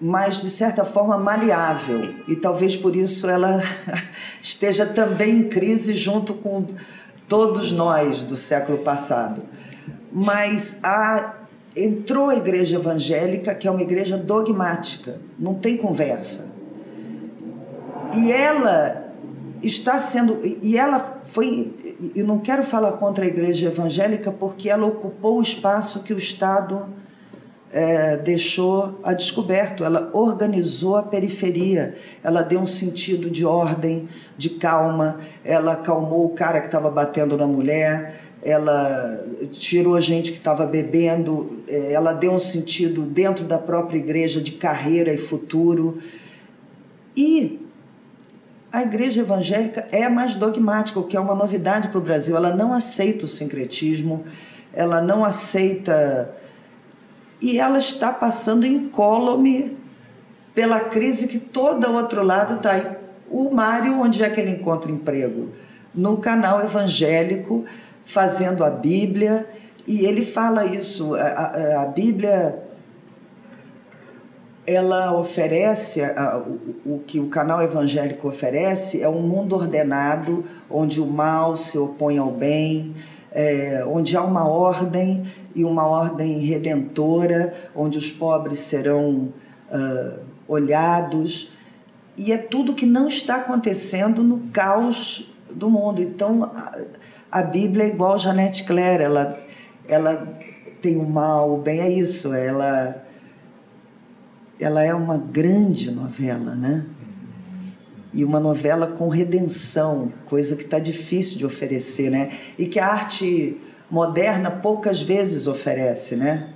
mas 0.00 0.40
de 0.40 0.50
certa 0.50 0.84
forma 0.84 1.16
maleável 1.16 2.14
e 2.28 2.36
talvez 2.36 2.76
por 2.76 2.94
isso 2.94 3.28
ela 3.28 3.62
esteja 4.42 4.86
também 4.86 5.38
em 5.38 5.48
crise 5.48 5.94
junto 5.94 6.34
com 6.34 6.66
todos 7.28 7.72
nós 7.72 8.22
do 8.22 8.36
século 8.36 8.78
passado. 8.78 9.42
Mas 10.12 10.78
a, 10.82 11.34
entrou 11.76 12.30
a 12.30 12.36
igreja 12.36 12.76
evangélica, 12.76 13.54
que 13.54 13.66
é 13.66 13.70
uma 13.70 13.82
igreja 13.82 14.16
dogmática, 14.16 15.20
não 15.38 15.54
tem 15.54 15.76
conversa. 15.76 16.53
E 18.12 18.32
ela 18.32 19.12
está 19.62 19.98
sendo. 19.98 20.40
E 20.62 20.76
ela 20.76 21.22
foi. 21.24 21.74
E 22.14 22.22
não 22.22 22.38
quero 22.38 22.64
falar 22.64 22.92
contra 22.92 23.24
a 23.24 23.28
igreja 23.28 23.68
evangélica, 23.68 24.30
porque 24.30 24.68
ela 24.68 24.86
ocupou 24.86 25.38
o 25.38 25.42
espaço 25.42 26.02
que 26.02 26.12
o 26.12 26.18
Estado 26.18 26.88
é, 27.74 28.16
deixou 28.16 29.00
a 29.02 29.12
descoberto. 29.12 29.84
Ela 29.84 30.10
organizou 30.12 30.96
a 30.96 31.02
periferia, 31.02 31.96
ela 32.22 32.42
deu 32.42 32.60
um 32.60 32.66
sentido 32.66 33.28
de 33.28 33.44
ordem, 33.44 34.08
de 34.38 34.50
calma, 34.50 35.18
ela 35.44 35.72
acalmou 35.72 36.26
o 36.26 36.30
cara 36.30 36.60
que 36.60 36.66
estava 36.66 36.90
batendo 36.90 37.36
na 37.36 37.46
mulher. 37.46 38.20
Ela 38.46 39.24
tirou 39.52 39.96
a 39.96 40.00
gente 40.02 40.30
que 40.30 40.36
estava 40.36 40.66
bebendo, 40.66 41.62
é, 41.66 41.94
ela 41.94 42.12
deu 42.12 42.32
um 42.32 42.38
sentido 42.38 43.02
dentro 43.02 43.44
da 43.44 43.58
própria 43.58 43.98
igreja 43.98 44.40
de 44.40 44.52
carreira 44.52 45.12
e 45.12 45.16
futuro. 45.16 45.98
E 47.16 47.63
a 48.74 48.82
igreja 48.82 49.20
evangélica 49.20 49.86
é 49.92 50.08
mais 50.08 50.34
dogmática, 50.34 50.98
o 50.98 51.04
que 51.04 51.16
é 51.16 51.20
uma 51.20 51.36
novidade 51.36 51.86
para 51.86 51.98
o 51.98 52.00
Brasil. 52.00 52.36
Ela 52.36 52.52
não 52.52 52.72
aceita 52.72 53.24
o 53.24 53.28
sincretismo, 53.28 54.24
ela 54.72 55.00
não 55.00 55.24
aceita. 55.24 56.34
E 57.40 57.60
ela 57.60 57.78
está 57.78 58.12
passando 58.12 58.66
incólume 58.66 59.76
pela 60.56 60.80
crise 60.80 61.28
que 61.28 61.38
todo 61.38 61.86
o 61.86 61.94
outro 61.94 62.24
lado 62.24 62.54
está 62.54 62.72
aí. 62.72 62.96
O 63.30 63.48
Mário, 63.48 64.00
onde 64.00 64.24
é 64.24 64.28
que 64.28 64.40
ele 64.40 64.50
encontra 64.50 64.90
emprego? 64.90 65.50
No 65.94 66.16
canal 66.16 66.60
evangélico, 66.60 67.64
fazendo 68.04 68.64
a 68.64 68.70
Bíblia, 68.70 69.46
e 69.86 70.04
ele 70.04 70.24
fala 70.24 70.66
isso. 70.66 71.14
a, 71.14 71.20
a, 71.20 71.82
a 71.82 71.86
Bíblia 71.86 72.63
ela 74.66 75.16
oferece, 75.18 76.00
o, 76.86 76.98
que 77.00 77.20
o 77.20 77.28
canal 77.28 77.60
evangélico 77.60 78.28
oferece 78.28 79.02
é 79.02 79.08
um 79.08 79.20
mundo 79.20 79.54
ordenado, 79.54 80.44
onde 80.70 81.00
o 81.00 81.06
mal 81.06 81.56
se 81.56 81.76
opõe 81.76 82.18
ao 82.18 82.30
bem, 82.30 82.94
é, 83.30 83.84
onde 83.86 84.16
há 84.16 84.22
uma 84.22 84.48
ordem 84.48 85.24
e 85.54 85.64
uma 85.64 85.86
ordem 85.86 86.38
redentora, 86.38 87.52
onde 87.74 87.98
os 87.98 88.10
pobres 88.10 88.60
serão 88.60 89.32
uh, 89.70 90.18
olhados. 90.48 91.50
E 92.16 92.32
é 92.32 92.38
tudo 92.38 92.74
que 92.74 92.86
não 92.86 93.08
está 93.08 93.36
acontecendo 93.36 94.22
no 94.22 94.48
caos 94.52 95.30
do 95.52 95.68
mundo. 95.68 96.00
Então, 96.00 96.50
a, 97.30 97.42
Bíblia 97.42 97.84
é 97.84 97.88
igual 97.88 98.14
a 98.14 98.18
Janete 98.18 98.64
Claire, 98.64 99.02
ela, 99.02 99.38
ela 99.88 100.38
tem 100.80 100.96
o 100.96 101.04
mal, 101.04 101.54
o 101.54 101.58
bem, 101.58 101.80
é 101.80 101.90
isso, 101.90 102.32
ela 102.32 103.03
ela 104.58 104.82
é 104.82 104.94
uma 104.94 105.16
grande 105.16 105.90
novela, 105.90 106.54
né? 106.54 106.84
E 108.12 108.24
uma 108.24 108.38
novela 108.38 108.86
com 108.86 109.08
redenção, 109.08 110.12
coisa 110.26 110.54
que 110.54 110.62
está 110.62 110.78
difícil 110.78 111.38
de 111.38 111.44
oferecer, 111.44 112.10
né? 112.10 112.32
E 112.56 112.66
que 112.66 112.78
a 112.78 112.86
arte 112.86 113.60
moderna 113.90 114.50
poucas 114.50 115.02
vezes 115.02 115.46
oferece, 115.46 116.14
né? 116.16 116.50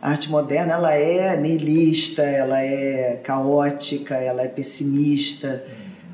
A 0.00 0.10
arte 0.10 0.30
moderna 0.30 0.74
ela 0.74 0.94
é 0.94 1.36
niilista, 1.36 2.22
ela 2.22 2.60
é 2.62 3.20
caótica, 3.22 4.14
ela 4.14 4.42
é 4.42 4.48
pessimista. 4.48 5.64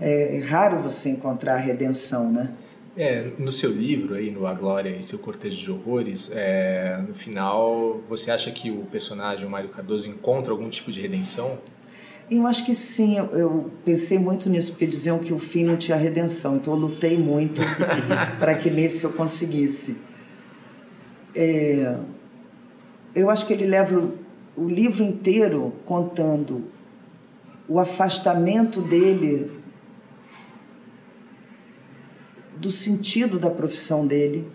É, 0.01 0.39
é 0.39 0.41
raro 0.41 0.81
você 0.81 1.11
encontrar 1.11 1.57
redenção, 1.57 2.31
né? 2.31 2.51
É, 2.95 3.31
no 3.39 3.51
seu 3.51 3.71
livro 3.71 4.15
aí, 4.15 4.31
no 4.31 4.47
A 4.47 4.53
Glória 4.53 4.91
e 4.91 5.03
seu 5.03 5.19
Cortejo 5.19 5.63
de 5.65 5.71
Horrores, 5.71 6.31
é, 6.35 7.03
no 7.09 7.15
final, 7.15 8.03
você 8.07 8.31
acha 8.31 8.51
que 8.51 8.71
o 8.71 8.85
personagem, 8.85 9.47
o 9.47 9.51
Mário 9.51 9.71
Cardoso, 9.71 10.07
encontra 10.07 10.53
algum 10.53 10.69
tipo 10.69 10.93
de 10.93 11.01
redenção? 11.01 11.59
Eu 12.31 12.47
acho 12.47 12.67
que 12.67 12.75
sim, 12.75 13.17
eu, 13.17 13.27
eu 13.33 13.71
pensei 13.83 14.19
muito 14.19 14.51
nisso, 14.51 14.73
porque 14.73 14.87
diziam 14.87 15.19
que 15.19 15.33
o 15.33 15.39
fim 15.39 15.65
não 15.65 15.77
tinha 15.77 15.97
redenção, 15.97 16.57
então 16.57 16.75
eu 16.75 16.81
lutei 16.81 17.17
muito 17.17 17.63
para 18.39 18.55
que 18.55 18.71
nesse 18.71 19.05
eu 19.05 19.13
conseguisse. 19.13 19.97
É, 21.35 21.97
eu 23.15 23.31
acho 23.31 23.47
que 23.47 23.55
ele 23.55 23.67
leva 23.67 23.99
o, 23.99 24.19
o 24.55 24.69
livro 24.69 25.03
inteiro 25.03 25.73
contando 25.87 26.71
o 27.67 27.81
afastamento 27.81 28.83
dele 28.83 29.51
do 32.63 32.71
sentido 32.71 33.41
da 33.41 33.51
profissão 33.51 34.07
dele. 34.07 34.47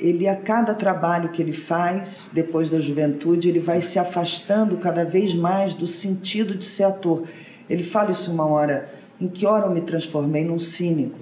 Ele, 0.00 0.26
a 0.26 0.34
cada 0.34 0.74
trabalho 0.74 1.28
que 1.28 1.42
ele 1.42 1.52
faz, 1.52 2.30
depois 2.32 2.70
da 2.70 2.80
juventude, 2.80 3.48
ele 3.48 3.60
vai 3.60 3.80
se 3.80 3.98
afastando 3.98 4.78
cada 4.78 5.04
vez 5.04 5.34
mais 5.34 5.74
do 5.74 5.86
sentido 5.86 6.54
de 6.54 6.64
ser 6.64 6.84
ator. 6.84 7.24
Ele 7.68 7.82
fala 7.82 8.12
isso 8.12 8.32
uma 8.32 8.46
hora: 8.46 8.88
em 9.20 9.28
que 9.28 9.44
hora 9.44 9.66
eu 9.66 9.70
me 9.70 9.82
transformei 9.82 10.44
num 10.44 10.58
cínico? 10.58 11.18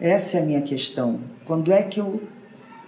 Essa 0.00 0.38
é 0.38 0.40
a 0.40 0.44
minha 0.44 0.62
questão. 0.62 1.20
Quando 1.44 1.70
é 1.70 1.82
que 1.82 2.00
eu 2.00 2.22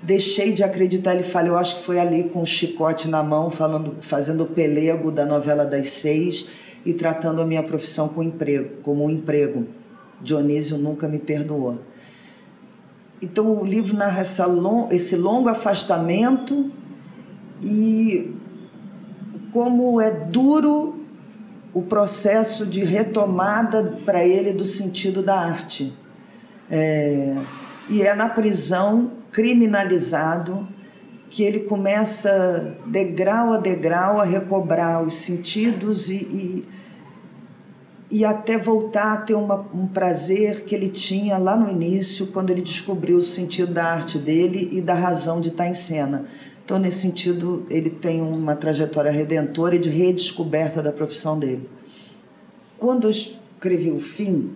deixei 0.03 0.53
de 0.53 0.65
acreditar? 0.65 1.15
Ele 1.15 1.25
fala: 1.25 1.49
eu 1.49 1.59
acho 1.59 1.77
que 1.77 1.83
foi 1.83 1.99
ali 1.99 2.25
com 2.25 2.41
o 2.41 2.47
chicote 2.47 3.09
na 3.09 3.23
mão, 3.23 3.51
falando, 3.51 3.97
fazendo 4.01 4.45
o 4.45 4.47
pelego 4.47 5.11
da 5.11 5.27
novela 5.27 5.67
das 5.67 5.89
seis 5.89 6.49
e 6.87 6.95
tratando 6.95 7.43
a 7.43 7.45
minha 7.45 7.63
profissão 7.63 8.09
com 8.09 8.23
emprego, 8.23 8.77
como 8.83 9.05
um 9.05 9.11
emprego. 9.11 9.67
Dionísio 10.23 10.79
nunca 10.79 11.09
me 11.09 11.19
perdoou. 11.19 11.92
Então 13.23 13.57
o 13.57 13.65
livro 13.65 13.97
narra 13.97 14.25
long, 14.47 14.89
esse 14.91 15.15
longo 15.15 15.49
afastamento 15.49 16.71
e 17.63 18.35
como 19.53 20.01
é 20.01 20.11
duro 20.11 21.01
o 21.73 21.83
processo 21.83 22.67
de 22.67 22.83
retomada 22.83 23.99
para 24.05 24.25
ele 24.25 24.53
do 24.53 24.65
sentido 24.65 25.23
da 25.23 25.39
arte. 25.39 25.97
É, 26.69 27.37
e 27.89 28.03
é 28.03 28.15
na 28.15 28.29
prisão, 28.29 29.13
criminalizado, 29.31 30.67
que 31.31 31.43
ele 31.43 31.61
começa, 31.61 32.77
degrau 32.87 33.53
a 33.53 33.57
degrau, 33.57 34.21
a 34.21 34.25
recobrar 34.25 35.03
os 35.03 35.15
sentidos 35.15 36.11
e, 36.11 36.15
e 36.15 36.69
e 38.13 38.27
até 38.27 38.59
voltar 38.59 39.15
a 39.15 39.17
ter 39.17 39.35
uma, 39.35 39.67
um 39.75 39.87
prazer 39.87 40.65
que 40.65 40.75
ele 40.75 40.91
tinha 40.91 41.39
lá 41.39 41.57
no 41.57 41.67
início, 41.67 42.27
quando 42.27 42.51
ele 42.51 42.61
descobriu 42.61 43.17
o 43.17 43.23
sentido 43.23 43.73
da 43.73 43.87
arte 43.87 44.19
dele 44.19 44.69
e 44.71 44.83
da 44.83 44.93
razão 44.93 45.41
de 45.41 45.49
estar 45.49 45.67
em 45.67 45.73
cena. 45.73 46.27
Então, 46.63 46.79
nesse 46.79 46.99
sentido, 46.99 47.65
ele 47.71 47.89
tem 47.89 48.21
uma 48.21 48.55
trajetória 48.55 49.11
redentora 49.11 49.77
e 49.77 49.79
de 49.79 49.89
redescoberta 49.89 50.83
da 50.83 50.93
profissão 50.93 51.39
dele. 51.39 51.67
Quando 52.79 53.05
eu 53.05 53.11
escrevi 53.11 53.91
o 53.91 53.99
fim, 53.99 54.51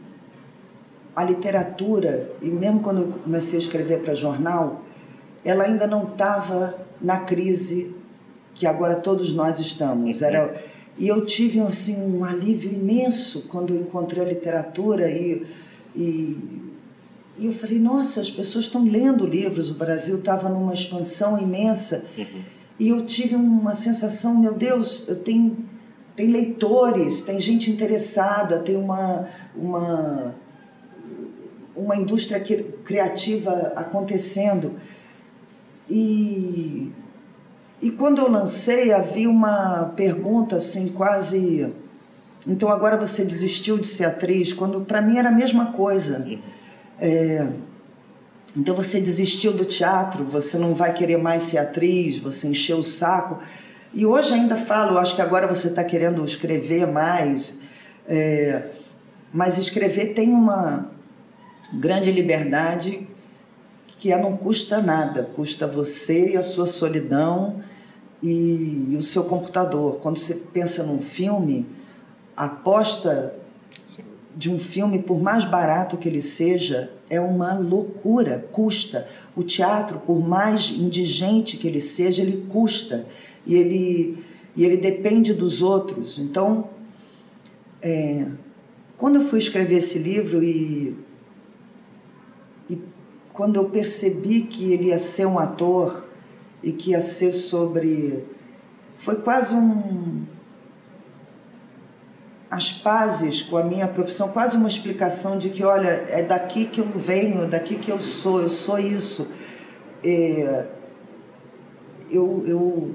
a 1.14 1.24
literatura, 1.24 2.30
e 2.42 2.48
mesmo 2.48 2.80
quando 2.80 3.00
eu 3.00 3.08
comecei 3.08 3.58
a 3.58 3.62
escrever 3.62 4.00
para 4.00 4.14
jornal, 4.14 4.82
ela 5.42 5.64
ainda 5.64 5.86
não 5.86 6.04
estava 6.04 6.74
na 7.00 7.20
crise 7.20 7.96
que 8.52 8.66
agora 8.66 8.96
todos 8.96 9.32
nós 9.32 9.58
estamos. 9.58 10.20
Era 10.20 10.54
e 10.98 11.08
eu 11.08 11.26
tive 11.26 11.60
assim, 11.60 11.96
um 11.96 12.24
alívio 12.24 12.72
imenso 12.72 13.42
quando 13.48 13.76
encontrei 13.76 14.24
a 14.24 14.28
literatura 14.28 15.10
e, 15.10 15.46
e, 15.94 16.38
e 17.38 17.46
eu 17.46 17.52
falei, 17.52 17.78
nossa, 17.78 18.20
as 18.20 18.30
pessoas 18.30 18.64
estão 18.64 18.82
lendo 18.82 19.26
livros, 19.26 19.70
o 19.70 19.74
Brasil 19.74 20.16
estava 20.16 20.48
numa 20.48 20.72
expansão 20.72 21.38
imensa. 21.38 22.04
Uhum. 22.16 22.24
E 22.78 22.88
eu 22.88 23.04
tive 23.04 23.36
uma 23.36 23.74
sensação, 23.74 24.38
meu 24.38 24.54
Deus, 24.54 25.06
eu 25.06 25.16
tenho, 25.16 25.56
tem 26.14 26.28
leitores, 26.28 27.20
tem 27.20 27.38
gente 27.40 27.70
interessada, 27.70 28.58
tem 28.60 28.76
uma, 28.76 29.28
uma, 29.54 30.34
uma 31.74 31.96
indústria 31.96 32.40
criativa 32.40 33.72
acontecendo. 33.76 34.74
E 35.90 36.90
E 37.80 37.90
quando 37.90 38.20
eu 38.20 38.30
lancei, 38.30 38.92
havia 38.92 39.28
uma 39.28 39.92
pergunta 39.96 40.56
assim, 40.56 40.88
quase. 40.88 41.72
Então 42.46 42.70
agora 42.70 42.96
você 42.96 43.24
desistiu 43.24 43.76
de 43.76 43.86
ser 43.86 44.04
atriz? 44.04 44.52
Quando 44.52 44.80
para 44.80 45.02
mim 45.02 45.18
era 45.18 45.28
a 45.28 45.32
mesma 45.32 45.72
coisa. 45.72 46.26
É... 46.98 47.46
Então 48.56 48.74
você 48.74 49.00
desistiu 49.00 49.52
do 49.52 49.66
teatro, 49.66 50.24
você 50.24 50.56
não 50.56 50.74
vai 50.74 50.94
querer 50.94 51.18
mais 51.18 51.42
ser 51.42 51.58
atriz, 51.58 52.18
você 52.18 52.48
encheu 52.48 52.78
o 52.78 52.84
saco. 52.84 53.38
E 53.92 54.06
hoje 54.06 54.32
ainda 54.32 54.56
falo, 54.56 54.98
acho 54.98 55.14
que 55.14 55.20
agora 55.20 55.46
você 55.46 55.68
está 55.68 55.84
querendo 55.84 56.24
escrever 56.24 56.86
mais, 56.86 57.58
é... 58.08 58.70
mas 59.32 59.58
escrever 59.58 60.14
tem 60.14 60.32
uma 60.32 60.90
grande 61.74 62.10
liberdade 62.10 63.06
que 63.98 64.12
é, 64.12 64.20
não 64.20 64.36
custa 64.36 64.80
nada, 64.80 65.22
custa 65.34 65.66
você 65.66 66.32
e 66.32 66.36
a 66.36 66.42
sua 66.42 66.66
solidão 66.66 67.62
e, 68.22 68.88
e 68.90 68.96
o 68.96 69.02
seu 69.02 69.24
computador. 69.24 69.98
Quando 69.98 70.18
você 70.18 70.34
pensa 70.34 70.82
num 70.82 71.00
filme, 71.00 71.66
a 72.36 72.46
aposta 72.46 73.34
de 74.36 74.52
um 74.52 74.58
filme, 74.58 74.98
por 74.98 75.20
mais 75.20 75.44
barato 75.44 75.96
que 75.96 76.08
ele 76.08 76.20
seja, 76.20 76.92
é 77.08 77.18
uma 77.18 77.54
loucura, 77.54 78.46
custa. 78.52 79.08
O 79.34 79.42
teatro, 79.42 79.98
por 80.00 80.20
mais 80.20 80.68
indigente 80.68 81.56
que 81.56 81.66
ele 81.66 81.80
seja, 81.80 82.20
ele 82.20 82.44
custa 82.48 83.06
e 83.46 83.54
ele, 83.54 84.24
e 84.54 84.64
ele 84.64 84.76
depende 84.76 85.32
dos 85.32 85.62
outros. 85.62 86.18
Então, 86.18 86.68
é, 87.80 88.26
quando 88.98 89.16
eu 89.16 89.22
fui 89.22 89.38
escrever 89.38 89.76
esse 89.76 89.98
livro 89.98 90.42
e 90.42 90.96
quando 93.36 93.56
eu 93.56 93.68
percebi 93.68 94.40
que 94.42 94.72
ele 94.72 94.86
ia 94.86 94.98
ser 94.98 95.26
um 95.26 95.38
ator 95.38 96.06
e 96.62 96.72
que 96.72 96.92
ia 96.92 97.02
ser 97.02 97.32
sobre. 97.32 98.24
Foi 98.94 99.16
quase 99.16 99.54
um. 99.54 100.24
As 102.50 102.72
pazes 102.72 103.42
com 103.42 103.58
a 103.58 103.62
minha 103.62 103.86
profissão, 103.86 104.28
quase 104.28 104.56
uma 104.56 104.68
explicação 104.68 105.36
de 105.36 105.50
que, 105.50 105.62
olha, 105.62 105.88
é 106.08 106.22
daqui 106.22 106.64
que 106.64 106.80
eu 106.80 106.86
venho, 106.86 107.42
é 107.42 107.46
daqui 107.46 107.76
que 107.76 107.90
eu 107.90 108.00
sou, 108.00 108.40
eu 108.40 108.48
sou 108.48 108.78
isso. 108.78 109.30
É, 110.02 110.66
eu, 112.10 112.42
eu, 112.46 112.94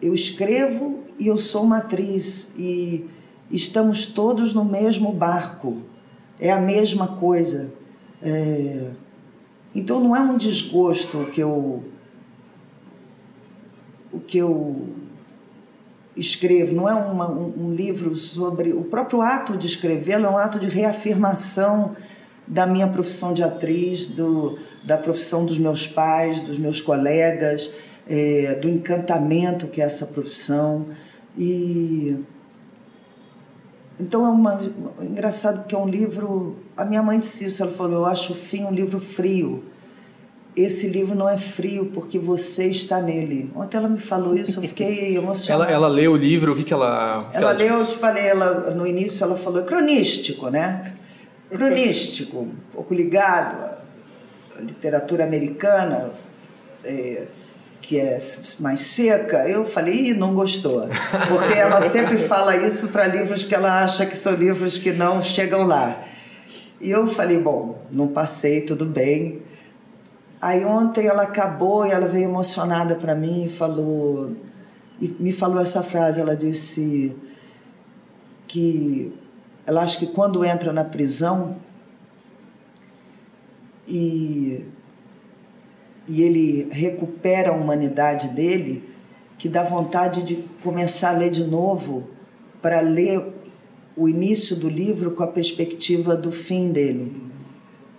eu 0.00 0.14
escrevo 0.14 1.02
e 1.18 1.26
eu 1.26 1.38
sou 1.38 1.64
uma 1.64 1.78
atriz 1.78 2.52
e 2.56 3.08
estamos 3.50 4.06
todos 4.06 4.52
no 4.54 4.64
mesmo 4.64 5.12
barco, 5.12 5.78
é 6.38 6.52
a 6.52 6.60
mesma 6.60 7.16
coisa. 7.16 7.72
É, 8.22 8.90
então 9.74 10.00
não 10.00 10.16
é 10.16 10.20
um 10.20 10.36
desgosto 10.36 11.26
que 11.32 11.40
eu 11.40 11.84
o 14.12 14.20
que 14.20 14.38
eu 14.38 14.88
escrevo, 16.16 16.74
não 16.74 16.88
é 16.88 16.94
uma, 16.94 17.30
um, 17.30 17.66
um, 17.66 17.72
livro 17.72 18.16
sobre 18.16 18.72
o 18.72 18.84
próprio 18.84 19.20
ato 19.20 19.56
de 19.58 19.66
escrever, 19.66 20.12
é 20.14 20.28
um 20.28 20.38
ato 20.38 20.58
de 20.58 20.66
reafirmação 20.66 21.94
da 22.46 22.66
minha 22.66 22.88
profissão 22.88 23.34
de 23.34 23.42
atriz, 23.42 24.06
do, 24.06 24.58
da 24.82 24.96
profissão 24.96 25.44
dos 25.44 25.58
meus 25.58 25.86
pais, 25.86 26.40
dos 26.40 26.58
meus 26.58 26.80
colegas, 26.80 27.70
é, 28.08 28.54
do 28.54 28.68
encantamento 28.68 29.66
que 29.66 29.82
é 29.82 29.84
essa 29.84 30.06
profissão. 30.06 30.86
E 31.36 32.24
então 33.98 34.26
é 34.26 34.28
uma, 34.28 34.60
engraçado 35.00 35.60
porque 35.60 35.74
é 35.74 35.78
um 35.78 35.88
livro. 35.88 36.56
A 36.76 36.84
minha 36.84 37.02
mãe 37.02 37.18
disse 37.18 37.46
isso, 37.46 37.62
ela 37.62 37.72
falou: 37.72 38.00
Eu 38.00 38.06
acho 38.06 38.32
o 38.32 38.36
fim 38.36 38.64
um 38.64 38.72
livro 38.72 39.00
frio. 39.00 39.64
Esse 40.54 40.88
livro 40.88 41.14
não 41.14 41.28
é 41.28 41.36
frio 41.36 41.86
porque 41.92 42.18
você 42.18 42.66
está 42.66 43.00
nele. 43.00 43.50
Ontem 43.54 43.76
ela 43.76 43.88
me 43.88 43.98
falou 43.98 44.34
isso, 44.34 44.58
eu 44.60 44.68
fiquei 44.68 45.16
emocionada. 45.16 45.70
ela, 45.70 45.72
ela 45.72 45.88
leu 45.88 46.12
o 46.12 46.16
livro, 46.16 46.52
o 46.52 46.56
que, 46.56 46.64
que 46.64 46.72
ela. 46.72 47.30
ela, 47.32 47.50
ela 47.50 47.52
leu, 47.52 47.74
eu 47.74 47.86
te 47.86 47.96
falei, 47.96 48.26
ela, 48.26 48.70
no 48.70 48.86
início 48.86 49.24
ela 49.24 49.36
falou: 49.36 49.62
cronístico, 49.64 50.48
né? 50.50 50.94
Cronístico, 51.50 52.40
um 52.40 52.54
pouco 52.72 52.92
ligado 52.92 53.76
à 54.58 54.60
literatura 54.60 55.24
americana. 55.24 56.10
É, 56.84 57.26
que 57.86 58.00
é 58.00 58.18
mais 58.58 58.80
seca, 58.80 59.48
eu 59.48 59.64
falei, 59.64 60.10
Ih, 60.10 60.14
não 60.14 60.34
gostou. 60.34 60.88
Porque 61.28 61.54
ela 61.54 61.88
sempre 61.88 62.18
fala 62.18 62.56
isso 62.56 62.88
para 62.88 63.06
livros 63.06 63.44
que 63.44 63.54
ela 63.54 63.80
acha 63.80 64.04
que 64.04 64.16
são 64.16 64.34
livros 64.34 64.76
que 64.76 64.92
não 64.92 65.22
chegam 65.22 65.64
lá. 65.64 66.02
E 66.80 66.90
eu 66.90 67.06
falei, 67.06 67.38
bom, 67.38 67.80
não 67.92 68.08
passei, 68.08 68.62
tudo 68.62 68.84
bem. 68.84 69.40
Aí 70.42 70.64
ontem 70.64 71.06
ela 71.06 71.22
acabou 71.22 71.86
e 71.86 71.92
ela 71.92 72.08
veio 72.08 72.24
emocionada 72.24 72.96
para 72.96 73.14
mim 73.14 73.44
e 73.44 73.48
falou 73.48 74.34
e 75.00 75.08
me 75.20 75.30
falou 75.30 75.60
essa 75.60 75.82
frase, 75.82 76.20
ela 76.20 76.36
disse 76.36 77.14
que 78.48 79.12
ela 79.64 79.82
acha 79.82 79.98
que 79.98 80.06
quando 80.06 80.44
entra 80.44 80.72
na 80.72 80.84
prisão 80.84 81.56
e 83.86 84.64
e 86.08 86.22
ele 86.22 86.68
recupera 86.70 87.50
a 87.50 87.54
humanidade 87.54 88.28
dele, 88.28 88.82
que 89.38 89.48
dá 89.48 89.62
vontade 89.62 90.22
de 90.22 90.44
começar 90.62 91.10
a 91.10 91.18
ler 91.18 91.30
de 91.30 91.44
novo, 91.44 92.04
para 92.62 92.80
ler 92.80 93.22
o 93.96 94.08
início 94.08 94.56
do 94.56 94.68
livro 94.68 95.12
com 95.12 95.22
a 95.22 95.26
perspectiva 95.26 96.14
do 96.14 96.30
fim 96.30 96.70
dele. 96.70 97.24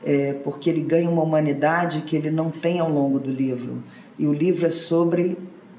É, 0.06 0.34
porque 0.34 0.70
ele 0.70 0.82
ganha 0.82 1.10
uma 1.10 1.24
humanidade 1.24 2.02
que 2.02 2.16
ele 2.16 2.30
não 2.30 2.50
tem 2.50 2.80
ao 2.80 2.90
longo 2.90 3.20
do 3.20 3.30
livro. 3.30 3.84
E 4.18 4.26
o 4.26 4.34
livro 4.34 4.66
é 4.66 4.70
sobre 4.70 5.38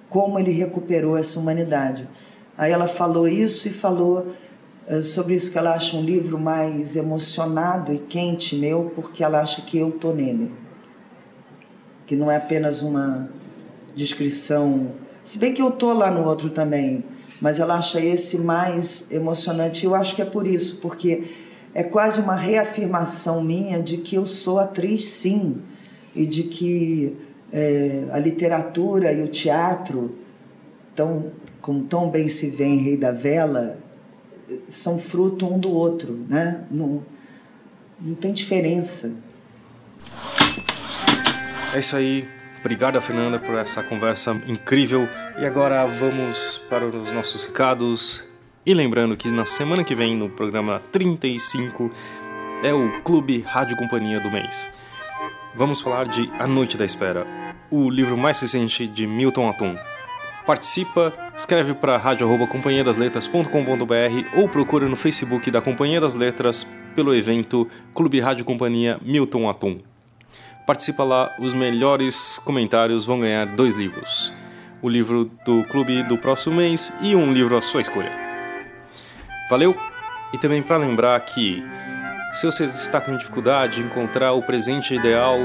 como 0.08 0.38
ele 0.38 0.50
recuperou 0.50 1.16
essa 1.16 1.38
humanidade. 1.38 2.08
Aí 2.56 2.72
ela 2.72 2.88
falou 2.88 3.26
isso 3.28 3.68
e 3.68 3.70
falou 3.70 4.26
é, 4.86 5.00
sobre 5.00 5.34
isso 5.34 5.50
que 5.50 5.58
ela 5.58 5.74
acha 5.74 5.96
um 5.96 6.02
livro 6.02 6.38
mais 6.38 6.96
emocionado 6.96 7.92
e 7.92 7.98
quente 7.98 8.56
meu, 8.56 8.92
porque 8.94 9.24
ela 9.24 9.40
acha 9.40 9.62
que 9.62 9.78
eu 9.78 9.92
tô 9.92 10.12
nele 10.12 10.50
que 12.08 12.16
não 12.16 12.30
é 12.30 12.36
apenas 12.36 12.80
uma 12.80 13.28
descrição. 13.94 14.92
Se 15.22 15.36
bem 15.36 15.52
que 15.52 15.60
eu 15.60 15.70
tô 15.70 15.92
lá 15.92 16.10
no 16.10 16.26
outro 16.26 16.48
também, 16.48 17.04
mas 17.38 17.60
ela 17.60 17.74
acha 17.74 18.00
esse 18.00 18.38
mais 18.38 19.06
emocionante. 19.10 19.84
Eu 19.84 19.94
acho 19.94 20.16
que 20.16 20.22
é 20.22 20.24
por 20.24 20.46
isso, 20.46 20.78
porque 20.80 21.24
é 21.74 21.82
quase 21.82 22.18
uma 22.18 22.34
reafirmação 22.34 23.44
minha 23.44 23.80
de 23.82 23.98
que 23.98 24.16
eu 24.16 24.24
sou 24.24 24.58
atriz, 24.58 25.04
sim, 25.04 25.58
e 26.16 26.24
de 26.24 26.44
que 26.44 27.14
é, 27.52 28.06
a 28.10 28.18
literatura 28.18 29.12
e 29.12 29.22
o 29.22 29.28
teatro, 29.28 30.14
tão, 30.96 31.26
como 31.60 31.84
tão 31.84 32.08
bem 32.08 32.26
se 32.26 32.48
vê 32.48 32.64
em 32.64 32.78
Rei 32.78 32.96
da 32.96 33.12
Vela, 33.12 33.76
são 34.66 34.98
fruto 34.98 35.46
um 35.46 35.58
do 35.58 35.70
outro, 35.70 36.18
né? 36.26 36.64
Não, 36.70 37.02
não 38.00 38.14
tem 38.14 38.32
diferença. 38.32 39.27
É 41.72 41.78
isso 41.78 41.96
aí. 41.96 42.28
Obrigado, 42.60 43.00
Fernanda, 43.00 43.38
por 43.38 43.56
essa 43.56 43.82
conversa 43.82 44.32
incrível. 44.46 45.08
E 45.38 45.46
agora 45.46 45.86
vamos 45.86 46.58
para 46.68 46.86
os 46.86 47.12
nossos 47.12 47.46
recados. 47.46 48.24
E 48.64 48.74
lembrando 48.74 49.16
que 49.16 49.28
na 49.28 49.46
semana 49.46 49.84
que 49.84 49.94
vem, 49.94 50.16
no 50.16 50.28
programa 50.28 50.82
35, 50.90 51.90
é 52.62 52.74
o 52.74 53.00
Clube 53.02 53.42
Rádio 53.42 53.76
Companhia 53.76 54.20
do 54.20 54.30
mês. 54.30 54.68
Vamos 55.54 55.80
falar 55.80 56.06
de 56.06 56.30
A 56.38 56.46
Noite 56.46 56.76
da 56.76 56.84
Espera, 56.84 57.26
o 57.70 57.88
livro 57.88 58.16
mais 58.16 58.40
recente 58.40 58.86
de 58.86 59.06
Milton 59.06 59.48
Atum. 59.48 59.74
Participa, 60.46 61.12
escreve 61.36 61.74
para 61.74 61.96
rádio.companhiadasletras.com.br 61.96 64.36
ou 64.36 64.48
procura 64.48 64.88
no 64.88 64.96
Facebook 64.96 65.50
da 65.50 65.60
Companhia 65.60 66.00
das 66.00 66.14
Letras 66.14 66.66
pelo 66.94 67.14
evento 67.14 67.68
Clube 67.94 68.20
Rádio 68.20 68.44
Companhia 68.44 68.98
Milton 69.02 69.48
Atum. 69.48 69.80
Participa 70.68 71.02
lá, 71.02 71.34
os 71.38 71.54
melhores 71.54 72.38
comentários 72.44 73.02
vão 73.02 73.20
ganhar 73.20 73.46
dois 73.46 73.74
livros. 73.74 74.34
O 74.82 74.88
livro 74.90 75.30
do 75.42 75.64
clube 75.64 76.02
do 76.02 76.18
próximo 76.18 76.56
mês 76.56 76.92
e 77.00 77.16
um 77.16 77.32
livro 77.32 77.56
à 77.56 77.62
sua 77.62 77.80
escolha. 77.80 78.12
Valeu? 79.48 79.74
E 80.30 80.36
também 80.36 80.62
para 80.62 80.76
lembrar 80.76 81.18
que 81.20 81.64
se 82.34 82.44
você 82.44 82.66
está 82.66 83.00
com 83.00 83.16
dificuldade 83.16 83.76
de 83.76 83.80
encontrar 83.80 84.34
o 84.34 84.42
presente 84.42 84.94
ideal 84.94 85.38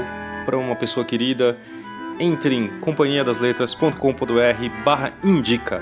para 0.44 0.58
uma 0.58 0.76
pessoa 0.76 1.06
querida, 1.06 1.56
entre 2.20 2.54
em 2.54 2.78
companhiadasletras.com.br 2.80 4.84
barra 4.84 5.10
indica. 5.24 5.80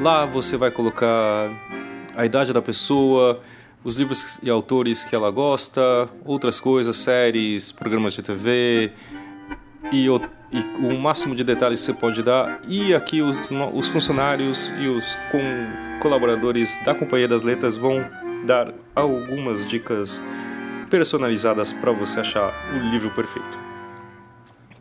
Lá 0.00 0.26
você 0.26 0.56
vai 0.56 0.72
colocar 0.72 1.48
a 2.16 2.26
idade 2.26 2.52
da 2.52 2.60
pessoa, 2.60 3.40
os 3.84 3.98
livros 3.98 4.38
e 4.42 4.48
autores 4.48 5.04
que 5.04 5.14
ela 5.14 5.30
gosta, 5.30 6.08
outras 6.24 6.58
coisas, 6.58 6.96
séries, 6.96 7.70
programas 7.70 8.14
de 8.14 8.22
TV 8.22 8.90
e 9.92 10.08
o, 10.08 10.18
e 10.50 10.58
o 10.86 10.98
máximo 10.98 11.36
de 11.36 11.44
detalhes 11.44 11.80
que 11.80 11.86
você 11.86 11.92
pode 11.92 12.22
dar. 12.22 12.62
E 12.66 12.94
aqui 12.94 13.20
os, 13.20 13.38
os 13.74 13.88
funcionários 13.88 14.72
e 14.80 14.88
os 14.88 15.14
com, 15.30 15.42
colaboradores 16.00 16.82
da 16.82 16.94
Companhia 16.94 17.28
das 17.28 17.42
Letras 17.42 17.76
vão 17.76 18.02
dar 18.46 18.72
algumas 18.94 19.66
dicas 19.66 20.22
personalizadas 20.88 21.70
para 21.72 21.92
você 21.92 22.20
achar 22.20 22.54
o 22.72 22.78
livro 22.90 23.10
perfeito. 23.10 23.58